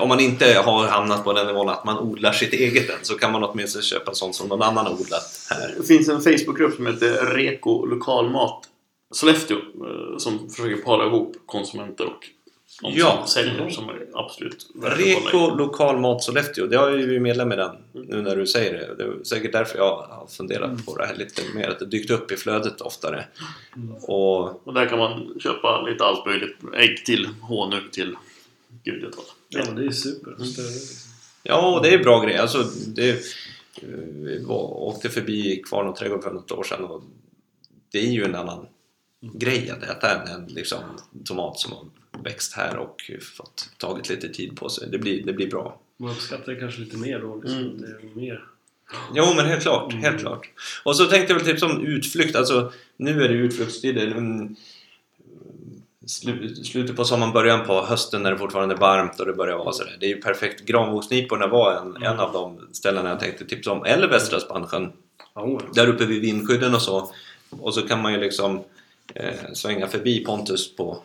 om 0.00 0.08
man 0.08 0.20
inte 0.20 0.62
har 0.64 0.86
hamnat 0.86 1.24
på 1.24 1.32
den 1.32 1.46
nivån 1.46 1.68
att 1.68 1.84
man 1.84 1.98
odlar 1.98 2.32
sitt 2.32 2.52
eget 2.52 2.90
än 2.90 2.96
så 3.02 3.14
kan 3.18 3.32
man 3.32 3.44
åtminstone 3.44 3.82
köpa 3.82 4.14
sånt 4.14 4.34
som 4.34 4.48
någon 4.48 4.62
annan 4.62 4.86
har 4.86 4.92
odlat 4.92 5.46
här. 5.50 5.74
Det 5.78 5.84
finns 5.86 6.08
en 6.08 6.20
Facebookgrupp 6.20 6.74
som 6.74 6.86
heter 6.86 7.26
Reko 7.34 7.84
Lokalmat 7.86 8.64
Sollefteå 9.14 9.56
eh, 9.56 10.18
som 10.18 10.50
försöker 10.50 10.82
para 10.82 11.06
ihop 11.06 11.36
konsumenter 11.46 12.04
och 12.06 12.26
de 12.82 12.92
Ja. 12.94 13.16
som 13.18 13.26
säljer 13.26 13.70
som 13.70 13.88
är 13.88 14.06
absolut. 14.14 14.66
Reko 14.82 15.54
Lokalmat 15.56 16.22
Sollefteå, 16.22 16.66
det 16.66 16.76
har 16.76 16.90
ju 16.90 17.06
vi 17.06 17.20
medlem 17.20 17.52
i 17.52 17.56
den 17.56 17.70
nu 17.92 18.22
när 18.22 18.36
du 18.36 18.46
säger 18.46 18.72
det. 18.72 18.94
Det 18.94 19.04
är 19.04 19.24
säkert 19.24 19.52
därför 19.52 19.78
jag 19.78 19.96
har 19.96 20.26
funderat 20.26 20.86
på 20.86 20.96
det 20.96 21.06
här 21.06 21.14
lite 21.14 21.42
mer, 21.54 21.68
att 21.68 21.78
det 21.78 21.86
dykt 21.86 22.10
upp 22.10 22.32
i 22.32 22.36
flödet 22.36 22.80
oftare. 22.80 23.24
Och 24.02 24.66
Och 24.66 24.74
där 24.74 24.86
kan 24.86 24.98
man 24.98 25.34
köpa 25.40 25.82
lite 25.82 26.04
allt 26.04 26.26
möjligt. 26.26 26.56
Ägg 26.74 27.04
till 27.04 27.28
honung 27.40 27.88
till 27.92 28.16
gud 28.92 29.02
jag 29.02 29.12
talar. 29.12 29.30
Ja, 29.48 29.62
men 29.66 29.74
det 29.76 29.86
är 29.86 29.90
super. 29.90 30.30
Är 30.30 30.36
liksom- 30.38 30.64
Ja, 31.42 31.76
och 31.76 31.82
det 31.82 31.94
är 31.94 31.98
bra 31.98 32.24
grejer. 32.24 32.40
Alltså, 32.40 32.62
det, 32.86 33.10
eh, 33.10 33.88
vi 34.14 34.44
var, 34.44 34.62
åkte 34.82 35.08
förbi 35.08 35.62
Kvarn 35.66 35.88
och 35.88 35.96
trädgård 35.96 36.22
för 36.22 36.32
något 36.32 36.52
år 36.52 36.64
sedan 36.64 36.84
och 36.84 37.02
det 37.92 37.98
är 37.98 38.10
ju 38.12 38.24
en 38.24 38.34
annan 38.34 38.66
grej 39.20 39.70
att 39.70 39.82
äta 39.82 40.22
än 40.22 40.28
en 40.28 40.46
liksom, 40.46 40.78
tomat 41.24 41.58
som 41.58 41.72
har 41.72 41.86
växt 42.24 42.52
här 42.52 42.76
och 42.76 43.10
fått 43.36 43.70
tagit 43.76 44.08
lite 44.08 44.28
tid 44.28 44.56
på 44.56 44.68
sig. 44.68 44.88
Det 44.90 44.98
blir, 44.98 45.26
det 45.26 45.32
blir 45.32 45.50
bra. 45.50 45.80
Man 45.96 46.10
uppskattar 46.10 46.52
det 46.52 46.60
kanske 46.60 46.80
lite 46.80 46.96
mer 46.96 47.20
då. 47.20 47.40
Liksom. 47.40 47.58
Mm. 47.58 47.80
Det 47.80 47.86
är 47.86 48.16
mer. 48.16 48.44
Jo, 49.14 49.24
men 49.36 49.46
helt 49.46 49.62
klart. 49.62 49.92
Helt 49.92 50.20
klart. 50.20 50.50
Och 50.82 50.96
så 50.96 51.04
tänkte 51.06 51.32
jag 51.32 51.38
väl 51.40 51.48
tipsa 51.48 51.66
om 51.66 51.86
utflykt. 51.86 52.36
Alltså, 52.36 52.72
nu 52.96 53.22
är 53.22 53.28
det 53.28 53.34
utflyktstider. 53.34 54.06
Mm, 56.26 56.38
slu- 56.42 56.64
Slutet 56.64 56.96
på 56.96 57.04
sommaren, 57.04 57.32
början 57.32 57.66
på 57.66 57.84
hösten 57.84 58.22
när 58.22 58.30
det 58.30 58.38
fortfarande 58.38 58.74
är 58.74 58.78
varmt 58.78 59.20
och 59.20 59.26
det 59.26 59.32
börjar 59.32 59.56
vara 59.56 59.72
sådär. 59.72 59.96
Det 60.00 60.06
är 60.06 60.10
ju 60.10 60.20
perfekt. 60.20 60.64
Granboksniporna 60.64 61.46
var 61.46 61.72
en, 61.72 62.02
en 62.02 62.20
av 62.20 62.32
de 62.32 62.68
ställena 62.72 63.08
jag 63.08 63.20
tänkte 63.20 63.44
tipsa 63.44 63.72
om. 63.72 63.84
Eller 63.84 64.08
Västra 64.08 64.40
Spansjön. 64.40 64.92
Oh, 65.34 65.60
där 65.74 65.88
uppe 65.88 66.04
vid 66.04 66.20
vindskydden 66.20 66.74
och 66.74 66.82
så. 66.82 67.10
Och 67.50 67.74
så 67.74 67.82
kan 67.82 68.02
man 68.02 68.12
ju 68.12 68.20
liksom 68.20 68.64
eh, 69.14 69.52
svänga 69.52 69.86
förbi 69.86 70.24
Pontus 70.24 70.76
på, 70.76 71.02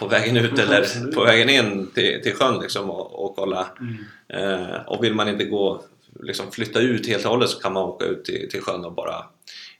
på 0.00 0.06
vägen 0.08 0.36
ut 0.36 0.58
eller 0.58 0.80
Absolut. 0.80 1.14
på 1.14 1.24
vägen 1.24 1.48
in 1.48 1.90
till, 1.94 2.20
till 2.22 2.34
sjön 2.34 2.60
liksom 2.62 2.90
och, 2.90 3.24
och 3.24 3.36
kolla. 3.36 3.66
Mm. 3.80 4.04
Eh, 4.28 4.76
och 4.86 5.04
vill 5.04 5.14
man 5.14 5.28
inte 5.28 5.44
gå, 5.44 5.82
liksom 6.20 6.50
flytta 6.52 6.80
ut 6.80 7.06
helt 7.08 7.24
och 7.24 7.30
hållet 7.30 7.50
så 7.50 7.60
kan 7.60 7.72
man 7.72 7.82
åka 7.82 8.04
ut 8.04 8.24
till, 8.24 8.48
till 8.50 8.60
sjön 8.62 8.84
och 8.84 8.92
bara 8.92 9.24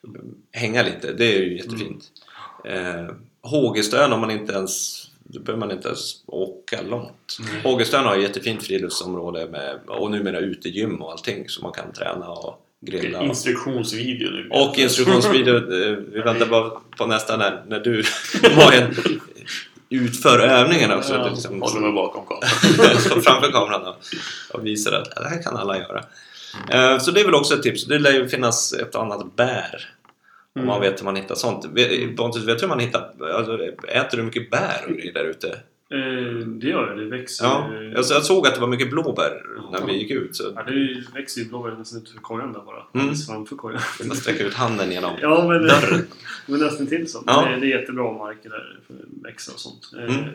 mm, 0.04 0.34
hänga 0.52 0.82
lite. 0.82 1.12
Det 1.12 1.34
är 1.36 1.40
ju 1.40 1.56
jättefint. 1.56 2.04
Eh, 2.64 3.06
Hågestön 3.46 4.12
om 4.12 4.20
man 4.20 4.30
inte 4.30 4.52
ens 4.52 5.02
då 5.28 5.40
behöver 5.40 5.60
man 5.66 5.70
inte 5.76 5.88
ens 5.88 6.12
åka 6.26 6.82
långt. 6.82 7.36
Hågestön 7.64 8.04
har 8.04 8.16
ett 8.16 8.22
jättefint 8.22 8.62
friluftsområde 8.62 9.46
med, 9.46 9.78
och 9.88 10.10
numera 10.10 10.38
utegym 10.38 11.02
och 11.02 11.10
allting 11.12 11.48
så 11.48 11.62
man 11.62 11.72
kan 11.72 11.92
träna 11.92 12.28
och 12.28 12.62
grilla. 12.86 13.18
och- 13.20 13.24
Instruktionsvideo 13.26 14.30
nu. 14.30 14.48
och 14.52 14.78
instruktionsvideo, 14.78 15.56
eh, 15.56 15.96
vi 16.12 16.20
väntar 16.20 16.46
bara 16.46 16.70
på 16.98 17.06
nästa 17.06 17.36
när, 17.36 17.62
när 17.68 17.80
du 17.80 18.02
Majen 18.56 18.94
utför 19.90 20.38
övningen 20.38 20.92
också. 20.92 21.14
Ja, 21.14 21.28
liksom, 21.28 21.62
håller 21.62 21.80
mig 21.80 21.92
bakom 21.92 22.26
kameran. 22.26 23.00
står 23.00 23.20
framför 23.20 23.52
kameran 23.52 23.82
och, 23.86 23.96
och 24.52 24.66
visar 24.66 24.92
att 24.92 25.10
det 25.16 25.28
här 25.28 25.42
kan 25.42 25.56
alla 25.56 25.78
göra. 25.78 26.04
Eh, 26.70 26.98
Så 26.98 27.10
det 27.10 27.20
är 27.20 27.24
väl 27.24 27.34
också 27.34 27.54
ett 27.54 27.62
tips. 27.62 27.84
Det 27.86 27.98
lär 27.98 28.12
ju 28.12 28.28
finnas 28.28 28.72
ett 28.72 28.94
annat 28.94 29.36
bär. 29.36 29.88
Om 30.56 30.66
man 30.66 30.80
vet 30.80 31.00
hur 31.00 31.04
man 31.04 31.16
hittar 31.16 31.34
sånt. 31.34 31.64
Vet- 31.72 32.16
Pontus, 32.16 32.44
vet 32.44 32.58
du 32.58 32.62
hur 32.62 32.68
man 32.68 32.80
hittar? 32.80 33.12
Alltså, 33.34 33.58
äter 33.88 34.16
du 34.16 34.22
mycket 34.22 34.50
bär 34.50 34.84
och 34.88 34.92
grejer 34.92 35.12
där 35.14 35.24
ute? 35.24 35.48
Eh, 35.90 36.46
det 36.46 36.66
gör 36.68 36.94
det. 36.94 37.04
Det 37.04 37.10
växer 37.10 37.44
Ja. 37.44 37.70
Alltså, 37.96 38.14
jag 38.14 38.22
såg 38.24 38.46
att 38.46 38.54
det 38.54 38.60
var 38.60 38.68
mycket 38.68 38.90
blåbär 38.90 39.42
när 39.72 39.86
vi 39.86 39.92
gick 39.98 40.10
ut. 40.10 40.36
Så 40.36 40.52
Ja, 40.56 40.62
det 40.62 41.04
växer 41.14 41.40
ju 41.40 41.48
blåbär 41.48 41.70
nästan 41.70 42.02
utanför 42.02 42.20
kojan 42.20 42.52
där 42.52 42.60
bara. 42.60 42.76
Mm. 42.76 42.86
Alldeles 42.92 43.26
framför 43.26 43.56
kojan. 43.56 43.80
man 44.06 44.16
sträcker 44.16 44.44
ut 44.44 44.54
handen 44.54 44.92
genom 44.92 45.12
Ja, 45.20 45.48
men, 45.48 45.62
dörren. 45.62 46.06
men 46.46 46.60
nästan 46.60 46.86
till 46.86 47.10
så. 47.10 47.22
Ja. 47.26 47.48
Det, 47.48 47.60
det 47.60 47.72
är 47.72 47.78
jättebra 47.80 48.12
marker 48.12 48.50
där 48.50 48.78
för 48.86 48.94
växa 49.22 49.52
och 49.52 49.60
sånt. 49.60 49.90
Eh, 49.98 50.16
Mm. 50.16 50.30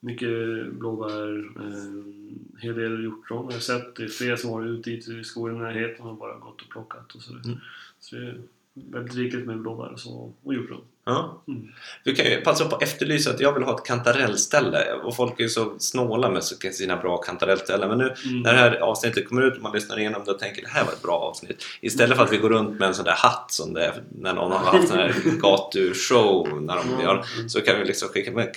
Mycket 0.00 0.28
blåbär, 0.72 1.38
eh, 1.38 2.62
hel 2.62 2.74
del 2.74 3.04
hjortron 3.04 3.44
har 3.44 3.52
jag 3.52 3.62
sett. 3.62 3.96
Det 3.96 4.04
är 4.04 4.08
flera 4.08 4.36
som 4.36 4.50
har 4.50 4.60
varit 4.60 4.88
ute 4.88 5.12
i 5.12 5.24
skogen 5.24 5.56
i 5.56 5.58
närheten 5.58 6.06
och 6.06 6.16
bara 6.16 6.34
gått 6.38 6.62
och 6.62 6.68
plockat 6.70 7.14
och 7.14 7.22
sådär. 7.22 7.40
Mm. 7.44 7.58
Så 8.00 8.16
det 8.16 8.34
väldigt 8.74 9.16
rikligt 9.16 9.46
med 9.46 9.58
blåbär 9.60 9.92
och, 9.92 10.00
så, 10.00 10.32
och 10.44 10.54
hjortron. 10.54 10.80
Ja. 11.06 11.42
Mm. 11.48 11.68
Vi 12.04 12.14
kan 12.14 12.26
ju 12.26 12.40
passa 12.40 12.64
på 12.64 12.76
att 12.76 12.82
efterlysa 12.82 13.30
att 13.30 13.40
jag 13.40 13.52
vill 13.52 13.62
ha 13.62 13.74
ett 13.76 13.84
kantarellställe 13.84 14.92
och 15.04 15.16
folk 15.16 15.40
är 15.40 15.42
ju 15.42 15.48
så 15.48 15.74
snåla 15.78 16.30
med 16.30 16.44
sina 16.44 16.96
bra 16.96 17.16
kantarellställen 17.16 17.88
men 17.88 17.98
nu 17.98 18.14
Mm. 18.24 18.42
när 18.42 18.52
det 18.52 18.58
här 18.58 18.76
avsnittet 18.76 19.28
kommer 19.28 19.42
ut 19.42 19.56
och 19.56 19.62
man 19.62 19.72
lyssnar 19.72 19.98
igenom 19.98 20.22
det 20.24 20.30
och 20.30 20.38
tänker 20.38 20.62
det 20.62 20.68
här 20.68 20.84
var 20.84 20.92
ett 20.92 21.02
bra 21.02 21.12
avsnitt 21.18 21.64
istället 21.80 22.16
för 22.16 22.24
att 22.24 22.32
vi 22.32 22.36
går 22.36 22.50
runt 22.50 22.78
med 22.78 22.88
en 22.88 22.94
sån 22.94 23.04
där 23.04 23.12
hatt 23.12 23.46
som 23.52 23.74
det 23.74 23.84
är 23.84 24.02
när 24.18 24.34
någon 24.34 24.52
har 24.52 24.58
haft 24.58 24.88
sån 24.88 24.98
här 24.98 25.14
gatushow 25.40 26.62
när 26.62 26.76
de 26.76 27.02
gör 27.02 27.24
så 27.48 27.60
kan 27.60 27.78
vi 27.78 27.84
liksom 27.84 28.08
skicka 28.08 28.32
med 28.32 28.54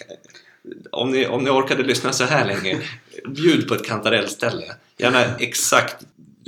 om 0.92 1.12
ni, 1.12 1.28
om 1.28 1.44
ni 1.44 1.50
orkade 1.50 1.84
lyssna 1.84 2.14
så 2.14 2.24
här 2.24 2.46
länge 2.46 2.82
bjud 3.28 3.68
på 3.68 3.74
ett 3.74 3.86
kantarellställe 3.86 4.66
gärna 4.98 5.24
exakt 5.40 6.06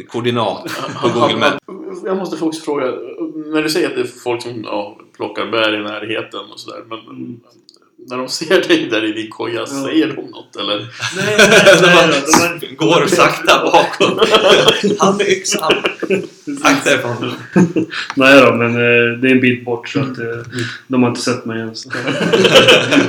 koordinat 0.07 0.71
på 1.01 1.09
Google 1.19 1.37
Maps 1.37 1.57
Jag 2.05 2.17
måste 2.17 2.45
också 2.45 2.61
fråga, 2.61 2.85
när 3.53 3.61
du 3.63 3.69
säger 3.69 3.87
att 3.89 3.95
det 3.95 4.01
är 4.01 4.21
folk 4.23 4.41
som 4.41 4.63
ja, 4.63 4.97
plockar 5.17 5.45
bär 5.45 5.79
i 5.79 5.83
närheten 5.83 6.39
och 6.53 6.59
sådär, 6.59 6.83
men 6.89 6.99
Mm. 6.99 7.39
när 8.07 8.17
de 8.17 8.29
ser 8.29 8.67
dig 8.67 8.85
där 8.89 9.05
i 9.05 9.11
din 9.11 9.29
koja, 9.29 9.65
säger 9.65 10.07
de 10.07 10.15
något 10.25 10.55
eller? 10.55 10.77
Nej, 11.15 11.35
nej, 11.37 12.19
nej, 12.39 12.59
de 12.69 12.75
Går 12.75 13.07
sakta 13.07 13.63
bakåt. 13.63 14.29
Han 14.99 15.17
med 15.17 15.27
yxan. 15.27 15.73
Sakta 16.63 16.93
ifrån. 16.93 17.33
nej 18.15 18.41
då, 18.41 18.53
men 18.53 18.75
eh, 18.75 19.17
det 19.19 19.27
är 19.27 19.31
en 19.31 19.41
bit 19.41 19.65
bort 19.65 19.89
så 19.89 19.99
att 19.99 20.17
eh, 20.19 20.25
de 20.87 21.03
har 21.03 21.09
inte 21.09 21.21
sett 21.21 21.45
mig 21.45 21.61
än. 21.61 21.75
Så. 21.75 21.89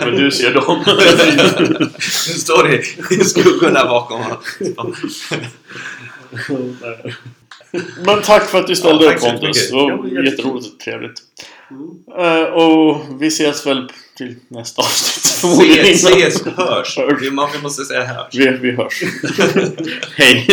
Men 0.00 0.16
du 0.16 0.30
ser 0.30 0.54
dem. 0.54 0.84
Nu 2.28 2.34
står 2.38 2.68
det 2.68 3.14
i 3.14 3.24
skuggorna 3.24 3.84
bakom 3.84 4.20
honom. 4.22 4.94
Men 8.04 8.22
tack 8.22 8.50
för 8.50 8.58
att 8.58 8.66
du 8.66 8.76
ställde 8.76 9.04
Ja, 9.04 9.14
upp 9.14 9.20
Pontus. 9.20 9.70
Det 9.70 9.74
var 9.76 10.24
jätteroligt 10.24 10.66
och 10.66 10.80
trevligt. 10.80 11.22
Mm. 11.70 12.42
Eh, 12.42 12.42
och 12.42 13.00
vi 13.20 13.26
ses 13.26 13.66
väl 13.66 13.92
till 14.16 14.36
nästa 14.48 14.82
avsnitt 14.82 15.34
förmodligen. 15.40 15.86
Ses, 15.86 16.34
ses, 16.34 16.46
hörs. 16.56 16.96
Hörs. 16.96 17.32
Man 17.32 17.48
måste 17.62 17.84
säga 17.84 18.04
hörs. 18.04 18.34
Vi, 18.34 18.50
vi 18.50 18.70
hörs. 18.70 19.02
Hej! 20.16 20.46